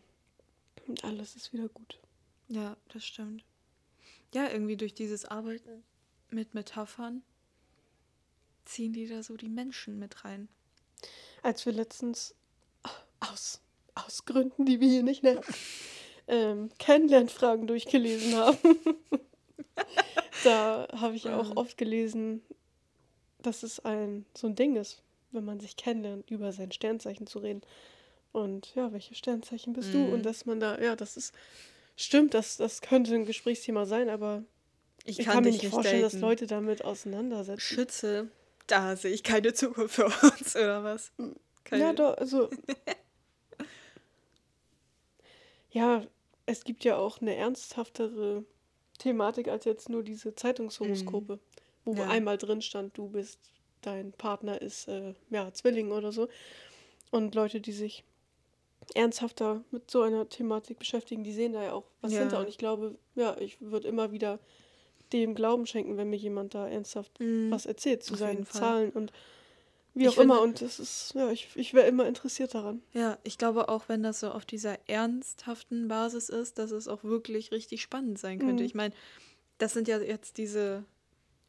Und 0.88 1.04
alles 1.04 1.36
ist 1.36 1.54
wieder 1.54 1.68
gut. 1.70 2.00
Ja, 2.48 2.76
das 2.92 3.06
stimmt. 3.06 3.44
Ja, 4.34 4.50
irgendwie 4.50 4.76
durch 4.76 4.94
dieses 4.96 5.26
Arbeiten 5.26 5.84
mit 6.32 6.54
Metaphern 6.56 7.22
ziehen 8.66 8.92
die 8.94 9.08
da 9.08 9.22
so 9.22 9.38
die 9.38 9.50
Menschen 9.50 10.00
mit 10.00 10.26
rein. 10.26 10.48
Als 11.44 11.66
wir 11.66 11.74
letztens 11.74 12.34
aus, 13.20 13.62
aus 13.96 14.26
Gründen, 14.26 14.66
die 14.66 14.80
wir 14.80 14.90
hier 14.90 15.04
nicht 15.04 15.24
nennen, 15.24 15.42
ähm, 16.28 16.70
Kennenlernfragen 16.80 17.68
durchgelesen 17.68 18.36
haben, 18.36 18.58
da 20.44 20.88
habe 20.94 21.16
ich 21.16 21.30
auch 21.30 21.56
oft 21.56 21.78
gelesen, 21.78 22.42
dass 23.42 23.64
es 23.64 23.80
ein 23.80 24.26
so 24.36 24.48
ein 24.48 24.56
Ding 24.56 24.76
ist, 24.76 25.02
wenn 25.32 25.46
man 25.46 25.60
sich 25.60 25.76
kennenlernt, 25.76 26.30
über 26.30 26.52
sein 26.52 26.72
Sternzeichen 26.72 27.28
zu 27.28 27.40
reden. 27.40 27.62
Und 28.32 28.74
ja, 28.76 28.94
welche 28.94 29.16
Sternzeichen 29.16 29.74
bist 29.74 29.94
du? 29.94 29.98
Mhm. 29.98 30.14
Und 30.14 30.26
dass 30.26 30.46
man 30.46 30.60
da, 30.60 30.80
ja, 30.80 30.96
das 30.96 31.18
ist, 31.18 31.34
stimmt, 31.98 32.34
das, 32.34 32.58
das 32.58 32.82
könnte 32.82 33.14
ein 33.14 33.26
Gesprächsthema 33.26 33.86
sein, 33.86 34.10
aber 34.10 34.44
ich, 35.04 35.18
kann, 35.20 35.44
mir 35.44 35.52
dich 35.52 35.64
nicht 35.64 35.72
vorstellen, 35.72 36.02
dass 36.02 36.14
daten. 36.14 36.22
Leute 36.22 36.48
damit 36.48 36.86
auseinandersetzen. 36.86 37.60
Schütze, 37.60 38.30
da 38.68 38.96
sehe 38.96 39.12
ich 39.12 39.24
keine 39.24 39.54
Zukunft 39.54 39.96
für 39.96 40.06
uns, 40.06 40.56
oder 40.56 40.84
was? 40.84 41.12
Keine. 41.64 41.84
Ja, 41.84 41.94
doch, 41.94 42.18
also. 42.18 42.50
ja, 45.72 46.06
es 46.46 46.64
gibt 46.64 46.84
ja 46.84 46.98
auch 46.98 47.22
eine 47.22 47.36
ernsthaftere 47.36 48.44
Thematik 48.98 49.48
als 49.48 49.66
jetzt 49.66 49.90
nur 49.90 50.04
diese 50.04 50.36
Zeitungshoroskope, 50.36 51.40
wo 51.86 51.92
Mhm. 51.94 51.98
Ja. 52.00 52.08
einmal 52.10 52.38
drin 52.38 52.62
stand, 52.62 52.98
du 52.98 53.10
bist, 53.10 53.40
dein 53.82 54.12
Partner 54.14 54.62
ist, 54.62 54.88
äh, 54.88 55.14
ja, 55.30 55.52
Zwilling 55.54 55.92
oder 55.92 56.12
so. 56.12 56.28
Und 57.12 57.36
Leute, 57.36 57.62
die 57.62 57.72
sich 57.72 58.04
ernsthafter 58.96 59.64
mit 59.72 59.90
so 59.90 60.02
einer 60.02 60.28
Thematik 60.30 60.80
beschäftigen, 60.80 61.24
die 61.24 61.34
sehen 61.34 61.54
da 61.54 61.64
ja 61.64 61.74
auch 61.74 61.86
was 62.02 62.12
Ja. 62.12 62.20
hinter. 62.20 62.40
Und 62.40 62.50
ich 62.50 62.58
glaube, 62.58 62.98
ja, 63.16 63.38
ich 63.40 63.62
würde 63.62 63.88
immer 63.88 64.12
wieder 64.12 64.40
dem 65.14 65.36
Glauben 65.36 65.66
schenken, 65.66 65.98
wenn 65.98 66.10
mir 66.10 66.18
jemand 66.18 66.54
da 66.54 66.68
ernsthaft 66.68 67.20
Mhm. 67.20 67.52
was 67.52 67.66
erzählt 67.66 68.04
zu 68.04 68.14
Auf 68.14 68.20
seinen 68.20 68.34
jeden 68.38 68.46
Fall. 68.46 68.62
Zahlen 68.62 68.92
und 68.92 69.12
wie 69.94 70.08
auch 70.08 70.18
immer. 70.18 70.36
finde- 70.36 70.42
Und 70.42 70.62
das 70.62 70.80
ist, 70.80 71.14
ja, 71.16 71.30
ich, 71.32 71.50
ich 71.56 71.74
wäre 71.74 71.88
immer 71.88 72.06
interessiert 72.08 72.54
daran. 72.56 72.82
Ja, 72.94 73.18
ich 73.24 73.38
glaube 73.38 73.70
auch, 73.70 73.90
wenn 73.90 74.04
das 74.04 74.20
so 74.22 74.32
auf 74.32 74.46
dieser 74.46 74.78
ernsthaften 74.90 75.88
Basis 75.88 76.30
ist, 76.30 76.58
dass 76.60 76.72
es 76.72 76.88
auch 76.88 77.04
wirklich 77.04 77.52
richtig 77.52 77.82
spannend 77.82 78.18
sein 78.20 78.40
könnte. 78.40 78.64
Mhm. 78.64 78.68
Ich 78.68 78.76
meine, 78.76 78.94
das 79.58 79.74
sind 79.74 79.88
ja 79.88 80.00
jetzt 80.00 80.38
diese, 80.38 80.84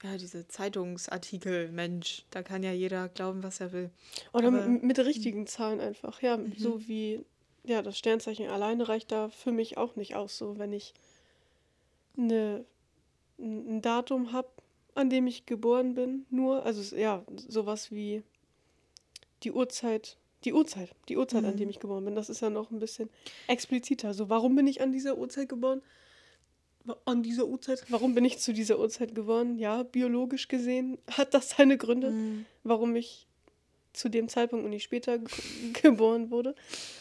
ja, 0.02 0.16
diese 0.16 0.48
Zeitungsartikel, 0.48 1.70
Mensch, 1.70 2.24
da 2.31 2.42
kann 2.42 2.62
ja 2.62 2.72
jeder 2.72 3.09
glauben, 3.09 3.42
was 3.42 3.61
er 3.61 3.72
will. 3.72 3.90
Oder 4.33 4.48
Aber- 4.48 4.66
mit, 4.66 4.98
richtigen 4.98 5.46
Zahlen 5.46 5.81
einfach. 5.81 6.20
Ja, 6.22 6.37
Mhm. 6.37 6.52
so 6.59 6.87
wie, 6.88 7.24
ja, 7.64 7.81
das 7.83 7.96
Sternzeichen 7.96 8.48
alleine 8.48 8.88
reicht 8.88 9.12
da 9.12 9.28
für 9.28 9.52
mich 9.52 9.76
auch 9.78 9.94
nicht 9.96 10.16
aus. 10.16 10.37
So, 10.37 10.59
wenn 10.59 10.72
ich 10.72 10.94
eine, 12.16 12.64
ein 13.38 13.81
Datum 13.83 14.33
habe, 14.33 14.48
an 14.94 15.09
dem 15.09 15.26
ich 15.26 15.46
geboren 15.46 15.94
bin, 15.94 16.26
nur, 16.28 16.66
also 16.66 16.94
ja, 16.96 17.24
sowas 17.48 17.90
wie 17.90 18.22
die 19.44 19.52
Uhrzeit, 19.52 20.16
die 20.44 20.52
Uhrzeit, 20.52 20.90
die 21.09 21.16
Uhrzeit, 21.16 21.44
an 21.44 21.52
Mhm. 21.55 21.59
dem 21.59 21.70
ich 21.70 21.78
geboren 21.81 22.05
bin, 22.05 22.14
das 22.14 22.28
ist 22.28 22.40
ja 22.40 22.50
noch 22.50 22.70
ein 22.70 22.78
bisschen 22.78 23.09
expliziter. 23.46 24.14
So, 24.14 24.28
warum 24.28 24.55
bin 24.57 24.66
ich 24.66 24.81
an 24.81 24.92
dieser 24.92 25.16
Uhrzeit 25.18 25.48
geboren? 25.48 25.83
An 27.05 27.22
dieser 27.22 27.46
Uhrzeit? 27.46 27.85
Warum 27.88 28.14
bin 28.14 28.24
ich 28.24 28.38
zu 28.38 28.52
dieser 28.52 28.78
Uhrzeit 28.81 29.14
geboren? 29.14 29.57
Ja, 29.57 29.85
biologisch 29.85 30.48
gesehen 30.48 30.98
hat 31.11 31.33
das 31.35 31.50
seine 31.50 31.78
Gründe 31.78 32.11
Mhm. 32.11 32.46
warum 32.64 32.96
ich 32.96 33.26
zu 33.92 34.09
dem 34.09 34.28
Zeitpunkt 34.28 34.64
und 34.64 34.70
nicht 34.70 34.83
später 34.85 35.18
ge 35.18 35.28
geboren 35.83 36.31
wurde. 36.31 36.55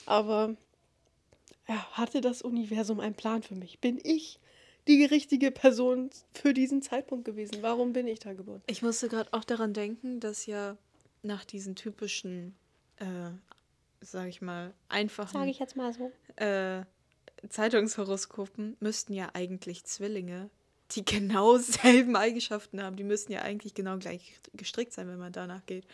Aber 0.05 0.55
ja, 1.67 1.87
hatte 1.93 2.21
das 2.21 2.41
Universum 2.41 2.99
einen 2.99 3.15
Plan 3.15 3.41
für 3.43 3.55
mich? 3.55 3.79
Bin 3.79 3.99
ich 4.03 4.39
die 4.87 5.05
richtige 5.05 5.51
Person 5.51 6.09
für 6.33 6.53
diesen 6.53 6.81
Zeitpunkt 6.81 7.25
gewesen? 7.25 7.59
Warum 7.61 7.93
bin 7.93 8.07
ich 8.07 8.19
da 8.19 8.33
geboren? 8.33 8.61
Ich 8.67 8.81
musste 8.81 9.07
gerade 9.07 9.31
auch 9.33 9.43
daran 9.45 9.73
denken, 9.73 10.19
dass 10.19 10.45
ja 10.47 10.77
nach 11.23 11.45
diesen 11.45 11.75
typischen, 11.75 12.55
äh, 12.97 13.05
sag 14.01 14.27
ich 14.27 14.41
mal, 14.41 14.73
einfachen 14.89 15.47
jetzt 15.47 15.75
mal 15.75 15.93
so. 15.93 16.11
äh, 16.37 16.83
Zeitungshoroskopen 17.49 18.77
müssten 18.79 19.13
ja 19.13 19.29
eigentlich 19.33 19.83
Zwillinge, 19.85 20.49
die 20.91 21.05
genau 21.05 21.57
selben 21.57 22.15
Eigenschaften 22.15 22.81
haben, 22.81 22.95
die 22.95 23.03
müssten 23.03 23.31
ja 23.31 23.41
eigentlich 23.41 23.73
genau 23.73 23.97
gleich 23.97 24.39
gestrickt 24.53 24.93
sein, 24.93 25.07
wenn 25.07 25.19
man 25.19 25.31
danach 25.31 25.65
geht. 25.65 25.85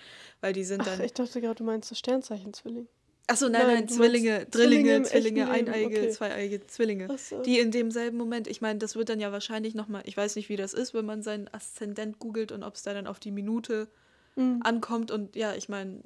Weil 0.42 0.54
die 0.54 0.64
sind 0.64 0.82
Ach, 0.82 0.86
dann. 0.86 1.02
ich 1.02 1.14
dachte 1.14 1.42
gerade, 1.42 1.56
du 1.56 1.64
meinst 1.64 1.92
das 1.92 2.00
Sternzeichen 2.00 2.54
Zwilling. 2.54 2.88
Achso, 3.30 3.50
nein, 3.50 3.68
Nein, 3.68 3.76
nein, 3.76 3.90
Zwillinge, 3.90 4.46
Drillinge, 4.46 5.04
Zwillinge 5.04 5.04
Zwillinge, 5.04 5.50
eineige, 5.50 5.98
okay. 5.98 6.10
zweieige 6.12 6.66
Zwillinge. 6.66 7.18
So. 7.18 7.42
Die 7.42 7.60
in 7.60 7.72
demselben 7.72 8.18
Moment, 8.18 8.48
ich 8.48 8.62
meine, 8.62 8.80
das 8.80 8.96
wird 8.96 9.10
dann 9.10 9.20
ja 9.20 9.34
wahrscheinlich 9.34 9.76
nochmal, 9.76 10.02
ich 10.06 10.16
weiß 10.16 10.38
nicht, 10.38 10.48
wie 10.48 10.56
das 10.56 10.74
ist, 10.74 10.94
wenn 10.94 11.06
man 11.06 11.22
seinen 11.22 11.54
Aszendent 11.54 12.20
googelt 12.20 12.54
und 12.54 12.64
ob 12.64 12.76
es 12.76 12.84
da 12.84 12.94
dann 12.94 13.06
auf 13.06 13.20
die 13.20 13.32
Minute 13.32 13.90
Mhm. 14.38 14.62
ankommt. 14.64 15.12
Und 15.12 15.36
ja, 15.36 15.54
ich 15.56 15.68
meine, 15.68 16.02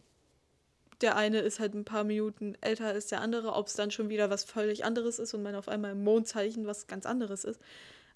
der 1.01 1.15
eine 1.15 1.39
ist 1.39 1.59
halt 1.59 1.73
ein 1.73 1.85
paar 1.85 2.03
Minuten 2.03 2.55
älter 2.61 2.85
als 2.85 3.07
der 3.07 3.21
andere, 3.21 3.53
ob 3.53 3.67
es 3.67 3.73
dann 3.73 3.91
schon 3.91 4.09
wieder 4.09 4.29
was 4.29 4.43
völlig 4.43 4.85
anderes 4.85 5.19
ist 5.19 5.33
und 5.33 5.43
man 5.43 5.55
auf 5.55 5.67
einmal 5.67 5.91
im 5.91 6.03
Mondzeichen 6.03 6.65
was 6.67 6.87
ganz 6.87 7.05
anderes 7.05 7.43
ist. 7.43 7.59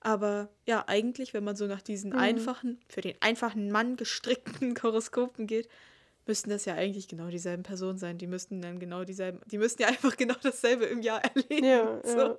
Aber 0.02 0.50
ja, 0.68 0.84
eigentlich, 0.88 1.34
wenn 1.34 1.44
man 1.44 1.56
so 1.56 1.66
nach 1.66 1.82
diesen 1.82 2.12
Mhm. 2.12 2.20
einfachen, 2.20 2.80
für 2.88 3.02
den 3.02 3.16
einfachen 3.22 3.72
Mann 3.72 3.96
gestrickten 3.98 4.76
Horoskopen 4.84 5.48
geht, 5.48 5.68
müssten 6.28 6.50
das 6.50 6.66
ja 6.66 6.74
eigentlich 6.76 7.08
genau 7.08 7.30
dieselben 7.30 7.64
Personen 7.64 7.98
sein. 7.98 8.18
Die 8.18 8.28
müssten 8.28 8.62
dann 8.62 8.80
genau 8.80 9.04
dieselben, 9.04 9.42
die 9.48 9.58
müssten 9.58 9.82
ja 9.82 9.88
einfach 9.90 10.16
genau 10.16 10.36
dasselbe 10.42 10.86
im 10.86 11.02
Jahr 11.02 11.22
erleben. 11.24 11.66
Ja, 11.66 12.00
so. 12.04 12.18
ja. 12.18 12.38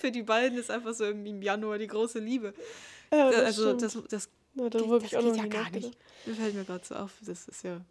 Für 0.00 0.10
die 0.10 0.22
beiden 0.24 0.58
ist 0.58 0.70
einfach 0.70 0.94
so 0.94 1.04
im 1.04 1.40
Januar 1.42 1.78
die 1.78 1.86
große 1.86 2.18
Liebe. 2.18 2.52
ja 3.12 3.30
das 3.30 3.40
also 3.44 3.62
stimmt. 3.76 3.82
das, 3.82 3.98
das, 4.08 4.28
ja, 4.54 4.68
darüber 4.70 4.94
habe 4.94 5.02
das 5.02 5.12
ich 5.12 5.18
auch 5.18 5.22
noch 5.22 5.36
ja 5.36 5.46
gar 5.46 5.70
nicht. 5.70 5.96
Mir 6.26 6.34
fällt 6.34 6.54
mir 6.54 6.64
gerade 6.64 6.84
so 6.84 6.94
auf, 6.96 7.12
das 7.24 7.48
ist 7.48 7.62
ja 7.62 7.84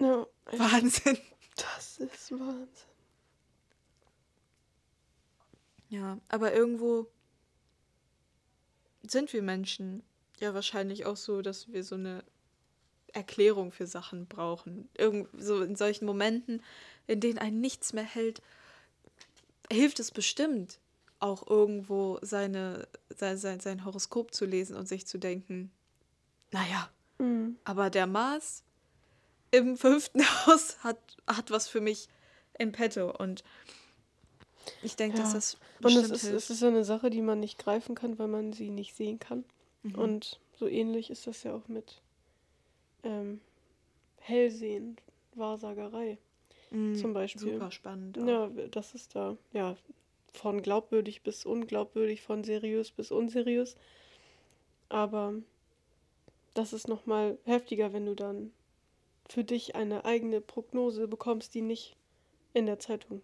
Ja, 0.00 0.26
Wahnsinn. 0.52 1.18
das 1.56 1.98
ist 1.98 2.32
Wahnsinn. 2.32 2.68
Ja, 5.88 6.18
aber 6.28 6.52
irgendwo 6.52 7.06
sind 9.02 9.32
wir 9.32 9.42
Menschen 9.42 10.02
ja 10.40 10.52
wahrscheinlich 10.52 11.06
auch 11.06 11.16
so, 11.16 11.42
dass 11.42 11.68
wir 11.72 11.84
so 11.84 11.94
eine 11.94 12.24
Erklärung 13.12 13.72
für 13.72 13.86
Sachen 13.86 14.26
brauchen. 14.26 14.88
Irgend 14.94 15.28
so 15.38 15.62
in 15.62 15.76
solchen 15.76 16.04
Momenten, 16.06 16.62
in 17.06 17.20
denen 17.20 17.38
einen 17.38 17.60
nichts 17.60 17.92
mehr 17.92 18.04
hält, 18.04 18.42
hilft 19.72 20.00
es 20.00 20.10
bestimmt 20.10 20.80
auch 21.18 21.48
irgendwo 21.48 22.18
seine, 22.20 22.86
sein, 23.16 23.38
sein, 23.38 23.60
sein 23.60 23.84
Horoskop 23.84 24.34
zu 24.34 24.44
lesen 24.44 24.76
und 24.76 24.86
sich 24.86 25.06
zu 25.06 25.18
denken, 25.18 25.70
naja, 26.52 26.90
Mhm. 27.18 27.56
aber 27.64 27.88
der 27.90 28.06
Mars 28.06 28.62
im 29.50 29.76
fünften 29.76 30.20
Haus 30.46 30.82
hat, 30.84 30.98
hat 31.26 31.50
was 31.50 31.68
für 31.68 31.80
mich 31.80 32.08
in 32.58 32.72
petto. 32.72 33.10
Und 33.16 33.42
ich 34.82 34.96
denke, 34.96 35.16
dass 35.18 35.32
Ja. 35.32 35.38
das 35.38 35.58
Und 35.82 35.96
es 35.96 36.10
ist, 36.10 36.24
es 36.24 36.50
ist 36.50 36.62
ja 36.62 36.68
eine 36.68 36.84
Sache, 36.84 37.10
die 37.10 37.22
man 37.22 37.40
nicht 37.40 37.58
greifen 37.58 37.94
kann, 37.94 38.18
weil 38.18 38.28
man 38.28 38.52
sie 38.52 38.70
nicht 38.70 38.94
sehen 38.94 39.18
kann. 39.18 39.44
Mhm. 39.82 39.94
Und 39.94 40.40
so 40.58 40.66
ähnlich 40.66 41.10
ist 41.10 41.26
das 41.26 41.42
ja 41.42 41.54
auch 41.54 41.68
mit 41.68 42.00
ähm, 43.02 43.40
Hellsehen, 44.18 44.96
Wahrsagerei 45.34 46.18
Mhm, 46.70 46.96
zum 46.96 47.12
Beispiel. 47.12 47.52
Super 47.52 47.70
spannend. 47.70 48.18
auch. 48.18 48.26
Ja, 48.26 48.48
das 48.70 48.94
ist 48.94 49.14
da, 49.14 49.36
ja, 49.52 49.76
von 50.32 50.60
glaubwürdig 50.62 51.22
bis 51.22 51.46
unglaubwürdig, 51.46 52.20
von 52.22 52.42
seriös 52.42 52.90
bis 52.90 53.12
unseriös. 53.12 53.76
Aber 54.88 55.34
das 56.58 56.72
ist 56.72 56.88
nochmal 56.88 57.38
heftiger, 57.44 57.92
wenn 57.92 58.06
du 58.06 58.14
dann 58.14 58.52
für 59.28 59.44
dich 59.44 59.74
eine 59.74 60.04
eigene 60.04 60.40
Prognose 60.40 61.08
bekommst, 61.08 61.54
die 61.54 61.62
nicht 61.62 61.96
in 62.54 62.66
der 62.66 62.78
Zeitung 62.78 63.22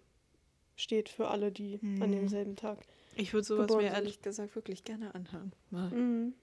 steht 0.77 1.09
für 1.09 1.29
alle, 1.29 1.53
die 1.53 1.79
an 2.01 2.09
Mhm. 2.11 2.13
demselben 2.13 2.57
Tag. 2.57 2.79
Ich 3.15 3.33
würde 3.33 3.47
sowas 3.47 3.71
mir 3.71 3.83
sind. 3.83 3.93
ehrlich 3.93 4.23
gesagt 4.23 4.55
wirklich 4.57 4.85
gerne 4.85 5.15
anhören. 5.15 5.53
Mal. 5.71 5.91
Mhm. 5.91 6.35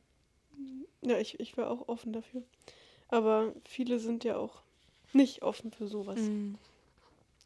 Ja, 1.01 1.17
ich, 1.17 1.39
ich 1.39 1.57
wäre 1.57 1.69
auch 1.69 1.87
offen 1.87 2.13
dafür. 2.13 2.43
Aber 3.07 3.53
viele 3.65 3.99
sind 3.99 4.23
ja 4.23 4.37
auch 4.37 4.61
nicht 5.13 5.41
offen 5.41 5.71
für 5.71 5.87
sowas 5.87 6.19
Mhm. 6.19 6.57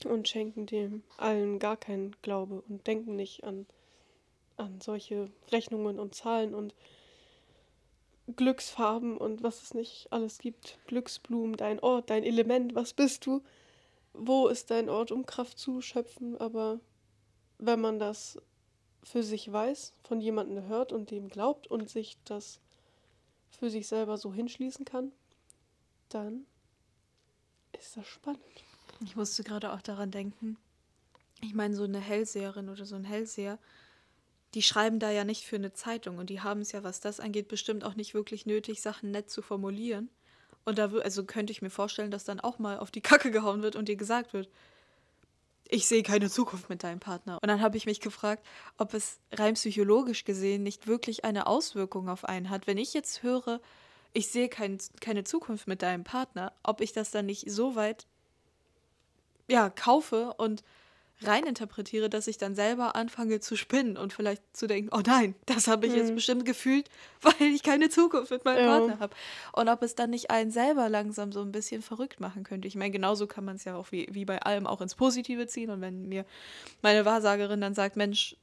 und 0.05 0.27
schenken 0.27 0.65
dem 0.65 1.03
allen 1.17 1.59
gar 1.59 1.77
keinen 1.77 2.15
Glaube 2.21 2.61
und 2.67 2.85
denken 2.87 3.15
nicht 3.15 3.43
an, 3.43 3.65
an 4.57 4.81
solche 4.81 5.29
Rechnungen 5.51 5.99
und 5.99 6.15
Zahlen 6.15 6.53
und 6.53 6.73
Glücksfarben 8.35 9.17
und 9.17 9.43
was 9.43 9.61
es 9.61 9.73
nicht 9.73 10.07
alles 10.11 10.37
gibt. 10.37 10.77
Glücksblumen, 10.87 11.57
dein 11.57 11.79
Ort, 11.79 12.09
dein 12.09 12.23
Element, 12.23 12.75
was 12.75 12.93
bist 12.93 13.25
du? 13.25 13.43
Wo 14.13 14.47
ist 14.47 14.71
dein 14.71 14.89
Ort, 14.89 15.11
um 15.11 15.25
Kraft 15.25 15.59
zu 15.59 15.81
schöpfen? 15.81 16.37
Aber 16.37 16.79
wenn 17.57 17.81
man 17.81 17.99
das 17.99 18.39
für 19.03 19.23
sich 19.23 19.51
weiß, 19.51 19.93
von 20.03 20.21
jemandem 20.21 20.67
hört 20.67 20.93
und 20.93 21.11
dem 21.11 21.27
glaubt 21.27 21.67
und 21.67 21.89
sich 21.89 22.17
das 22.23 22.59
für 23.49 23.69
sich 23.69 23.87
selber 23.87 24.17
so 24.17 24.33
hinschließen 24.33 24.85
kann, 24.85 25.11
dann 26.09 26.45
ist 27.77 27.97
das 27.97 28.07
spannend. 28.07 28.41
Ich 29.03 29.15
musste 29.15 29.43
gerade 29.43 29.73
auch 29.73 29.81
daran 29.81 30.11
denken. 30.11 30.57
Ich 31.41 31.53
meine, 31.53 31.75
so 31.75 31.83
eine 31.83 31.99
Hellseherin 31.99 32.69
oder 32.69 32.85
so 32.85 32.95
ein 32.95 33.03
Hellseher, 33.03 33.59
die 34.53 34.61
schreiben 34.61 34.99
da 34.99 35.11
ja 35.11 35.23
nicht 35.23 35.45
für 35.45 35.55
eine 35.55 35.73
Zeitung 35.73 36.17
und 36.17 36.29
die 36.29 36.41
haben 36.41 36.61
es 36.61 36.71
ja, 36.71 36.83
was 36.83 36.99
das 36.99 37.19
angeht, 37.19 37.47
bestimmt 37.47 37.83
auch 37.83 37.95
nicht 37.95 38.13
wirklich 38.13 38.45
nötig, 38.45 38.81
Sachen 38.81 39.11
nett 39.11 39.29
zu 39.29 39.41
formulieren. 39.41 40.09
Und 40.65 40.77
da 40.77 40.91
also 40.91 41.25
könnte 41.25 41.51
ich 41.51 41.61
mir 41.61 41.69
vorstellen, 41.69 42.11
dass 42.11 42.23
dann 42.23 42.39
auch 42.39 42.59
mal 42.59 42.79
auf 42.79 42.91
die 42.91 43.01
Kacke 43.01 43.31
gehauen 43.31 43.63
wird 43.63 43.75
und 43.75 43.89
dir 43.89 43.95
gesagt 43.95 44.33
wird, 44.33 44.49
ich 45.67 45.87
sehe 45.87 46.03
keine 46.03 46.29
Zukunft 46.29 46.69
mit 46.69 46.83
deinem 46.83 46.99
Partner. 46.99 47.39
Und 47.41 47.47
dann 47.47 47.61
habe 47.61 47.77
ich 47.77 47.85
mich 47.85 47.99
gefragt, 47.99 48.45
ob 48.77 48.93
es 48.93 49.19
rein 49.31 49.55
psychologisch 49.55 50.23
gesehen 50.23 50.61
nicht 50.61 50.87
wirklich 50.87 51.25
eine 51.25 51.47
Auswirkung 51.47 52.09
auf 52.09 52.25
einen 52.25 52.49
hat. 52.49 52.67
Wenn 52.67 52.77
ich 52.77 52.93
jetzt 52.93 53.23
höre, 53.23 53.59
ich 54.13 54.27
sehe 54.27 54.49
kein, 54.49 54.77
keine 55.01 55.23
Zukunft 55.23 55.67
mit 55.67 55.81
deinem 55.81 56.03
Partner, 56.03 56.53
ob 56.61 56.81
ich 56.81 56.93
das 56.93 57.11
dann 57.11 57.25
nicht 57.25 57.49
so 57.49 57.75
weit 57.75 58.05
ja, 59.49 59.69
kaufe 59.69 60.33
und 60.37 60.63
reininterpretiere, 61.27 62.09
dass 62.09 62.27
ich 62.27 62.37
dann 62.37 62.55
selber 62.55 62.95
anfange 62.95 63.39
zu 63.39 63.55
spinnen 63.55 63.97
und 63.97 64.13
vielleicht 64.13 64.41
zu 64.55 64.67
denken, 64.67 64.89
oh 64.95 65.01
nein, 65.05 65.35
das 65.45 65.67
habe 65.67 65.87
ich 65.87 65.93
jetzt 65.93 66.11
Mhm. 66.11 66.15
bestimmt 66.15 66.45
gefühlt, 66.45 66.89
weil 67.21 67.33
ich 67.53 67.63
keine 67.63 67.89
Zukunft 67.89 68.31
mit 68.31 68.45
meinem 68.45 68.65
Ja. 68.65 68.79
Partner 68.79 68.99
habe. 68.99 69.15
Und 69.53 69.69
ob 69.69 69.81
es 69.83 69.95
dann 69.95 70.09
nicht 70.11 70.29
einen 70.31 70.51
selber 70.51 70.89
langsam 70.89 71.31
so 71.31 71.41
ein 71.41 71.51
bisschen 71.51 71.81
verrückt 71.81 72.19
machen 72.19 72.43
könnte. 72.43 72.67
Ich 72.67 72.75
meine, 72.75 72.91
genauso 72.91 73.27
kann 73.27 73.45
man 73.45 73.55
es 73.55 73.63
ja 73.63 73.75
auch 73.75 73.91
wie, 73.91 74.07
wie 74.11 74.25
bei 74.25 74.41
allem 74.41 74.67
auch 74.67 74.81
ins 74.81 74.95
Positive 74.95 75.47
ziehen. 75.47 75.69
Und 75.69 75.81
wenn 75.81 76.07
mir 76.09 76.25
meine 76.81 77.05
Wahrsagerin 77.05 77.61
dann 77.61 77.73
sagt, 77.73 77.95
Mensch, 77.95 78.35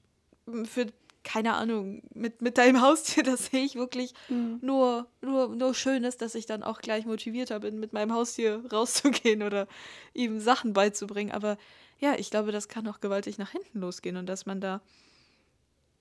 für 0.64 0.86
keine 1.22 1.52
Ahnung, 1.52 2.00
mit, 2.14 2.40
mit 2.40 2.56
deinem 2.56 2.80
Haustier, 2.80 3.22
das 3.24 3.46
sehe 3.46 3.62
ich 3.62 3.74
wirklich 3.76 4.14
nur, 4.62 5.06
nur, 5.20 5.48
nur 5.54 5.74
Schönes, 5.74 6.16
dass 6.16 6.34
ich 6.34 6.46
dann 6.46 6.62
auch 6.62 6.80
gleich 6.80 7.04
motivierter 7.04 7.60
bin, 7.60 7.78
mit 7.78 7.92
meinem 7.92 8.14
Haustier 8.14 8.64
rauszugehen 8.72 9.42
oder 9.42 9.68
ihm 10.14 10.40
Sachen 10.40 10.72
beizubringen. 10.72 11.30
Aber 11.30 11.58
ja, 12.00 12.14
ich 12.18 12.30
glaube, 12.30 12.52
das 12.52 12.68
kann 12.68 12.88
auch 12.88 13.00
gewaltig 13.00 13.38
nach 13.38 13.50
hinten 13.52 13.80
losgehen 13.80 14.16
und 14.16 14.26
dass 14.26 14.46
man 14.46 14.60
da, 14.60 14.82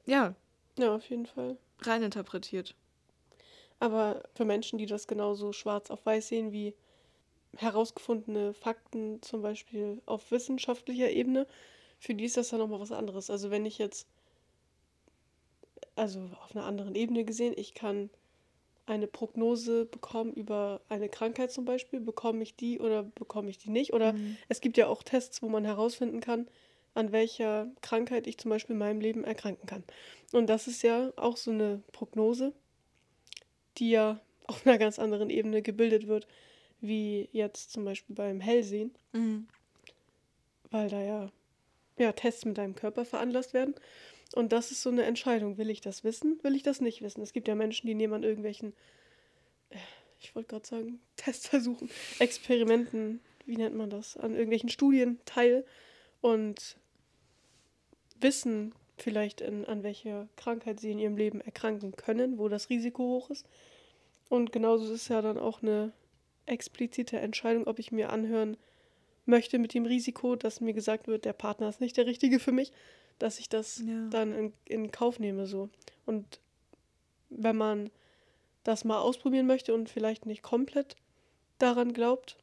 ja, 0.06 0.36
Ja, 0.80 0.96
auf 0.96 1.08
jeden 1.12 1.28
Fall. 1.28 1.60
reininterpretiert. 1.82 2.76
Aber 3.80 4.24
für 4.36 4.46
Menschen, 4.46 4.78
die 4.80 4.86
das 4.86 5.08
genauso 5.08 5.52
schwarz 5.54 5.90
auf 5.92 6.06
weiß 6.06 6.28
sehen 6.30 6.52
wie 6.52 6.76
herausgefundene 7.58 8.54
Fakten, 8.54 9.22
zum 9.24 9.42
Beispiel 9.44 10.02
auf 10.08 10.32
wissenschaftlicher 10.32 11.10
Ebene, 11.12 11.48
für 12.00 12.16
die 12.16 12.26
ist 12.26 12.38
das 12.38 12.50
dann 12.50 12.60
nochmal 12.60 12.82
was 12.82 12.92
anderes. 12.94 13.30
Also 13.32 13.52
wenn 13.52 13.66
ich 13.66 13.78
jetzt, 13.80 14.08
also 15.96 16.20
auf 16.44 16.56
einer 16.56 16.66
anderen 16.66 16.96
Ebene 16.96 17.26
gesehen, 17.26 17.54
ich 17.56 17.74
kann 17.74 18.10
eine 18.90 19.08
Prognose 19.08 19.86
bekommen 19.86 20.34
über 20.34 20.82
eine 20.90 21.10
Krankheit 21.10 21.52
zum 21.52 21.66
Beispiel, 21.66 22.00
bekomme 22.00 22.44
ich 22.44 22.56
die 22.56 22.80
oder 22.80 23.04
bekomme 23.04 23.50
ich 23.50 23.58
die 23.58 23.70
nicht? 23.70 23.94
Oder 23.94 24.14
es 24.50 24.62
gibt 24.62 24.78
ja 24.78 24.88
auch 24.88 25.04
Tests, 25.04 25.42
wo 25.42 25.50
man 25.50 25.64
herausfinden 25.66 26.20
kann, 26.22 26.48
an 26.96 27.12
welcher 27.12 27.68
Krankheit 27.82 28.28
ich 28.28 28.38
zum 28.38 28.50
Beispiel 28.50 28.74
in 28.74 28.80
meinem 28.80 29.00
Leben 29.02 29.24
erkranken 29.24 29.68
kann. 29.68 29.84
Und 30.34 30.48
das 30.48 30.68
ist 30.68 30.82
ja 30.82 31.12
auch 31.16 31.38
so 31.38 31.52
eine 31.52 31.82
Prognose, 31.92 32.54
die 33.78 33.92
ja 33.92 34.20
auf 34.48 34.66
einer 34.66 34.78
ganz 34.78 34.98
anderen 35.00 35.30
Ebene 35.30 35.62
gebildet 35.62 36.08
wird, 36.08 36.28
wie 36.82 37.30
jetzt 37.32 37.72
zum 37.72 37.86
Beispiel 37.86 38.16
beim 38.16 38.40
Hellsehen, 38.40 38.94
Mhm. 39.14 39.48
weil 40.72 40.90
da 40.90 41.02
ja, 41.02 41.32
ja 41.98 42.12
Tests 42.14 42.46
mit 42.46 42.58
deinem 42.58 42.76
Körper 42.76 43.06
veranlasst 43.06 43.54
werden. 43.54 43.76
Und 44.36 44.52
das 44.52 44.72
ist 44.72 44.82
so 44.82 44.90
eine 44.90 45.04
Entscheidung. 45.04 45.58
Will 45.58 45.70
ich 45.70 45.82
das 45.82 46.04
wissen? 46.04 46.40
Will 46.44 46.56
ich 46.56 46.64
das 46.64 46.82
nicht 46.82 47.02
wissen? 47.02 47.22
Es 47.22 47.34
gibt 47.34 47.48
ja 47.48 47.56
Menschen, 47.56 47.88
die 47.88 47.96
nehmen 47.96 48.14
an 48.14 48.24
irgendwelchen, 48.24 48.74
äh, 49.70 49.78
ich 50.20 50.36
wollte 50.36 50.50
gerade 50.50 50.68
sagen, 50.68 51.02
Testversuchen, 51.16 51.90
Experimenten, 52.20 53.22
wie 53.46 53.58
nennt 53.58 53.76
man 53.76 53.90
das, 53.90 54.18
an 54.18 54.34
irgendwelchen 54.34 54.70
Studien 54.70 55.20
teil 55.26 55.66
und 56.22 56.78
wissen 58.20 58.74
vielleicht, 58.98 59.42
in, 59.42 59.66
an 59.66 59.84
welcher 59.84 60.28
Krankheit 60.36 60.80
sie 60.80 60.92
in 60.92 61.00
ihrem 61.00 61.18
Leben 61.18 61.42
erkranken 61.42 61.94
können, 61.94 62.38
wo 62.38 62.50
das 62.50 62.70
Risiko 62.70 63.04
hoch 63.04 63.30
ist. 63.30 63.48
Und 64.28 64.52
genauso 64.52 64.86
ist 64.86 65.02
es 65.02 65.08
ja 65.08 65.22
dann 65.22 65.38
auch 65.38 65.62
eine 65.62 65.94
explizite 66.46 67.20
Entscheidung, 67.20 67.66
ob 67.66 67.80
ich 67.80 67.92
mir 67.92 68.12
anhören 68.12 68.58
möchte 69.26 69.60
mit 69.60 69.74
dem 69.74 69.86
Risiko, 69.86 70.36
dass 70.36 70.62
mir 70.62 70.74
gesagt 70.74 71.08
wird, 71.08 71.26
der 71.26 71.34
Partner 71.34 71.70
ist 71.70 71.82
nicht 71.82 71.98
der 71.98 72.06
richtige 72.06 72.40
für 72.40 72.52
mich, 72.52 72.72
dass 73.20 73.40
ich 73.40 73.50
das 73.50 73.80
Ja. 73.80 74.08
dann 74.10 74.34
in, 74.34 74.54
in 74.66 74.92
Kauf 74.92 75.20
nehme 75.20 75.46
so. 75.46 75.70
Und 76.06 76.40
wenn 77.30 77.56
man 77.56 77.90
das 78.64 78.84
mal 78.84 79.00
ausprobieren 79.00 79.48
möchte 79.48 79.74
und 79.74 79.90
vielleicht 79.90 80.26
nicht 80.26 80.42
komplett 80.42 80.96
daran 81.60 81.94
glaubt, 81.94 82.38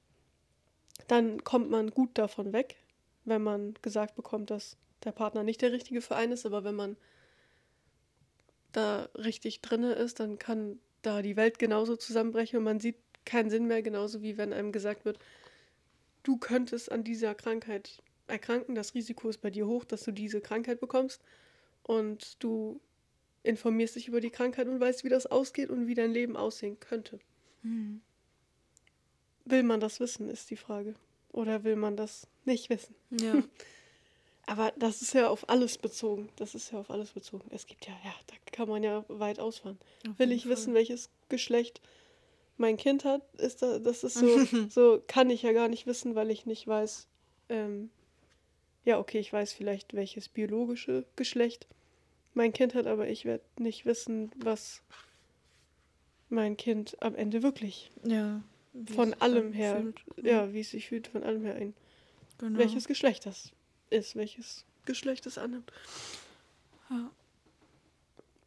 dann 1.08 1.44
kommt 1.44 1.70
man 1.70 1.90
gut 1.90 2.10
davon 2.14 2.52
weg, 2.52 2.76
wenn 3.24 3.42
man 3.42 3.74
gesagt 3.82 4.14
bekommt, 4.16 4.50
dass 4.50 4.76
der 5.04 5.12
Partner 5.12 5.42
nicht 5.42 5.62
der 5.62 5.72
richtige 5.72 6.00
für 6.00 6.16
einen 6.16 6.32
ist, 6.32 6.46
aber 6.46 6.64
wenn 6.64 6.74
man 6.74 6.96
da 8.72 9.08
richtig 9.14 9.60
drinne 9.60 9.92
ist, 9.92 10.20
dann 10.20 10.38
kann 10.38 10.78
da 11.02 11.22
die 11.22 11.36
Welt 11.36 11.58
genauso 11.58 11.96
zusammenbrechen 11.96 12.58
und 12.58 12.64
man 12.64 12.80
sieht 12.80 12.96
keinen 13.24 13.50
Sinn 13.50 13.66
mehr, 13.66 13.82
genauso 13.82 14.22
wie 14.22 14.36
wenn 14.36 14.52
einem 14.52 14.72
gesagt 14.72 15.04
wird, 15.04 15.18
du 16.22 16.36
könntest 16.36 16.90
an 16.90 17.04
dieser 17.04 17.34
Krankheit 17.34 18.02
erkranken, 18.26 18.74
das 18.74 18.94
Risiko 18.94 19.28
ist 19.28 19.40
bei 19.40 19.50
dir 19.50 19.66
hoch, 19.66 19.84
dass 19.84 20.02
du 20.02 20.12
diese 20.12 20.40
Krankheit 20.40 20.80
bekommst 20.80 21.22
und 21.82 22.42
du 22.42 22.80
informierst 23.42 23.96
dich 23.96 24.08
über 24.08 24.20
die 24.20 24.30
Krankheit 24.30 24.66
und 24.66 24.80
weißt, 24.80 25.04
wie 25.04 25.08
das 25.08 25.26
ausgeht 25.26 25.70
und 25.70 25.86
wie 25.86 25.94
dein 25.94 26.12
Leben 26.12 26.36
aussehen 26.36 26.78
könnte. 26.80 27.20
Mhm. 27.62 28.00
Will 29.44 29.62
man 29.62 29.80
das 29.80 30.00
wissen, 30.00 30.28
ist 30.28 30.50
die 30.50 30.56
Frage. 30.56 30.94
Oder 31.32 31.62
will 31.62 31.76
man 31.76 31.96
das 31.96 32.26
nicht 32.44 32.70
wissen? 32.70 32.94
Ja. 33.10 33.42
Aber 34.46 34.72
das 34.76 35.02
ist 35.02 35.12
ja 35.12 35.28
auf 35.28 35.48
alles 35.48 35.76
bezogen. 35.76 36.28
Das 36.36 36.54
ist 36.54 36.72
ja 36.72 36.78
auf 36.78 36.90
alles 36.90 37.10
bezogen. 37.10 37.48
Es 37.50 37.66
gibt 37.66 37.86
ja, 37.86 37.94
ja, 38.04 38.14
da 38.28 38.34
kann 38.52 38.68
man 38.68 38.82
ja 38.82 39.04
weit 39.08 39.40
ausfahren. 39.40 39.78
Auf 40.08 40.18
Will 40.18 40.32
ich 40.32 40.46
wissen, 40.46 40.66
Fall. 40.66 40.74
welches 40.74 41.10
Geschlecht 41.28 41.80
mein 42.56 42.76
Kind 42.76 43.04
hat, 43.04 43.22
ist 43.34 43.62
da, 43.62 43.78
das 43.78 44.04
ist 44.04 44.14
so, 44.14 44.26
so 44.70 45.02
kann 45.06 45.30
ich 45.30 45.42
ja 45.42 45.52
gar 45.52 45.68
nicht 45.68 45.86
wissen, 45.86 46.14
weil 46.14 46.30
ich 46.30 46.46
nicht 46.46 46.66
weiß, 46.66 47.08
ähm, 47.48 47.90
ja, 48.86 48.98
okay, 48.98 49.18
ich 49.18 49.30
weiß 49.32 49.52
vielleicht, 49.52 49.92
welches 49.94 50.28
biologische 50.30 51.04
Geschlecht 51.16 51.66
mein 52.32 52.52
Kind 52.54 52.74
hat, 52.74 52.86
aber 52.86 53.06
ich 53.08 53.24
werde 53.26 53.44
nicht 53.58 53.84
wissen, 53.84 54.30
was 54.36 54.80
mein 56.30 56.56
Kind 56.56 56.96
am 57.02 57.14
Ende 57.14 57.42
wirklich 57.42 57.90
Ja. 58.04 58.42
von 58.94 59.12
allem 59.14 59.52
her, 59.52 59.80
fühlt. 59.80 60.00
ja, 60.24 60.52
wie 60.52 60.60
es 60.60 60.70
sich 60.70 60.88
fühlt, 60.88 61.08
von 61.08 61.22
allem 61.22 61.44
her 61.44 61.54
ein, 61.56 61.74
Genau. 62.38 62.58
welches 62.58 62.86
Geschlecht 62.86 63.26
das 63.26 63.50
ist, 63.90 64.16
welches 64.16 64.64
Geschlecht 64.86 65.26
es 65.26 65.36
annimmt. 65.38 65.72
Ja. 66.90 67.10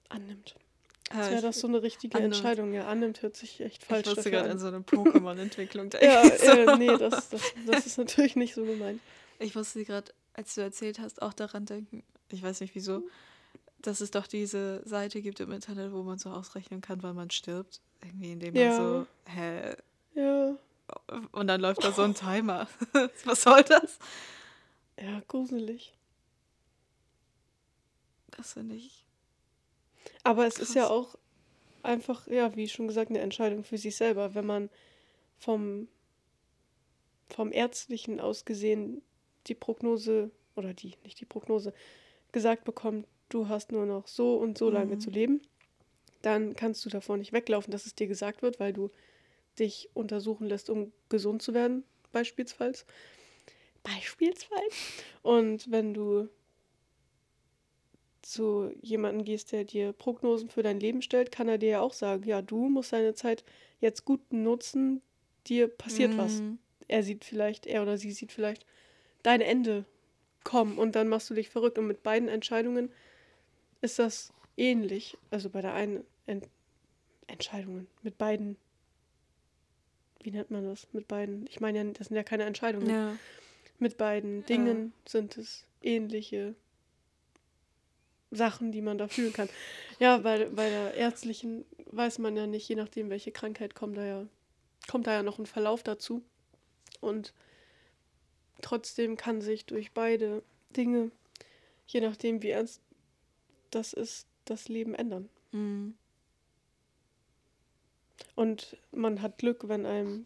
Annimmt. 0.10 0.56
Ja, 1.12 1.18
wäre 1.26 1.36
ich- 1.36 1.42
das 1.42 1.60
so 1.60 1.68
eine 1.68 1.82
richtige 1.82 2.16
annimmt. 2.18 2.36
Entscheidung. 2.36 2.74
Ja, 2.74 2.88
annimmt 2.88 3.22
hört 3.24 3.36
sich 3.36 3.60
echt 3.62 3.84
falsch 3.84 4.08
ich 4.08 4.16
musste 4.16 4.30
gerade 4.32 4.46
an. 4.46 4.52
an 4.52 4.60
so 4.60 4.68
eine 4.68 4.80
Pokémon-Entwicklung 4.82 5.90
denken. 5.90 6.06
Ja, 6.06 6.24
So. 6.38 6.46
äh, 6.52 6.78
nee, 6.78 6.96
das, 6.98 7.30
das, 7.30 7.42
das 7.66 7.86
ist 7.88 7.98
natürlich 7.98 8.36
nicht 8.36 8.54
so 8.54 8.64
gemeint. 8.64 9.02
Ich 9.40 9.56
musste 9.56 9.84
gerade, 9.86 10.12
als 10.40 10.56
du 10.56 10.62
erzählt 10.62 11.00
hast, 11.00 11.22
auch 11.22 11.34
daran 11.34 11.66
denken, 11.66 12.02
ich 12.30 12.42
weiß 12.42 12.62
nicht 12.62 12.74
wieso, 12.74 13.04
dass 13.82 14.00
es 14.00 14.10
doch 14.10 14.26
diese 14.26 14.82
Seite 14.88 15.22
gibt 15.22 15.42
im 15.42 15.52
Internet, 15.52 15.92
wo 15.92 16.02
man 16.02 16.18
so 16.18 16.30
ausrechnen 16.30 16.80
kann, 16.80 17.04
wann 17.04 17.16
man 17.18 17.30
stirbt. 17.30 17.82
Irgendwie, 18.02 18.32
indem 18.32 18.54
man 18.54 18.64
Ja. 18.64 18.76
so, 18.78 19.08
hä? 19.26 19.76
Ja, 20.16 20.56
Und 21.34 21.48
dann 21.48 21.60
läuft 21.60 21.84
da 21.84 21.92
so 21.92 22.04
ein 22.04 22.16
Timer. 22.16 22.68
Was 23.26 23.42
soll 23.42 23.64
das? 23.64 24.00
ja, 24.98 25.22
gruselig. 25.28 25.94
Das 28.32 28.54
finde 28.54 28.76
ich. 28.76 29.06
Aber 30.24 30.48
es 30.48 30.58
ist 30.58 30.74
ja 30.74 30.84
Krass. 30.84 30.92
auch 30.92 31.16
einfach, 31.84 32.28
ja, 32.28 32.56
wie 32.56 32.70
schon 32.70 32.88
gesagt, 32.88 33.10
eine 33.10 33.20
Entscheidung 33.20 33.66
für 33.66 33.78
sich 33.78 33.98
selber. 33.98 34.36
Wenn 34.36 34.46
man 34.46 34.70
vom, 35.38 35.90
vom 37.30 37.52
Ärztlichen 37.52 38.22
aus 38.22 38.46
gesehen 38.46 39.02
die 39.48 39.56
Prognose, 39.56 40.32
oder 40.56 40.74
die, 40.74 40.94
nicht 41.04 41.20
die 41.20 41.26
Prognose, 41.26 41.74
gesagt 42.32 42.64
bekommt, 42.64 43.08
du 43.30 43.48
hast 43.48 43.72
nur 43.72 43.86
noch 43.86 44.08
so 44.08 44.36
und 44.38 44.58
so 44.58 44.70
lange 44.70 44.96
Mhm. 44.96 45.00
zu 45.00 45.10
leben, 45.10 45.42
dann 46.22 46.56
kannst 46.56 46.86
du 46.86 46.90
davor 46.90 47.18
nicht 47.18 47.34
weglaufen, 47.34 47.72
dass 47.72 47.86
es 47.86 47.96
dir 47.96 48.08
gesagt 48.08 48.42
wird, 48.42 48.60
weil 48.60 48.74
du 48.74 48.92
dich 49.58 49.90
untersuchen 49.94 50.48
lässt, 50.48 50.70
um 50.70 50.92
gesund 51.10 51.42
zu 51.42 51.54
werden, 51.54 51.84
beispielsweise. 52.12 52.86
Beispielsweise. 53.84 54.64
Und 55.22 55.72
wenn 55.72 55.94
du 55.94 56.30
zu 58.22 58.72
jemandem 58.82 59.24
gehst, 59.24 59.52
der 59.52 59.64
dir 59.64 59.94
Prognosen 59.94 60.50
für 60.50 60.62
dein 60.62 60.80
Leben 60.80 61.02
stellt, 61.02 61.32
kann 61.32 61.48
er 61.48 61.58
dir 61.58 61.70
ja 61.70 61.82
auch 61.82 61.94
sagen, 61.94 62.24
ja, 62.28 62.42
du 62.42 62.70
musst 62.70 62.94
deine 62.94 63.14
Zeit 63.14 63.44
jetzt 63.80 64.06
gut 64.06 64.34
nutzen, 64.34 65.02
dir 65.48 65.68
passiert 65.68 66.18
was. 66.18 66.42
Mhm. 66.42 66.60
Er 66.88 67.04
sieht 67.04 67.24
vielleicht, 67.24 67.66
er 67.66 67.82
oder 67.82 67.98
sie 67.98 68.12
sieht 68.12 68.32
vielleicht 68.32 68.66
dein 69.24 69.42
Ende 69.42 69.86
kommen 70.44 70.78
und 70.78 70.96
dann 70.96 71.08
machst 71.08 71.30
du 71.30 71.34
dich 71.34 71.50
verrückt. 71.50 71.78
Und 71.78 71.88
mit 71.88 72.04
beiden 72.04 72.30
Entscheidungen 72.30 72.92
ist 73.82 74.00
das 74.00 74.34
ähnlich. 74.58 75.18
Also 75.32 75.50
bei 75.50 75.62
der 75.62 75.74
einen 75.74 76.04
Ent 76.26 76.48
Entscheidungen, 77.28 77.88
mit 78.02 78.18
beiden, 78.18 78.58
wie 80.24 80.32
nennt 80.32 80.50
man 80.50 80.66
das? 80.66 80.88
Mit 80.94 81.08
beiden, 81.08 81.46
ich 81.48 81.60
meine 81.60 81.78
ja, 81.78 81.84
das 81.84 82.08
sind 82.08 82.18
ja 82.18 82.24
keine 82.24 82.44
Entscheidungen. 82.46 82.90
Ja. 82.90 83.16
Mit 83.78 83.98
beiden 83.98 84.44
Dingen 84.48 84.94
sind 85.08 85.38
es 85.38 85.66
ähnliche 85.84 86.56
Sachen, 88.32 88.72
die 88.72 88.82
man 88.82 88.98
da 88.98 89.08
fühlen 89.08 89.32
kann. 89.32 89.48
Ja, 90.00 90.18
bei, 90.18 90.46
bei 90.46 90.70
der 90.70 90.96
ärztlichen 90.96 91.66
weiß 91.92 92.20
man 92.20 92.36
ja 92.36 92.48
nicht, 92.48 92.68
je 92.68 92.76
nachdem, 92.76 93.10
welche 93.10 93.32
Krankheit 93.32 93.76
kommt 93.76 93.98
da 93.98 94.06
ja, 94.06 94.26
kommt 94.88 95.08
da 95.08 95.14
ja 95.14 95.24
noch 95.24 95.40
ein 95.40 95.46
Verlauf 95.46 95.84
dazu. 95.84 96.24
Und 97.00 97.34
trotzdem 98.62 99.18
kann 99.18 99.42
sich 99.42 99.66
durch 99.66 99.92
beide 99.92 100.44
Dinge, 100.76 101.12
je 101.88 102.02
nachdem, 102.02 102.42
wie 102.42 102.50
ernst 102.50 102.82
das 103.72 103.94
ist, 103.94 104.28
das 104.46 104.68
Leben 104.68 104.96
ändern. 104.96 105.30
Mhm. 105.52 105.96
Und 108.36 108.78
man 108.92 109.22
hat 109.22 109.38
Glück, 109.38 109.68
wenn 109.68 109.86
einem 109.86 110.26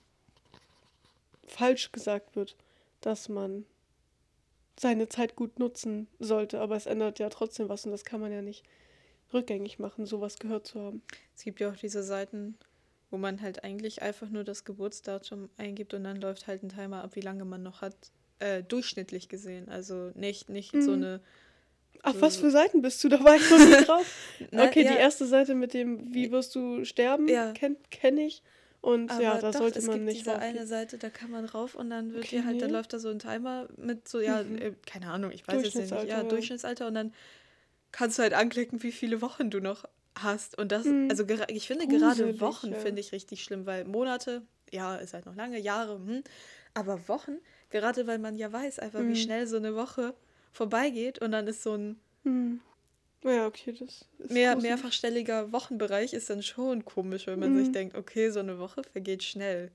falsch 1.45 1.91
gesagt 1.91 2.35
wird, 2.35 2.55
dass 3.01 3.29
man 3.29 3.65
seine 4.79 5.07
Zeit 5.07 5.35
gut 5.35 5.59
nutzen 5.59 6.07
sollte, 6.19 6.59
aber 6.59 6.75
es 6.75 6.85
ändert 6.85 7.19
ja 7.19 7.29
trotzdem 7.29 7.69
was 7.69 7.85
und 7.85 7.91
das 7.91 8.05
kann 8.05 8.21
man 8.21 8.31
ja 8.31 8.41
nicht 8.41 8.63
rückgängig 9.33 9.79
machen, 9.79 10.05
sowas 10.05 10.39
gehört 10.39 10.67
zu 10.67 10.79
haben. 10.79 11.01
Es 11.35 11.43
gibt 11.43 11.59
ja 11.59 11.71
auch 11.71 11.75
diese 11.75 12.03
Seiten, 12.03 12.57
wo 13.11 13.17
man 13.17 13.41
halt 13.41 13.63
eigentlich 13.63 14.01
einfach 14.01 14.29
nur 14.29 14.43
das 14.43 14.63
Geburtsdatum 14.63 15.49
eingibt 15.57 15.93
und 15.93 16.03
dann 16.03 16.19
läuft 16.19 16.47
halt 16.47 16.63
ein 16.63 16.69
Timer 16.69 17.03
ab, 17.03 17.15
wie 17.15 17.21
lange 17.21 17.45
man 17.45 17.61
noch 17.61 17.81
hat, 17.81 17.95
äh, 18.43 18.63
durchschnittlich 18.63 19.29
gesehen. 19.29 19.69
Also 19.69 20.11
nicht, 20.15 20.49
nicht 20.49 20.71
so 20.71 20.91
Mhm. 20.91 20.93
eine. 21.03 21.21
Ach, 22.01 22.13
So- 22.13 22.21
was 22.21 22.35
für 22.35 22.51
Seiten 22.51 22.81
bist 22.81 23.01
du? 23.03 23.09
Da 23.09 23.23
war 23.23 23.35
ich 23.35 23.49
noch 23.49 23.57
nie 23.65 23.85
drauf. 23.85 24.05
Na, 24.51 24.65
Okay, 24.65 24.83
ja, 24.83 24.91
die 24.93 24.97
erste 24.97 25.25
Seite 25.25 25.55
mit 25.55 25.73
dem, 25.73 26.13
wie 26.13 26.31
wirst 26.31 26.53
du 26.55 26.83
sterben, 26.83 27.27
Ja. 27.29 27.51
kenne 27.53 27.77
kenn 27.89 28.17
ich. 28.17 28.41
Und 28.81 29.09
ja, 29.17 29.31
Aber 29.33 29.41
da 29.41 29.51
doch, 29.51 29.59
sollte 29.59 29.79
es 29.79 29.85
man 29.85 29.93
gibt 29.93 30.05
nicht 30.05 30.19
diese 30.19 30.31
raufgehen. 30.31 30.57
eine 30.57 30.67
Seite, 30.67 30.97
da 30.97 31.09
kann 31.09 31.31
man 31.31 31.45
rauf 31.45 31.75
und 31.75 31.89
dann 31.89 32.11
wird 32.11 32.25
Okay, 32.25 32.37
dir 32.39 32.45
halt, 32.45 32.61
dann 32.61 32.69
nee. 32.71 32.75
läuft 32.75 32.91
da 32.91 32.99
so 32.99 33.07
ein 33.09 33.19
Timer 33.19 33.69
mit 33.77 34.09
so, 34.09 34.19
ja, 34.19 34.43
Mhm. 34.43 34.57
äh, 34.57 34.73
keine 34.85 35.09
Ahnung, 35.09 35.31
ich 35.31 35.47
weiß 35.47 35.63
jetzt 35.63 35.75
nicht. 35.75 35.91
Durchschnittsalter, 35.91 36.09
Ja, 36.09 36.21
ja. 36.23 36.27
Durchschnittsalter 36.27 36.87
und 36.87 36.95
dann 36.95 37.13
kannst 37.93 38.17
du 38.19 38.23
halt 38.23 38.33
anklicken, 38.33 38.83
wie 38.83 38.91
viele 38.91 39.21
Wochen 39.21 39.49
du 39.49 39.61
noch 39.61 39.85
hast. 40.15 40.57
Und 40.57 40.73
das, 40.73 40.85
Mhm. 40.85 41.07
also 41.09 41.23
ich 41.47 41.67
finde 41.67 41.87
gerade 41.87 42.23
Gruselig, 42.23 42.41
Wochen 42.41 42.73
ja. 42.73 42.79
finde 42.79 42.99
ich 42.99 43.13
richtig 43.13 43.41
schlimm, 43.45 43.65
weil 43.65 43.85
Monate, 43.85 44.41
ja, 44.71 44.97
ist 44.97 45.13
halt 45.13 45.25
noch 45.25 45.35
lange, 45.35 45.59
Jahre, 45.59 45.93
hm, 45.95 46.21
aber 46.73 47.07
Wochen, 47.07 47.37
gerade 47.73 48.07
weil 48.07 48.19
man 48.19 48.35
ja 48.37 48.51
weiß 48.53 48.79
einfach, 48.79 49.01
Mhm. 49.01 49.09
wie 49.09 49.15
schnell 49.17 49.47
so 49.47 49.57
eine 49.57 49.75
Woche 49.75 50.13
vorbeigeht 50.53 51.19
und 51.19 51.31
dann 51.31 51.47
ist 51.47 51.63
so 51.63 51.73
ein 51.73 51.99
Hm. 52.23 52.61
Ja, 53.25 53.47
okay, 53.47 53.71
das 53.73 54.05
ist 54.19 54.31
mehr, 54.31 54.55
mehrfachstelliger 54.57 55.51
Wochenbereich 55.53 56.13
ist 56.13 56.29
dann 56.29 56.43
schon 56.43 56.83
komisch, 56.85 57.25
wenn 57.27 57.39
man 57.39 57.55
sich 57.55 57.69
Mhm. 57.69 57.73
denkt, 57.73 57.95
okay, 57.95 58.29
so 58.29 58.39
eine 58.39 58.59
Woche 58.59 58.83
vergeht 58.83 59.23
schnell. 59.23 59.71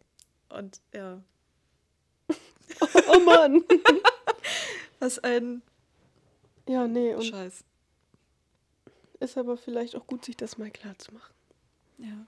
Und 0.50 0.80
ja. 0.94 1.22
Oh 3.14 3.20
Mann. 3.20 3.64
Was 5.00 5.18
ein 5.18 5.62
ja, 6.68 6.86
nee, 6.86 7.14
und 7.14 7.24
Scheiß. 7.24 7.64
ist 9.20 9.38
aber 9.38 9.56
vielleicht 9.56 9.96
auch 9.96 10.06
gut, 10.06 10.24
sich 10.26 10.36
das 10.36 10.58
mal 10.58 10.70
klar 10.70 10.98
zu 10.98 11.14
machen. 11.14 11.32
Ja. 11.98 12.26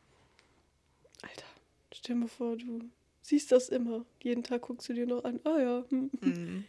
Alter, 1.23 1.45
stell 1.93 2.15
dir 2.15 2.21
mal 2.23 2.29
vor, 2.29 2.57
du 2.57 2.81
siehst 3.23 3.53
das 3.53 3.69
immer. 3.69 4.05
Jeden 4.23 4.43
Tag 4.43 4.63
guckst 4.63 4.89
du 4.89 4.95
dir 4.95 5.07
noch 5.07 5.25
an. 5.25 5.41
Ah 5.45 5.59
ja. 5.59 5.85
Hm. 5.91 6.11
Mhm. 6.21 6.65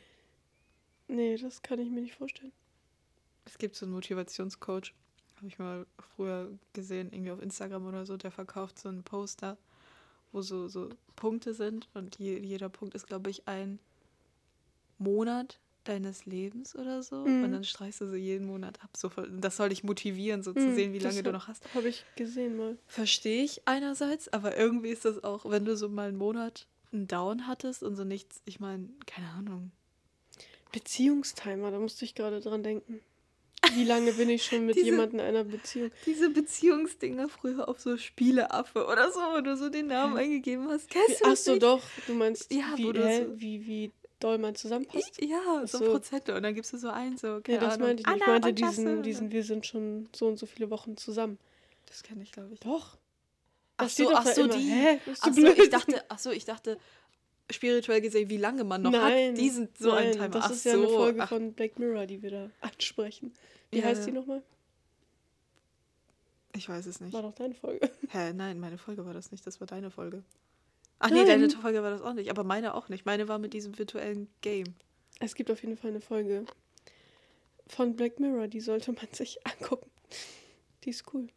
Nee, 1.07 1.37
das 1.37 1.61
kann 1.61 1.79
ich 1.79 1.89
mir 1.89 2.01
nicht 2.01 2.15
vorstellen. 2.15 2.53
Es 3.45 3.57
gibt 3.57 3.75
so 3.75 3.85
einen 3.85 3.93
Motivationscoach, 3.93 4.93
habe 5.35 5.47
ich 5.47 5.59
mal 5.59 5.85
früher 6.15 6.51
gesehen, 6.73 7.11
irgendwie 7.11 7.31
auf 7.31 7.41
Instagram 7.41 7.85
oder 7.85 8.05
so, 8.05 8.17
der 8.17 8.31
verkauft 8.31 8.79
so 8.79 8.89
einen 8.89 9.03
Poster, 9.03 9.57
wo 10.31 10.41
so, 10.41 10.67
so 10.67 10.89
Punkte 11.15 11.53
sind 11.53 11.89
und 11.93 12.17
je, 12.19 12.37
jeder 12.39 12.69
Punkt 12.69 12.95
ist, 12.95 13.07
glaube 13.07 13.29
ich, 13.29 13.47
ein 13.47 13.79
Monat 14.99 15.59
deines 15.83 16.25
Lebens 16.25 16.75
oder 16.75 17.01
so. 17.03 17.25
Mhm. 17.25 17.43
Und 17.43 17.51
dann 17.51 17.63
streichst 17.63 18.01
du 18.01 18.07
so 18.07 18.15
jeden 18.15 18.45
Monat 18.47 18.81
ab. 18.83 18.91
So, 18.95 19.09
das 19.09 19.57
soll 19.57 19.69
dich 19.69 19.83
motivieren, 19.83 20.43
so 20.43 20.53
zu 20.53 20.59
Mhm, 20.59 20.75
sehen, 20.75 20.93
wie 20.93 20.99
lange 20.99 21.23
du 21.23 21.31
noch 21.31 21.47
hast. 21.47 21.63
Habe 21.73 21.89
ich 21.89 22.05
gesehen 22.15 22.57
mal. 22.57 22.77
Verstehe 22.87 23.43
ich 23.43 23.61
einerseits, 23.67 24.31
aber 24.31 24.57
irgendwie 24.57 24.89
ist 24.89 25.05
das 25.05 25.23
auch, 25.23 25.49
wenn 25.49 25.65
du 25.65 25.75
so 25.75 25.89
mal 25.89 26.09
einen 26.09 26.17
Monat 26.17 26.67
einen 26.93 27.07
Down 27.07 27.47
hattest 27.47 27.83
und 27.83 27.95
so 27.95 28.03
nichts, 28.03 28.41
ich 28.45 28.59
meine, 28.59 28.89
keine 29.05 29.29
Ahnung. 29.29 29.71
Beziehungstimer, 30.71 31.71
da 31.71 31.79
musste 31.79 32.05
ich 32.05 32.15
gerade 32.15 32.39
dran 32.39 32.63
denken. 32.63 33.01
Wie 33.73 33.83
lange 33.83 34.13
bin 34.13 34.29
ich 34.29 34.43
schon 34.45 34.65
mit 34.65 34.75
Diese- 34.75 34.87
jemandem 34.87 35.19
in 35.19 35.25
einer 35.25 35.43
Beziehung? 35.43 35.91
Diese 36.05 36.29
Beziehungsdinger 36.29 37.29
früher 37.29 37.67
auf 37.69 37.79
so 37.79 37.97
Spieleaffe 37.97 38.85
oder 38.87 39.11
so, 39.11 39.19
wo 39.19 39.41
du 39.41 39.55
so 39.55 39.69
den 39.69 39.87
Namen 39.87 40.17
eingegeben 40.17 40.67
hast. 40.69 40.89
Wie, 40.89 40.99
Kennst 40.99 41.21
du 41.21 41.25
ach 41.27 41.35
so, 41.37 41.51
nicht? 41.51 41.63
doch. 41.63 41.81
Du 42.07 42.13
meinst, 42.13 42.51
Ja, 42.53 42.73
wie, 42.75 42.85
wo 42.85 42.91
du 42.91 43.01
so- 43.01 43.39
wie, 43.39 43.65
wie 43.67 43.91
doll 44.23 44.37
man 44.37 44.55
zusammenpasst? 44.55 45.21
Ja, 45.21 45.65
so, 45.65 45.79
so. 45.79 45.85
Prozente. 45.91 46.33
Und 46.35 46.43
dann 46.43 46.55
gibst 46.55 46.71
du 46.73 46.77
so 46.77 46.89
ein, 46.89 47.17
so, 47.17 47.35
Nee, 47.37 47.41
keine 47.41 47.59
das 47.59 47.73
Ahnung. 47.75 47.87
meinte 47.87 48.01
ich 48.01 48.07
nicht. 48.07 48.21
Ich 48.21 48.27
meinte 48.27 48.53
diesen, 48.53 49.03
diesen, 49.03 49.31
wir 49.31 49.43
sind 49.43 49.65
schon 49.65 50.07
so 50.15 50.27
und 50.27 50.37
so 50.37 50.45
viele 50.45 50.69
Wochen 50.69 50.95
zusammen. 50.97 51.37
Das 51.87 52.03
kenne 52.03 52.23
ich, 52.23 52.31
glaube 52.31 52.53
ich. 52.53 52.59
Doch. 52.61 52.97
Ach 53.77 53.83
Das 53.85 53.95
so, 53.95 54.13
ach 54.13 54.25
so, 54.25 54.43
immer. 54.43 54.53
die. 54.55 54.69
Hä? 54.69 54.99
Bist 55.05 55.21
Ach 55.25 55.33
so, 55.33 55.45
ich 55.45 55.69
dachte, 55.69 56.03
ach 56.09 56.19
so, 56.19 56.31
ich 56.31 56.45
dachte, 56.45 56.77
spirituell 57.49 57.99
gesehen, 58.01 58.29
wie 58.29 58.37
lange 58.37 58.63
man 58.63 58.81
noch 58.81 58.91
Nein, 58.91 59.31
hat. 59.31 59.37
Die 59.37 59.49
sind 59.49 59.77
so 59.77 59.89
nein, 59.91 60.07
ein 60.07 60.11
Timer. 60.13 60.29
Das 60.29 60.45
ach 60.45 60.51
ist 60.51 60.63
ja 60.65 60.73
so. 60.73 60.79
eine 60.79 60.87
Folge 60.89 61.21
ach, 61.23 61.29
von 61.29 61.53
Black 61.53 61.77
Mirror, 61.79 62.05
die 62.05 62.21
wir 62.21 62.31
da 62.31 62.49
ansprechen. 62.61 63.33
Wie 63.71 63.79
Ja, 63.79 63.85
heißt 63.85 64.05
die 64.07 64.11
nochmal? 64.11 64.41
ich 66.55 66.67
weiß 66.67 66.85
es 66.85 66.99
nicht. 66.99 67.13
War 67.13 67.21
doch 67.23 67.33
deine 67.33 67.55
Folge. 67.55 67.89
Hä, 68.09 68.33
nein, 68.33 68.59
meine 68.59 68.77
Folge 68.77 69.05
war 69.05 69.13
das 69.13 69.31
nicht. 69.31 69.45
Das 69.47 69.59
war 69.59 69.67
deine 69.67 69.89
Folge. 69.89 70.23
Ach 71.03 71.09
nee, 71.09 71.17
Nein. 71.23 71.27
deine 71.27 71.49
Folge 71.49 71.81
war 71.81 71.89
das 71.89 72.01
auch 72.01 72.13
nicht. 72.13 72.29
Aber 72.29 72.43
meine 72.43 72.75
auch 72.75 72.87
nicht. 72.89 73.05
Meine 73.05 73.27
war 73.27 73.39
mit 73.39 73.53
diesem 73.53 73.77
virtuellen 73.77 74.27
Game. 74.41 74.75
Es 75.19 75.33
gibt 75.35 75.49
auf 75.49 75.61
jeden 75.63 75.75
Fall 75.77 75.89
eine 75.91 76.01
Folge 76.01 76.45
von 77.67 77.95
Black 77.95 78.19
Mirror, 78.19 78.47
die 78.47 78.59
sollte 78.61 78.91
man 78.91 79.07
sich 79.11 79.39
angucken. 79.45 79.89
Die 80.83 80.89
ist 80.91 81.05
cool. 81.13 81.27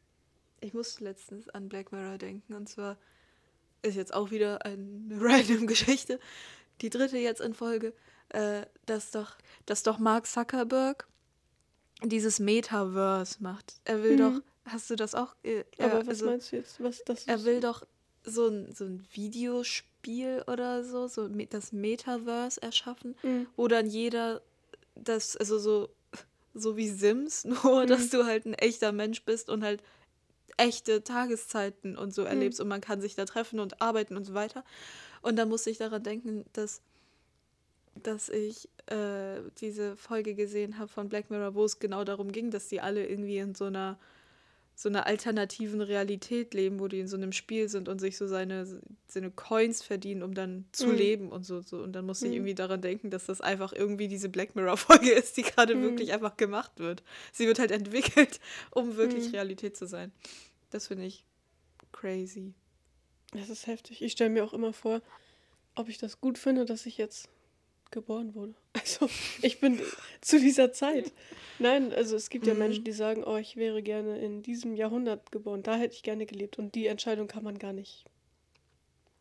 Ich 0.60 0.74
musste 0.74 1.04
letztens 1.04 1.48
an 1.48 1.68
Black 1.68 1.92
Mirror 1.92 2.18
denken 2.18 2.54
und 2.54 2.68
zwar 2.68 2.98
ist 3.82 3.96
jetzt 3.96 4.14
auch 4.14 4.30
wieder 4.30 4.64
eine 4.64 5.00
random 5.20 5.66
Geschichte. 5.66 6.18
Die 6.80 6.90
dritte 6.90 7.18
jetzt 7.18 7.40
in 7.40 7.54
Folge, 7.54 7.92
äh, 8.30 8.66
dass 8.86 9.10
doch, 9.12 9.36
dass 9.66 9.82
doch 9.82 9.98
Mark 9.98 10.26
Zuckerberg 10.26 11.06
dieses 12.02 12.38
Metaverse 12.40 13.42
macht. 13.42 13.80
Er 13.84 14.02
will 14.02 14.12
Mhm. 14.16 14.18
doch, 14.18 14.42
hast 14.72 14.90
du 14.90 14.96
das 14.96 15.14
auch? 15.14 15.34
Äh, 15.42 15.64
Aber 15.78 16.00
was 16.00 16.08
also, 16.08 16.26
meinst 16.26 16.52
du 16.52 16.56
jetzt? 16.56 16.82
Was 16.82 17.02
das 17.04 17.26
er 17.26 17.44
will 17.44 17.60
doch 17.60 17.86
so 18.24 18.46
ein, 18.48 18.72
so 18.72 18.84
ein 18.84 19.06
Videospiel 19.12 20.44
oder 20.46 20.82
so, 20.84 21.06
so 21.06 21.28
das 21.28 21.72
Metaverse 21.72 22.60
erschaffen, 22.62 23.14
Mhm. 23.22 23.46
wo 23.56 23.68
dann 23.68 23.86
jeder 23.86 24.42
das, 24.94 25.36
also 25.36 25.58
so, 25.58 25.88
so 26.54 26.76
wie 26.76 26.88
Sims, 26.88 27.44
nur 27.64 27.86
dass 27.86 28.06
Mhm. 28.06 28.10
du 28.10 28.24
halt 28.24 28.46
ein 28.46 28.54
echter 28.54 28.92
Mensch 28.92 29.22
bist 29.24 29.48
und 29.48 29.62
halt 29.62 29.82
echte 30.56 31.02
Tageszeiten 31.02 31.96
und 31.98 32.14
so 32.14 32.22
Mhm. 32.22 32.28
erlebst 32.28 32.60
und 32.60 32.68
man 32.68 32.80
kann 32.80 33.00
sich 33.00 33.14
da 33.14 33.24
treffen 33.24 33.58
und 33.60 33.82
arbeiten 33.82 34.16
und 34.16 34.24
so 34.24 34.34
weiter. 34.34 34.64
Und 35.22 35.36
dann 35.36 35.48
musste 35.48 35.70
ich 35.70 35.78
daran 35.78 36.02
denken, 36.02 36.44
dass, 36.52 36.80
dass 38.02 38.28
ich 38.28 38.68
äh, 38.86 39.40
diese 39.58 39.96
Folge 39.96 40.34
gesehen 40.34 40.78
habe 40.78 40.88
von 40.88 41.08
Black 41.08 41.30
Mirror, 41.30 41.54
wo 41.54 41.64
es 41.64 41.78
genau 41.78 42.04
darum 42.04 42.30
ging, 42.32 42.50
dass 42.50 42.68
die 42.68 42.80
alle 42.80 43.06
irgendwie 43.06 43.38
in 43.38 43.54
so 43.54 43.64
einer 43.64 43.98
so 44.76 44.88
einer 44.88 45.06
alternativen 45.06 45.80
Realität 45.80 46.52
leben, 46.52 46.80
wo 46.80 46.88
die 46.88 46.98
in 47.00 47.06
so 47.08 47.16
einem 47.16 47.30
Spiel 47.32 47.68
sind 47.68 47.88
und 47.88 48.00
sich 48.00 48.16
so 48.16 48.26
seine, 48.26 48.80
seine 49.06 49.30
Coins 49.30 49.82
verdienen, 49.82 50.22
um 50.24 50.34
dann 50.34 50.64
zu 50.72 50.88
Mhm. 50.88 50.94
leben 50.96 51.28
und 51.32 51.44
so, 51.44 51.60
so. 51.62 51.78
Und 51.82 51.92
dann 51.92 52.04
musste 52.06 52.26
ich 52.26 52.32
Mhm. 52.32 52.38
irgendwie 52.38 52.54
daran 52.56 52.80
denken, 52.80 53.10
dass 53.10 53.26
das 53.26 53.40
einfach 53.40 53.72
irgendwie 53.72 54.08
diese 54.08 54.28
Black 54.28 54.56
Mirror-Folge 54.56 55.10
ist, 55.12 55.36
die 55.36 55.42
gerade 55.42 55.76
Mhm. 55.76 55.82
wirklich 55.82 56.12
einfach 56.12 56.36
gemacht 56.36 56.72
wird. 56.78 57.02
Sie 57.32 57.46
wird 57.46 57.58
halt 57.60 57.70
entwickelt, 57.70 58.40
um 58.72 58.96
wirklich 58.96 59.26
Mhm. 59.26 59.30
Realität 59.30 59.76
zu 59.76 59.86
sein. 59.86 60.10
Das 60.70 60.88
finde 60.88 61.04
ich 61.06 61.24
crazy. 61.92 62.52
Das 63.32 63.48
ist 63.48 63.66
heftig. 63.66 64.02
Ich 64.02 64.12
stelle 64.12 64.30
mir 64.30 64.44
auch 64.44 64.52
immer 64.52 64.72
vor, 64.72 65.00
ob 65.76 65.88
ich 65.88 65.98
das 65.98 66.20
gut 66.20 66.38
finde, 66.38 66.64
dass 66.64 66.86
ich 66.86 66.98
jetzt 66.98 67.28
geboren 67.94 68.34
wurde. 68.34 68.54
Also, 68.74 69.08
ich 69.40 69.60
bin 69.60 69.80
zu 70.20 70.38
dieser 70.38 70.72
Zeit. 70.72 71.10
Nein, 71.58 71.92
also 71.94 72.16
es 72.16 72.28
gibt 72.28 72.46
ja 72.46 72.52
Mhm. 72.52 72.58
Menschen, 72.58 72.84
die 72.84 72.92
sagen, 72.92 73.24
oh, 73.24 73.36
ich 73.36 73.56
wäre 73.56 73.82
gerne 73.82 74.18
in 74.18 74.42
diesem 74.42 74.74
Jahrhundert 74.76 75.32
geboren. 75.32 75.62
Da 75.62 75.76
hätte 75.76 75.94
ich 75.94 76.02
gerne 76.02 76.26
gelebt. 76.26 76.58
Und 76.58 76.74
die 76.74 76.86
Entscheidung 76.88 77.26
kann 77.28 77.44
man 77.44 77.58
gar 77.58 77.72
nicht. 77.72 78.04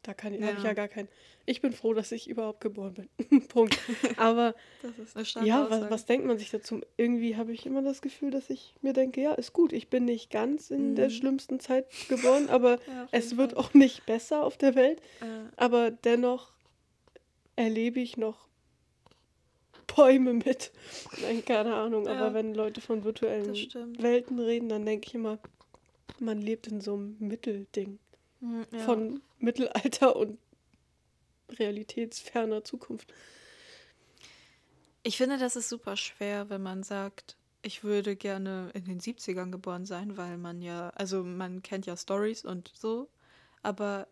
Da 0.02 0.14
kann 0.14 0.34
habe 0.34 0.58
ich 0.58 0.64
Ja. 0.64 0.70
ja 0.72 0.74
gar 0.74 0.90
keinen. 0.90 1.08
Ich 1.46 1.62
bin 1.62 1.72
froh, 1.72 1.94
dass 1.94 2.12
ich 2.12 2.28
überhaupt 2.28 2.60
geboren 2.60 2.94
bin. 2.96 3.10
Punkt. 3.48 3.78
Aber 4.18 4.54
ja, 5.44 5.70
was, 5.70 5.90
was 5.90 6.06
denkt 6.06 6.26
man 6.26 6.38
sich 6.38 6.50
dazu? 6.52 6.82
Irgendwie 6.98 7.38
habe 7.38 7.54
ich 7.54 7.66
immer 7.66 7.82
das 7.84 8.02
Gefühl, 8.02 8.32
dass 8.32 8.50
ich 8.50 8.76
mir 8.82 8.92
denke, 8.92 9.22
ja, 9.22 9.34
ist 9.34 9.54
gut. 9.54 9.72
Ich 9.72 9.88
bin 9.90 10.04
nicht 10.04 10.30
ganz 10.30 10.72
in 10.72 10.96
der 10.96 11.06
Mhm. 11.08 11.12
schlimmsten 11.12 11.60
Zeit 11.62 11.86
geboren, 12.10 12.50
aber 12.50 12.80
Ja, 12.88 13.08
es 13.12 13.38
wird 13.38 13.54
Fall. 13.54 13.64
auch 13.64 13.74
nicht 13.74 14.06
besser 14.06 14.44
auf 14.44 14.58
der 14.58 14.76
Welt. 14.76 15.00
Äh, 15.22 15.26
Aber 15.56 15.90
dennoch 15.92 16.52
erlebe 17.56 18.00
ich 18.02 18.18
noch 18.18 18.48
Bäume 19.96 20.34
mit. 20.34 20.72
Nein, 21.22 21.44
keine 21.46 21.76
Ahnung. 21.76 22.06
Ja. 22.06 22.14
Aber 22.14 22.34
wenn 22.34 22.54
Leute 22.54 22.82
von 22.82 23.04
virtuellen. 23.04 23.54
Welten 24.00 24.40
reden, 24.40 24.70
dann 24.70 24.86
denke 24.86 25.08
ich 25.08 25.16
immer, 25.16 25.40
man 26.20 26.42
lebt 26.42 26.68
in 26.68 26.82
so 26.82 26.94
einem 26.94 27.16
Mittelding 27.20 28.00
Mhm, 28.44 28.66
ja. 28.72 28.80
von 28.80 29.22
Mittelalter 29.40 30.18
und 30.18 30.38
realitätsferner 31.50 32.64
Zukunft. 32.66 33.14
Ich 35.02 35.18
finde, 35.18 35.38
das 35.38 35.56
ist 35.56 35.70
super 35.70 35.96
schwer, 35.96 36.50
wenn 36.50 36.62
man 36.62 36.84
sagt, 36.84 37.38
ich 37.62 37.86
würde 37.86 38.18
gerne 38.18 38.70
in 38.74 38.84
den 38.84 39.00
70ern 39.00 39.50
geboren 39.50 39.86
sein, 39.86 40.18
weil 40.18 40.38
man 40.38 40.62
ja, 40.62 40.90
also 40.90 41.24
man 41.24 41.64
kennt 41.64 41.86
ja 41.86 41.96
Stories 41.96 42.44
und 42.44 42.72
so, 42.76 43.08
aber 43.62 44.08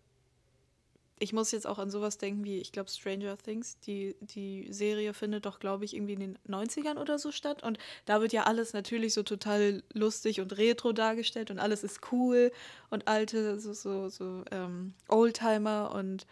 ich 1.21 1.33
muss 1.33 1.51
jetzt 1.51 1.67
auch 1.67 1.77
an 1.77 1.91
sowas 1.91 2.17
denken 2.17 2.43
wie, 2.43 2.57
ich 2.57 2.71
glaube, 2.71 2.89
Stranger 2.89 3.37
Things, 3.37 3.79
die, 3.79 4.15
die 4.21 4.67
Serie 4.71 5.13
findet 5.13 5.45
doch, 5.45 5.59
glaube 5.59 5.85
ich, 5.85 5.95
irgendwie 5.95 6.13
in 6.13 6.19
den 6.19 6.39
90ern 6.49 6.97
oder 6.97 7.19
so 7.19 7.31
statt 7.31 7.61
und 7.61 7.77
da 8.05 8.21
wird 8.21 8.33
ja 8.33 8.43
alles 8.43 8.73
natürlich 8.73 9.13
so 9.13 9.21
total 9.21 9.83
lustig 9.93 10.41
und 10.41 10.57
retro 10.57 10.93
dargestellt 10.93 11.51
und 11.51 11.59
alles 11.59 11.83
ist 11.83 12.11
cool 12.11 12.51
und 12.89 13.07
alte, 13.07 13.59
so, 13.59 13.73
so, 13.73 14.09
so 14.09 14.43
ähm, 14.49 14.93
Oldtimer 15.07 15.93
und 15.93 16.25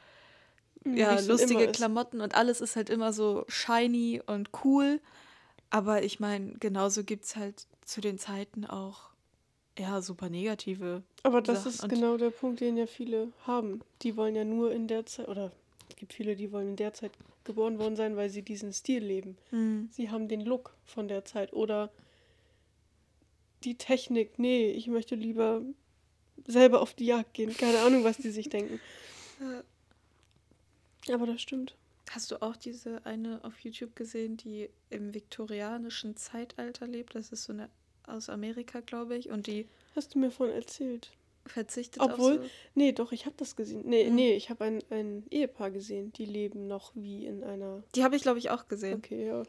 ja, 0.85 1.19
lustige. 1.19 1.67
Klamotten 1.67 2.19
und 2.21 2.35
alles 2.35 2.61
ist 2.61 2.75
halt 2.75 2.89
immer 2.89 3.13
so 3.13 3.45
shiny 3.47 4.21
und 4.25 4.49
cool. 4.63 5.01
Aber 5.69 6.03
ich 6.03 6.19
meine, 6.19 6.53
genauso 6.53 7.03
gibt 7.03 7.25
es 7.25 7.35
halt 7.35 7.67
zu 7.85 8.01
den 8.01 8.17
Zeiten 8.17 8.65
auch 8.65 9.08
ja 9.79 10.01
super 10.01 10.29
negative. 10.29 11.01
Aber 11.23 11.41
das 11.41 11.59
Sachen 11.63 11.71
ist 11.73 11.83
und- 11.83 11.89
genau 11.89 12.17
der 12.17 12.29
Punkt, 12.31 12.59
den 12.59 12.77
ja 12.77 12.85
viele 12.85 13.31
haben. 13.47 13.81
Die 14.01 14.15
wollen 14.17 14.35
ja 14.35 14.43
nur 14.43 14.71
in 14.71 14.87
der 14.87 15.05
Zeit, 15.05 15.27
oder 15.27 15.51
es 15.89 15.95
gibt 15.95 16.13
viele, 16.13 16.35
die 16.35 16.51
wollen 16.51 16.69
in 16.69 16.75
der 16.75 16.93
Zeit 16.93 17.11
geboren 17.45 17.79
worden 17.79 17.95
sein, 17.95 18.15
weil 18.15 18.29
sie 18.29 18.41
diesen 18.43 18.73
Stil 18.73 19.03
leben. 19.03 19.37
Sie 19.91 20.09
haben 20.11 20.27
den 20.27 20.41
Look 20.41 20.75
von 20.85 21.07
der 21.07 21.25
Zeit 21.25 21.51
oder 21.53 21.89
die 23.63 23.75
Technik. 23.75 24.37
Nee, 24.37 24.69
ich 24.71 24.87
möchte 24.87 25.15
lieber 25.15 25.61
selber 26.45 26.81
auf 26.81 26.93
die 26.93 27.05
Jagd 27.07 27.33
gehen. 27.33 27.55
Keine 27.57 27.79
Ahnung, 27.79 28.03
was 28.03 28.17
die 28.17 28.29
sich 28.29 28.49
denken. 28.49 28.79
Aber 31.11 31.25
das 31.25 31.41
stimmt. 31.41 31.75
Hast 32.11 32.31
du 32.31 32.41
auch 32.41 32.55
diese 32.55 33.05
eine 33.05 33.39
auf 33.43 33.59
YouTube 33.59 33.95
gesehen, 33.95 34.37
die 34.37 34.69
im 34.89 35.13
viktorianischen 35.13 36.15
Zeitalter 36.17 36.87
lebt? 36.87 37.15
Das 37.15 37.31
ist 37.31 37.43
so 37.43 37.53
eine 37.53 37.69
aus 38.09 38.29
Amerika, 38.29 38.79
glaube 38.81 39.15
ich, 39.17 39.29
und 39.29 39.47
die 39.47 39.67
Hast 39.95 40.15
du 40.15 40.19
mir 40.19 40.31
von 40.31 40.49
erzählt? 40.49 41.11
verzichtet 41.45 42.01
Obwohl- 42.03 42.39
auf 42.39 42.43
so. 42.45 42.49
Nee, 42.75 42.91
doch, 42.91 43.11
ich 43.11 43.25
habe 43.25 43.35
das 43.37 43.55
gesehen. 43.55 43.81
Nee, 43.85 44.09
Mhm. 44.09 44.15
nee, 44.15 44.33
ich 44.35 44.49
habe 44.49 44.65
ein, 44.65 44.83
ein 44.91 45.25
Ehepaar 45.31 45.71
gesehen, 45.71 46.11
die 46.13 46.25
leben 46.25 46.67
noch 46.67 46.91
wie 46.95 47.25
in 47.25 47.43
einer. 47.43 47.81
Die 47.95 48.03
habe 48.03 48.15
ich, 48.15 48.21
glaube 48.21 48.37
ich, 48.39 48.49
auch 48.51 48.67
gesehen. 48.67 48.97
Okay, 48.99 49.25
ja. 49.27 49.43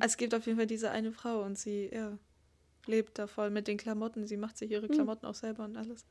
Es 0.00 0.16
gibt 0.16 0.32
auf 0.34 0.46
jeden 0.46 0.58
Fall 0.58 0.68
diese 0.68 0.90
eine 0.92 1.10
Frau 1.12 1.42
und 1.42 1.58
sie, 1.58 1.90
ja, 1.92 2.16
lebt 2.86 3.18
da 3.18 3.26
voll 3.26 3.50
mit 3.50 3.66
den 3.66 3.78
Klamotten. 3.78 4.26
Sie 4.26 4.36
macht 4.36 4.56
sich 4.58 4.70
ihre 4.70 4.86
Mhm. 4.86 4.92
Klamotten 4.92 5.26
auch 5.26 5.34
selber 5.34 5.64
und 5.64 5.76
alles. 5.76 6.04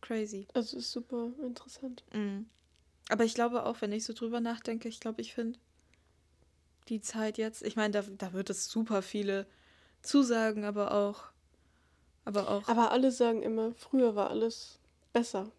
Crazy. 0.00 0.46
Also 0.54 0.78
ist 0.78 0.90
super 0.92 1.32
interessant. 1.42 2.02
Mhm. 2.14 2.46
Aber 3.10 3.24
ich 3.24 3.34
glaube 3.34 3.66
auch, 3.66 3.82
wenn 3.82 3.92
ich 3.92 4.04
so 4.04 4.14
drüber 4.14 4.40
nachdenke, 4.40 4.88
ich 4.88 4.98
glaube, 5.00 5.20
ich 5.20 5.34
finde 5.34 5.58
die 6.88 7.00
Zeit 7.00 7.36
jetzt, 7.38 7.62
ich 7.62 7.76
meine, 7.76 7.92
da, 7.92 8.02
da 8.16 8.32
wird 8.32 8.48
es 8.50 8.68
super 8.68 9.02
viele 9.02 9.46
Zusagen, 10.04 10.64
aber 10.64 10.92
auch, 10.92 11.24
aber 12.24 12.48
auch, 12.50 12.68
Aber 12.68 12.90
alle 12.92 13.10
sagen 13.10 13.42
immer, 13.42 13.72
früher 13.74 14.14
war 14.14 14.30
alles 14.30 14.78
besser. 15.12 15.50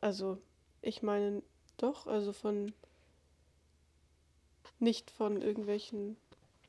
Also, 0.00 0.38
ich 0.82 1.02
meine, 1.02 1.42
doch, 1.76 2.06
also 2.06 2.32
von. 2.32 2.72
Nicht 4.78 5.10
von 5.10 5.42
irgendwelchen 5.42 6.16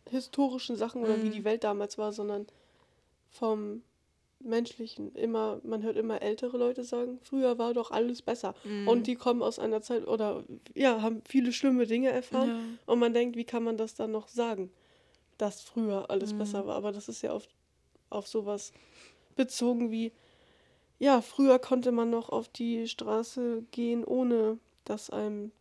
historischen 0.10 0.76
Sachen 0.76 1.02
oder 1.04 1.22
wie 1.22 1.30
Mhm. 1.30 1.32
die 1.32 1.44
Welt 1.46 1.64
damals 1.64 1.98
war, 1.98 2.12
sondern 2.12 2.46
vom 3.30 3.84
menschlichen. 4.40 5.16
Immer, 5.16 5.62
man 5.64 5.82
hört 5.84 5.96
immer 5.96 6.22
ältere 6.22 6.58
Leute 6.58 6.84
sagen, 6.84 7.20
früher 7.24 7.58
war 7.58 7.74
doch 7.74 7.92
alles 7.92 8.22
besser. 8.22 8.54
Mhm. 8.66 8.88
Und 8.88 9.08
die 9.08 9.16
kommen 9.16 9.42
aus 9.42 9.60
einer 9.60 9.82
Zeit 9.82 10.06
oder 10.08 10.44
ja, 10.76 11.02
haben 11.02 11.22
viele 11.26 11.54
schlimme 11.54 11.86
Dinge 11.88 12.10
erfahren. 12.10 12.50
ja, 12.50 12.64
Und 12.86 13.00
man 13.00 13.14
denkt, 13.14 13.38
wie 13.38 13.46
kann 13.46 13.64
man 13.64 13.78
das 13.78 13.94
dann 13.96 14.12
noch 14.12 14.28
sagen, 14.28 14.72
dass 15.42 15.62
früher 15.62 16.10
alles 16.10 16.34
Mhm. 16.34 16.38
besser 16.40 16.68
war? 16.68 16.76
Aber 16.76 16.92
das 16.92 17.10
ist 17.10 17.22
ja 17.22 17.32
auf, 17.32 17.48
auf 18.10 18.28
sowas 18.28 18.72
bezogen 19.36 19.92
wie, 19.92 20.12
ja, 21.00 21.22
früher 21.22 21.60
konnte 21.60 21.92
man 21.92 22.10
noch 22.10 22.30
auf 22.30 22.48
die 22.50 22.88
Straße 22.88 23.64
gehen, 23.72 24.04
ohne 24.06 24.60
dass 24.86 25.10
einem 25.10 25.52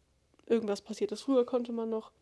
irgendwas 0.46 0.82
passiert 0.82 1.12
ist. 1.12 1.22
Früher 1.22 1.46
konnte 1.46 1.72
man 1.72 1.88
noch 1.90 2.12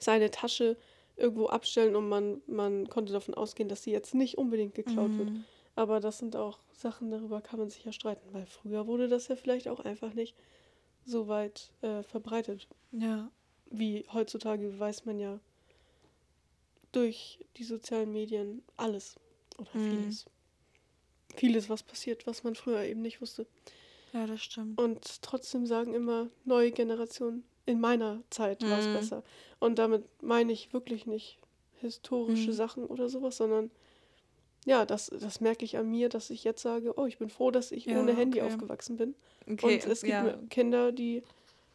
seine 0.00 0.30
Tasche 0.30 0.76
irgendwo 1.16 1.46
abstellen 1.46 1.94
und 1.94 2.08
man, 2.08 2.40
man 2.46 2.88
konnte 2.88 3.12
davon 3.12 3.34
ausgehen, 3.34 3.68
dass 3.68 3.82
sie 3.82 3.90
jetzt 3.92 4.14
nicht 4.14 4.38
unbedingt 4.38 4.74
geklaut 4.74 5.18
wird. 5.18 5.30
Mhm. 5.30 5.44
Aber 5.74 6.00
das 6.00 6.18
sind 6.18 6.36
auch 6.36 6.58
Sachen, 6.72 7.10
darüber 7.10 7.40
kann 7.40 7.58
man 7.58 7.70
sich 7.70 7.84
ja 7.84 7.92
streiten, 7.92 8.32
weil 8.32 8.46
früher 8.46 8.86
wurde 8.86 9.08
das 9.08 9.28
ja 9.28 9.36
vielleicht 9.36 9.68
auch 9.68 9.80
einfach 9.80 10.14
nicht 10.14 10.34
so 11.04 11.28
weit 11.28 11.70
äh, 11.82 12.02
verbreitet 12.02 12.68
ja, 12.92 13.30
wie 13.70 14.04
heutzutage 14.12 14.78
weiß 14.78 15.04
man 15.06 15.18
ja 15.18 15.40
durch 16.92 17.40
die 17.56 17.64
sozialen 17.64 18.12
Medien 18.12 18.62
alles 18.76 19.16
oder 19.58 19.70
Mhm. 19.74 19.88
vieles. 19.88 20.26
Vieles, 21.34 21.68
was 21.70 21.82
passiert, 21.82 22.26
was 22.26 22.44
man 22.44 22.54
früher 22.54 22.82
eben 22.84 23.02
nicht 23.02 23.20
wusste. 23.20 23.46
ja, 24.12 24.26
das 24.26 24.42
stimmt. 24.42 24.78
Und 24.78 25.22
trotzdem 25.22 25.66
sagen 25.66 25.94
immer 25.94 26.28
neue 26.44 26.72
Generationen, 26.72 27.44
in 27.66 27.80
meiner 27.80 28.22
Zeit 28.30 28.62
war 28.62 28.78
es 28.78 28.88
Mhm. 28.88 28.92
besser. 28.94 29.22
Und 29.60 29.78
damit 29.78 30.04
meine 30.22 30.52
ich 30.52 30.72
wirklich 30.72 31.06
nicht 31.06 31.38
historische 31.80 32.50
Mhm. 32.50 32.56
Sachen 32.56 32.86
oder 32.86 33.08
sowas, 33.08 33.36
sondern 33.36 33.70
ja, 34.64 34.86
das, 34.86 35.06
das 35.06 35.40
merke 35.40 35.64
ich 35.64 35.76
an 35.76 35.90
mir, 35.90 36.08
dass 36.08 36.30
ich 36.30 36.44
jetzt 36.44 36.62
sage, 36.62 36.94
oh, 36.96 37.06
ich 37.06 37.18
bin 37.18 37.30
froh, 37.30 37.50
dass 37.50 37.72
ich 37.72 37.86
Ja, 37.86 37.98
ohne 37.98 38.12
Handy 38.14 38.38
okay. 38.38 38.46
aufgewachsen 38.46 38.96
bin. 38.96 39.14
Okay, 39.50 39.80
Und 39.80 39.86
es 39.86 40.02
gibt 40.04 40.10
ja, 40.10 40.32
Kinder, 40.50 40.92
die, 40.92 41.22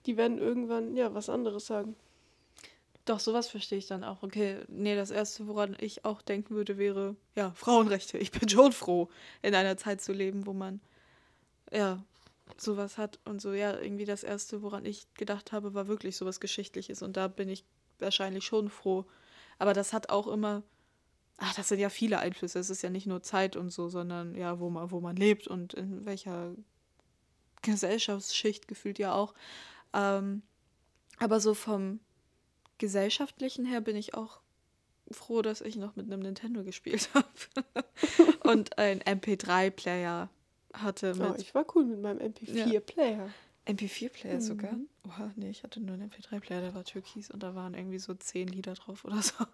die 0.05 0.17
werden 0.17 0.37
irgendwann 0.37 0.95
ja 0.95 1.13
was 1.13 1.29
anderes 1.29 1.65
sagen. 1.67 1.95
Doch, 3.09 3.19
sowas 3.19 3.47
verstehe 3.47 3.77
ich 3.77 3.87
dann 3.87 4.03
auch. 4.03 4.23
Okay, 4.23 4.59
nee, 4.67 4.95
das 4.95 5.11
Erste, 5.11 5.47
woran 5.47 5.75
ich 5.79 6.05
auch 6.05 6.21
denken 6.21 6.55
würde, 6.55 6.77
wäre, 6.77 7.15
ja, 7.35 7.51
Frauenrechte. 7.51 8.17
Ich 8.17 8.31
bin 8.31 8.49
schon 8.49 8.71
froh, 8.71 9.09
in 9.41 9.55
einer 9.55 9.77
Zeit 9.77 10.01
zu 10.01 10.13
leben, 10.13 10.45
wo 10.45 10.53
man, 10.53 10.81
ja, 11.71 12.03
sowas 12.57 12.97
hat 12.97 13.19
und 13.25 13.41
so, 13.41 13.53
ja, 13.53 13.79
irgendwie 13.79 14.05
das 14.05 14.23
Erste, 14.23 14.61
woran 14.61 14.85
ich 14.85 15.13
gedacht 15.13 15.51
habe, 15.51 15.73
war 15.73 15.87
wirklich 15.87 16.17
sowas 16.17 16.39
Geschichtliches 16.39 17.01
und 17.01 17.17
da 17.17 17.27
bin 17.27 17.49
ich 17.49 17.65
wahrscheinlich 17.99 18.45
schon 18.45 18.69
froh. 18.69 19.05
Aber 19.59 19.73
das 19.73 19.93
hat 19.93 20.09
auch 20.09 20.27
immer, 20.27 20.63
ach, 21.37 21.53
das 21.55 21.67
sind 21.67 21.79
ja 21.79 21.89
viele 21.89 22.19
Einflüsse. 22.19 22.59
Es 22.59 22.69
ist 22.69 22.81
ja 22.81 22.89
nicht 22.89 23.07
nur 23.07 23.21
Zeit 23.21 23.55
und 23.55 23.69
so, 23.69 23.89
sondern 23.89 24.35
ja, 24.35 24.59
wo 24.59 24.69
man, 24.69 24.91
wo 24.91 24.99
man 24.99 25.15
lebt 25.15 25.47
und 25.47 25.73
in 25.73 26.05
welcher 26.05 26.55
Gesellschaftsschicht 27.61 28.67
gefühlt 28.67 28.99
ja 28.99 29.13
auch. 29.13 29.33
Ähm, 29.93 30.43
aber 31.19 31.39
so 31.39 31.53
vom 31.53 31.99
Gesellschaftlichen 32.77 33.65
her 33.65 33.81
bin 33.81 33.95
ich 33.95 34.13
auch 34.13 34.39
froh, 35.11 35.41
dass 35.41 35.61
ich 35.61 35.75
noch 35.77 35.95
mit 35.95 36.05
einem 36.07 36.21
Nintendo 36.21 36.63
gespielt 36.63 37.09
habe 37.13 37.27
und 38.43 38.77
ein 38.77 39.01
MP3-Player 39.01 40.29
hatte 40.73 41.15
Oh, 41.19 41.29
mit 41.31 41.41
ich 41.41 41.55
war 41.55 41.65
cool 41.75 41.85
mit 41.85 42.01
meinem 42.01 42.19
MP4-Player. 42.19 43.29
MP4-Player 43.65 44.41
sogar. 44.41 44.73
Mhm. 44.73 44.87
Oha, 45.07 45.31
nee, 45.35 45.49
ich 45.49 45.63
hatte 45.63 45.79
nur 45.79 45.93
einen 45.95 46.09
MP3-Player, 46.09 46.61
der 46.61 46.75
war 46.75 46.83
türkis 46.83 47.31
und 47.31 47.41
da 47.43 47.55
waren 47.55 47.73
irgendwie 47.73 47.99
so 47.99 48.13
zehn 48.13 48.47
Lieder 48.47 48.73
drauf 48.73 49.05
oder 49.05 49.21
so. 49.21 49.33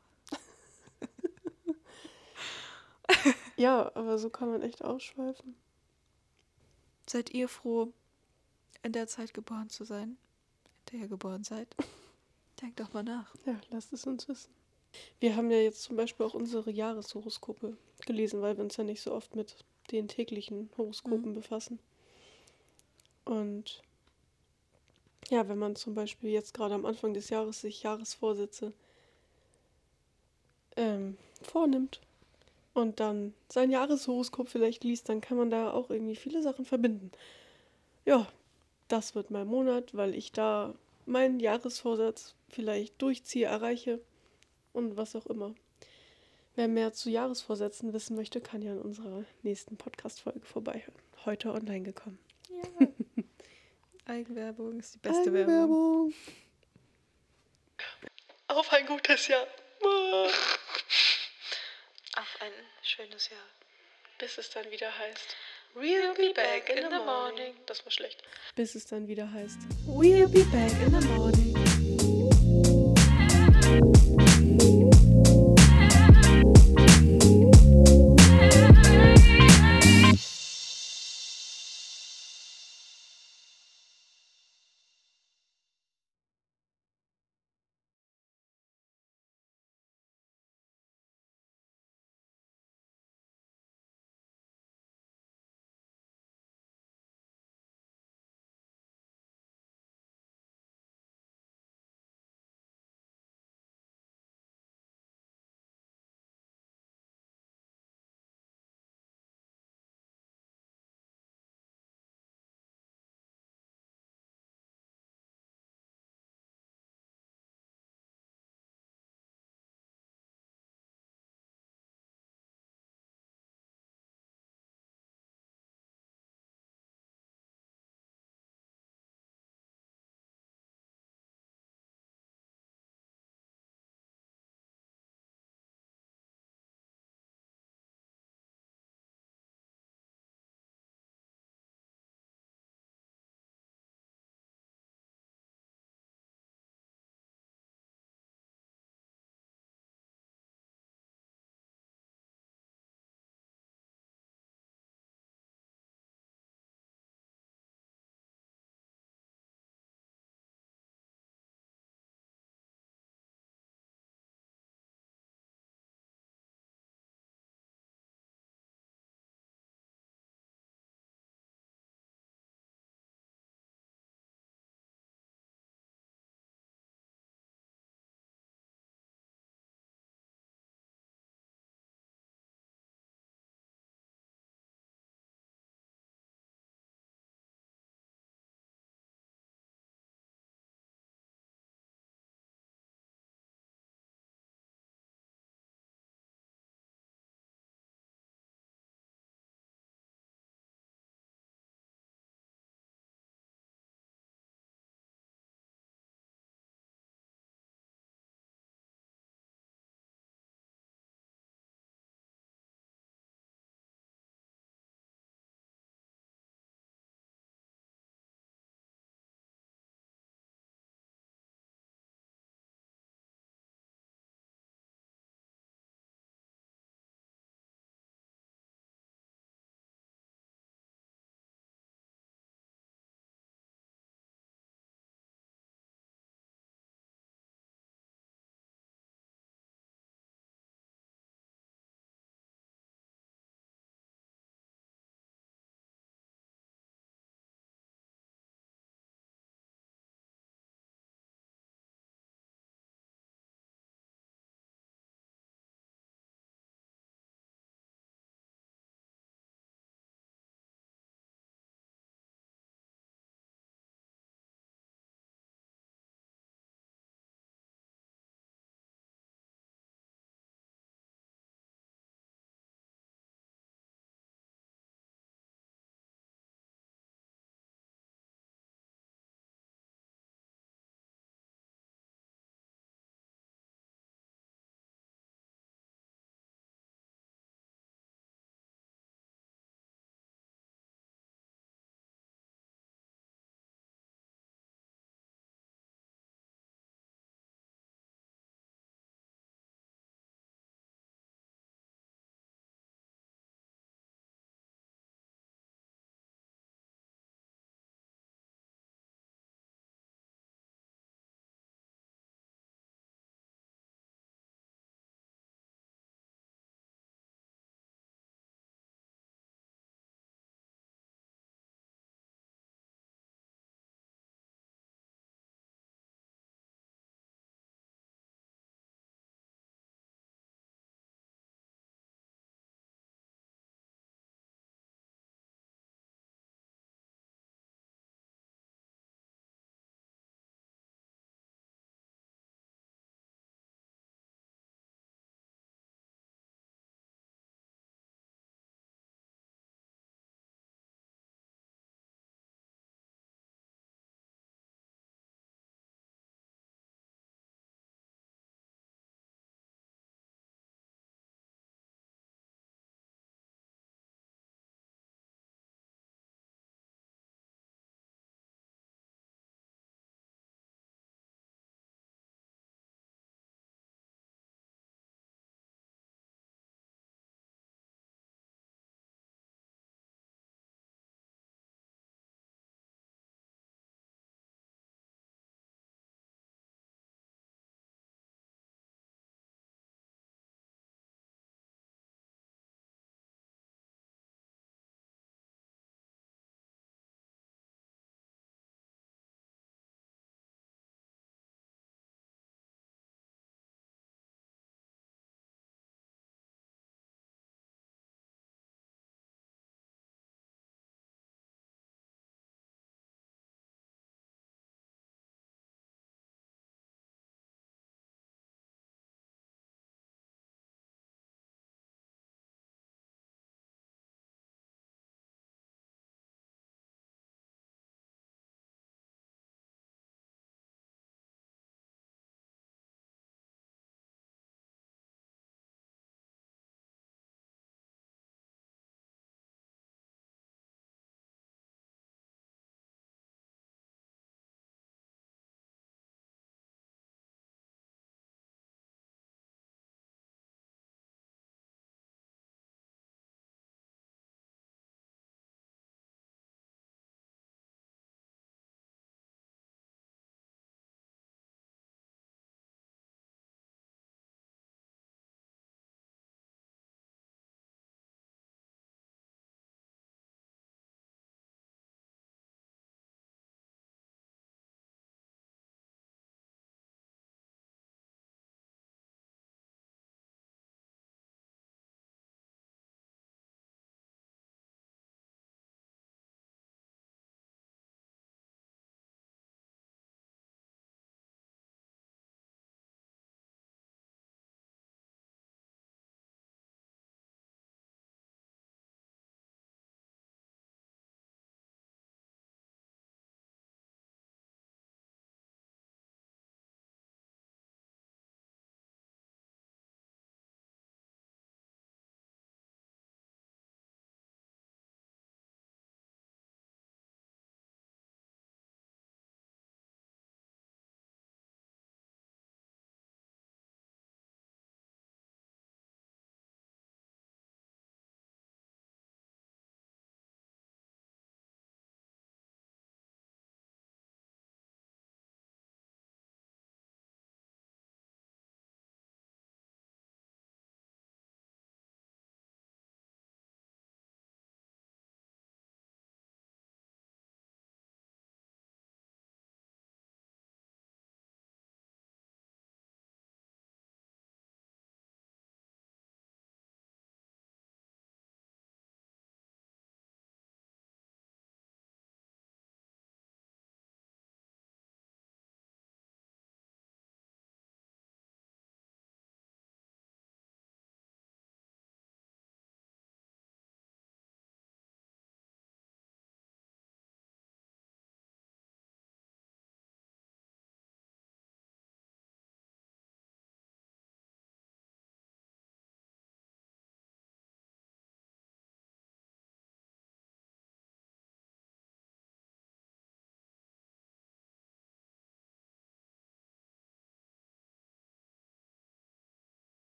Ja, 3.56 3.92
aber 3.96 4.18
so 4.18 4.30
kann 4.30 4.50
man 4.50 4.62
echt 4.62 4.84
ausschweifen. 4.84 5.56
Seid 7.08 7.32
ihr 7.32 7.48
froh, 7.48 7.94
in 8.82 8.92
der 8.92 9.08
Zeit 9.08 9.34
geboren 9.34 9.70
zu 9.70 9.84
sein, 9.86 10.10
in 10.10 10.92
der 10.92 11.00
ihr 11.02 11.08
geboren 11.08 11.44
seid? 11.44 11.68
Denkt 12.64 12.80
doch 12.80 12.94
mal 12.94 13.04
nach. 13.04 13.36
Ja, 13.46 13.60
lasst 13.72 13.92
es 13.92 14.08
uns 14.08 14.30
wissen. 14.30 14.50
Wir 15.20 15.36
haben 15.36 15.52
ja 15.52 15.58
jetzt 15.58 15.84
zum 15.84 15.98
Beispiel 15.98 16.26
auch 16.26 16.34
unsere 16.34 16.72
Jahreshoroskope 16.72 17.76
gelesen, 18.06 18.42
weil 18.42 18.56
wir 18.56 18.64
uns 18.64 18.78
ja 18.78 18.86
nicht 18.86 19.02
so 19.02 19.14
oft 19.14 19.36
mit 19.36 19.66
den 19.92 20.08
täglichen 20.08 20.70
Horoskopen 20.78 21.34
befassen. 21.34 21.78
Und 23.26 23.82
ja, 25.30 25.50
wenn 25.50 25.58
man 25.58 25.76
zum 25.76 25.94
Beispiel 25.94 26.30
jetzt 26.30 26.54
gerade 26.54 26.74
am 26.76 26.86
Anfang 26.86 27.14
des 27.14 27.28
Jahres 27.30 27.60
sich 27.60 27.84
Jahresvorsätze 27.84 28.72
ähm, 30.78 31.18
vornimmt 31.42 32.00
und 32.74 33.02
dann 33.02 33.34
sein 33.50 33.72
Jahreshoroskop 33.72 34.48
vielleicht 34.48 34.86
liest, 34.86 35.10
dann 35.10 35.20
kann 35.20 35.36
man 35.36 35.50
da 35.50 35.74
auch 35.74 35.90
irgendwie 35.90 36.16
viele 36.16 36.42
Sachen 36.42 36.64
verbinden. 36.64 37.12
Ja, 38.06 38.26
das 38.88 39.16
wird 39.16 39.32
mein 39.32 39.48
Monat, 39.48 39.94
weil 39.98 40.16
ich 40.16 40.32
da 40.32 40.74
meinen 41.06 41.42
Jahresvorsatz 41.42 42.36
vielleicht 42.54 43.02
durchziehe, 43.02 43.48
erreiche 43.48 44.00
und 44.72 44.96
was 44.98 45.16
auch 45.16 45.26
immer. 45.26 45.54
Wer 46.56 46.68
mehr 46.68 46.94
zu 46.94 47.10
Jahresvorsätzen 47.10 47.94
wissen 47.94 48.16
möchte, 48.16 48.40
kann 48.40 48.62
ja 48.62 48.74
in 48.74 48.82
unserer 48.82 49.26
nächsten 49.42 49.76
Podcast-Folge 49.76 50.46
vorbeihören. 50.46 51.02
Heute 51.26 51.52
online 51.52 51.82
gekommen. 51.82 52.20
Ja. 52.50 52.88
Eigenwerbung 54.06 54.80
ist 54.80 54.96
die 54.96 55.00
beste 55.00 55.34
Werbung. 55.34 56.14
Auf 58.48 58.72
ein 58.72 58.86
gutes 58.86 59.28
Jahr. 59.28 59.48
Auf 62.16 62.38
ein 62.40 62.52
schönes 62.84 63.30
Jahr. 63.30 63.40
Bis 64.20 64.38
es 64.38 64.52
dann 64.52 64.70
wieder 64.70 64.96
heißt. 64.96 65.36
We'll 65.76 66.14
be 66.16 66.32
back 66.36 66.70
in 66.70 66.84
the 66.92 67.04
morning. 67.04 67.56
Das 67.66 67.84
war 67.84 67.92
schlecht. 67.92 68.22
Bis 68.56 68.76
es 68.76 68.86
dann 68.86 69.08
wieder 69.08 69.32
heißt. 69.32 69.58
We'll 69.88 70.28
be 70.28 70.44
back 70.46 70.72
in 70.86 71.02
the 71.02 71.08
morning. 71.08 71.43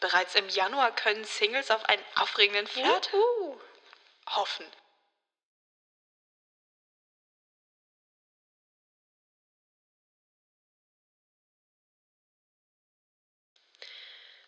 Bereits 0.00 0.34
im 0.34 0.48
Januar 0.48 0.94
können 0.94 1.24
Singles 1.24 1.70
auf 1.70 1.84
einen 1.84 2.04
aufregenden 2.16 2.66
Flirt 2.66 3.12
Uh, 3.12 3.60
hoffen. 4.30 4.66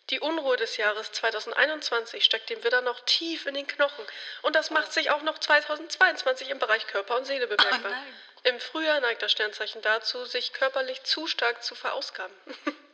Die 0.08 0.20
Unruhe 0.20 0.56
des 0.56 0.76
Jahres 0.76 1.12
2021 1.12 2.24
steckt 2.24 2.50
dem 2.50 2.62
Widder 2.64 2.82
noch 2.82 3.00
tief 3.06 3.46
in 3.46 3.54
den 3.54 3.66
Knochen 3.66 4.04
und 4.42 4.54
das 4.54 4.70
macht 4.70 4.92
sich 4.92 5.10
auch 5.10 5.22
noch 5.22 5.38
2022 5.38 6.50
im 6.50 6.58
Bereich 6.58 6.86
Körper 6.86 7.16
und 7.16 7.24
Seele 7.24 7.46
bemerkbar. 7.46 7.90
nein. 7.90 8.20
Im 8.42 8.60
Frühjahr 8.60 9.00
neigt 9.00 9.22
das 9.22 9.32
Sternzeichen 9.32 9.80
dazu, 9.82 10.24
sich 10.24 10.52
körperlich 10.52 11.02
zu 11.04 11.26
stark 11.26 11.62
zu 11.62 11.74
verausgaben. 11.74 12.34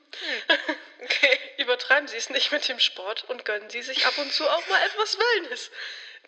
Okay. 1.01 1.39
Übertreiben 1.59 2.09
Sie 2.09 2.17
es 2.17 2.29
nicht 2.31 2.51
mit 2.51 2.67
dem 2.69 2.81
Sport 2.81 3.25
und 3.25 3.45
gönnen 3.45 3.71
Sie 3.71 3.83
sich 3.83 4.07
ab 4.07 4.19
und 4.19 4.33
zu 4.33 4.49
auch 4.49 4.67
mal 4.67 4.83
etwas 4.83 5.19
Wellness. 5.19 5.71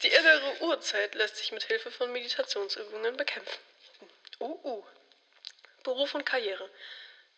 Die 0.03 0.09
innere 0.09 0.63
Uhrzeit 0.63 1.15
lässt 1.15 1.37
sich 1.37 1.53
mit 1.53 1.65
Hilfe 1.65 1.91
von 1.91 2.13
Meditationsübungen 2.13 3.17
bekämpfen. 3.17 3.59
Uh, 4.39 4.59
uh. 4.65 4.85
Beruf 5.83 6.15
und 6.15 6.25
Karriere. 6.25 6.71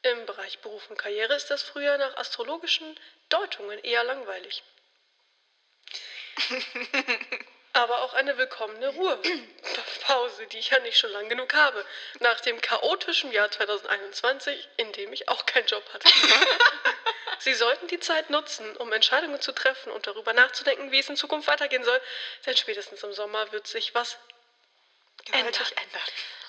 Im 0.02 0.26
Bereich 0.26 0.58
Beruf 0.58 0.90
und 0.90 0.98
Karriere 0.98 1.34
ist 1.34 1.50
das 1.50 1.62
Frühjahr 1.62 1.98
nach 1.98 2.16
astrologischen 2.16 2.98
Deutungen 3.28 3.78
eher 3.82 4.04
langweilig. 4.04 4.62
Aber 7.74 8.02
auch 8.02 8.12
eine 8.14 8.36
willkommene 8.36 8.88
Ruhepause, 8.88 10.46
die 10.52 10.58
ich 10.58 10.70
ja 10.70 10.78
nicht 10.80 10.98
schon 10.98 11.10
lang 11.10 11.28
genug 11.28 11.54
habe. 11.54 11.84
Nach 12.20 12.38
dem 12.40 12.60
chaotischen 12.60 13.32
Jahr 13.32 13.50
2021, 13.50 14.68
in 14.76 14.92
dem 14.92 15.12
ich 15.12 15.28
auch 15.28 15.46
keinen 15.46 15.66
Job 15.66 15.84
hatte. 15.92 16.08
Sie 17.38 17.54
sollten 17.54 17.88
die 17.88 17.98
Zeit 17.98 18.30
nutzen, 18.30 18.76
um 18.76 18.92
Entscheidungen 18.92 19.40
zu 19.40 19.52
treffen 19.52 19.90
und 19.90 20.06
darüber 20.06 20.32
nachzudenken, 20.32 20.92
wie 20.92 21.00
es 21.00 21.08
in 21.08 21.16
Zukunft 21.16 21.48
weitergehen 21.48 21.82
soll. 21.82 22.00
Denn 22.46 22.56
spätestens 22.56 23.02
im 23.02 23.12
Sommer 23.12 23.50
wird 23.52 23.66
sich 23.66 23.94
was 23.94 24.16
Gewaltig 25.24 25.76
ändern. 25.76 26.02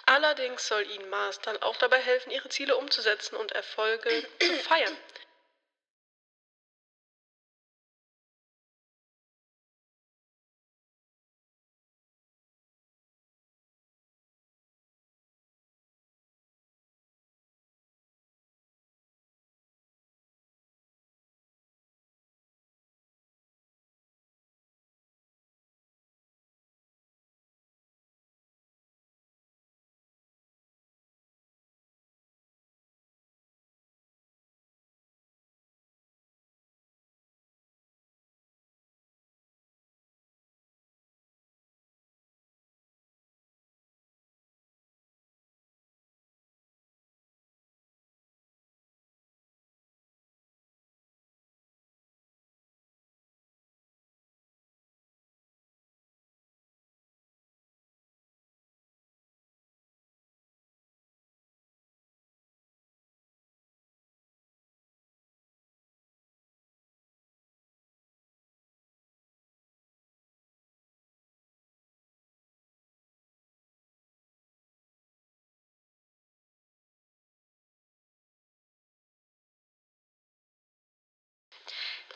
Allerdings 0.06 0.68
soll 0.68 0.90
Ihnen 0.90 1.10
Mars 1.10 1.40
dann 1.42 1.62
auch 1.62 1.78
dabei 1.78 2.00
helfen, 2.00 2.32
Ihre 2.32 2.50
Ziele 2.50 2.76
umzusetzen 2.76 3.36
und 3.36 3.52
Erfolge 3.54 4.28
zu 4.40 4.54
feiern. 4.60 4.98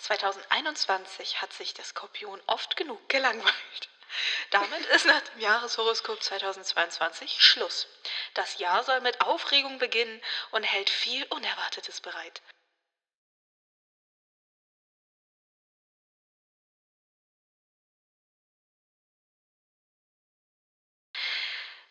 2021 0.08 1.42
hat 1.42 1.52
sich 1.52 1.74
der 1.74 1.84
Skorpion 1.84 2.42
oft 2.48 2.78
genug 2.78 3.10
gelangweilt. 3.10 3.90
Damit 4.52 4.86
ist 4.86 5.06
nach 5.06 5.20
dem 5.20 5.42
Jahreshoroskop 5.42 6.24
2022 6.24 7.44
Schluss. 7.44 7.88
Das 8.34 8.58
Jahr 8.58 8.86
soll 8.86 9.02
mit 9.02 9.20
Aufregung 9.20 9.80
beginnen 9.80 10.22
und 10.52 10.64
hält 10.64 10.90
viel 10.90 11.26
Unerwartetes 11.26 12.00
bereit. 12.00 12.42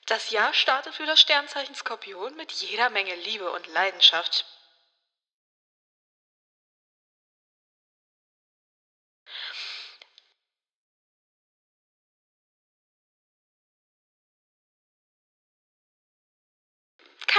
Das 0.06 0.30
Jahr 0.30 0.54
startet 0.54 0.94
für 0.94 1.04
das 1.04 1.20
Sternzeichen 1.20 1.74
Skorpion 1.74 2.34
mit 2.36 2.50
jeder 2.52 2.88
Menge 2.88 3.14
Liebe 3.16 3.52
und 3.52 3.66
Leidenschaft. 3.66 4.46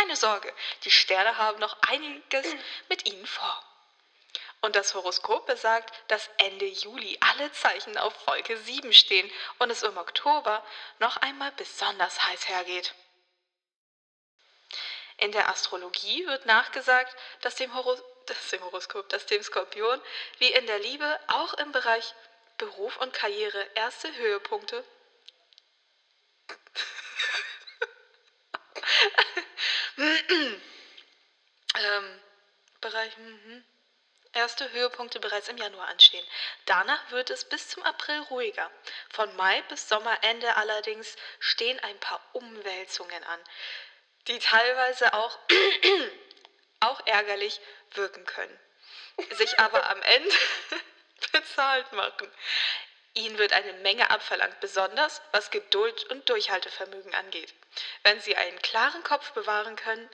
Keine 0.07 0.15
Sorge, 0.15 0.53
die 0.85 0.91
Sterne 0.91 1.37
haben 1.37 1.59
noch 1.59 1.75
einiges 1.81 2.45
mit 2.87 3.09
Ihnen 3.09 3.27
vor. 3.27 3.61
Und 4.61 4.77
das 4.77 4.93
Horoskop 4.93 5.45
besagt, 5.45 5.93
dass 6.07 6.29
Ende 6.37 6.65
Juli 6.65 7.17
alle 7.19 7.51
Zeichen 7.51 7.97
auf 7.97 8.25
Wolke 8.25 8.55
7 8.55 8.93
stehen 8.93 9.29
und 9.59 9.69
es 9.69 9.83
im 9.83 9.97
Oktober 9.97 10.63
noch 10.99 11.17
einmal 11.17 11.51
besonders 11.57 12.23
heiß 12.23 12.47
hergeht. 12.47 12.95
In 15.17 15.33
der 15.33 15.49
Astrologie 15.49 16.25
wird 16.25 16.45
nachgesagt, 16.45 17.13
dass 17.41 17.55
dem, 17.55 17.73
Horo 17.73 18.01
dass 18.27 18.49
dem 18.49 18.63
Horoskop, 18.63 19.09
dass 19.09 19.25
dem 19.25 19.43
Skorpion 19.43 20.01
wie 20.37 20.53
in 20.53 20.67
der 20.67 20.79
Liebe 20.79 21.19
auch 21.27 21.53
im 21.55 21.73
Bereich 21.73 22.15
Beruf 22.57 22.95
und 22.95 23.11
Karriere 23.11 23.61
erste 23.75 24.15
Höhepunkte 24.15 24.85
ähm, 31.75 32.19
Bereich, 32.81 33.17
mhm. 33.17 33.65
erste 34.33 34.71
Höhepunkte 34.71 35.19
bereits 35.19 35.47
im 35.47 35.57
Januar 35.57 35.87
anstehen. 35.87 36.25
Danach 36.65 37.11
wird 37.11 37.29
es 37.31 37.45
bis 37.45 37.69
zum 37.69 37.83
April 37.83 38.19
ruhiger. 38.29 38.69
Von 39.09 39.35
Mai 39.35 39.61
bis 39.63 39.89
Sommerende 39.89 40.55
allerdings 40.55 41.15
stehen 41.39 41.79
ein 41.79 41.99
paar 41.99 42.21
Umwälzungen 42.33 43.23
an, 43.23 43.39
die 44.27 44.37
teilweise 44.39 45.13
auch, 45.13 45.39
auch 46.81 47.05
ärgerlich 47.07 47.59
wirken 47.91 48.25
können, 48.25 48.59
sich 49.31 49.57
aber 49.59 49.89
am 49.89 50.01
Ende 50.01 50.35
bezahlt 51.31 51.91
machen. 51.93 52.31
Ihnen 53.17 53.37
wird 53.37 53.51
eine 53.51 53.73
Menge 53.73 54.09
abverlangt, 54.09 54.59
besonders 54.59 55.21
was 55.31 55.51
Geduld 55.51 56.03
und 56.05 56.29
Durchhaltevermögen 56.29 57.13
angeht. 57.15 57.53
Wenn 58.03 58.21
Sie 58.21 58.35
einen 58.35 58.61
klaren 58.61 59.03
Kopf 59.03 59.31
bewahren 59.31 59.75
können, 59.75 60.09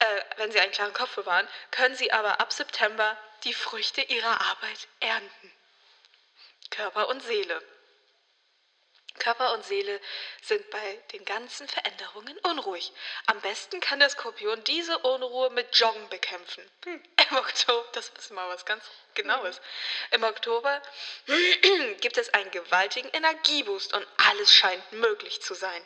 äh, 0.00 0.22
wenn 0.36 0.52
Sie 0.52 0.60
einen 0.60 0.72
klaren 0.72 0.92
Kopf 0.92 1.14
bewahren, 1.14 1.48
können 1.70 1.94
Sie 1.94 2.12
aber 2.12 2.40
ab 2.40 2.52
September 2.52 3.16
die 3.44 3.54
Früchte 3.54 4.02
Ihrer 4.02 4.40
Arbeit 4.40 4.88
ernten. 5.00 5.52
Körper 6.70 7.08
und 7.08 7.22
Seele. 7.22 7.62
Körper 9.18 9.52
und 9.52 9.64
Seele 9.64 10.00
sind 10.42 10.68
bei 10.70 10.98
den 11.12 11.24
ganzen 11.24 11.68
Veränderungen 11.68 12.36
unruhig. 12.38 12.92
Am 13.26 13.40
besten 13.40 13.80
kann 13.80 13.98
der 13.98 14.10
Skorpion 14.10 14.62
diese 14.64 14.98
Unruhe 14.98 15.50
mit 15.50 15.74
Joggen 15.76 16.08
bekämpfen. 16.08 16.64
Im 16.86 17.36
Oktober, 17.36 17.86
das 17.92 18.08
ist 18.10 18.30
mal 18.30 18.48
was 18.48 18.64
ganz 18.64 18.84
Genaues. 19.14 19.60
Im 20.12 20.22
Oktober 20.22 20.80
gibt 22.00 22.18
es 22.18 22.32
einen 22.34 22.50
gewaltigen 22.52 23.08
Energieboost 23.08 23.92
und 23.92 24.06
alles 24.28 24.54
scheint 24.54 24.92
möglich 24.92 25.42
zu 25.42 25.54
sein. 25.54 25.82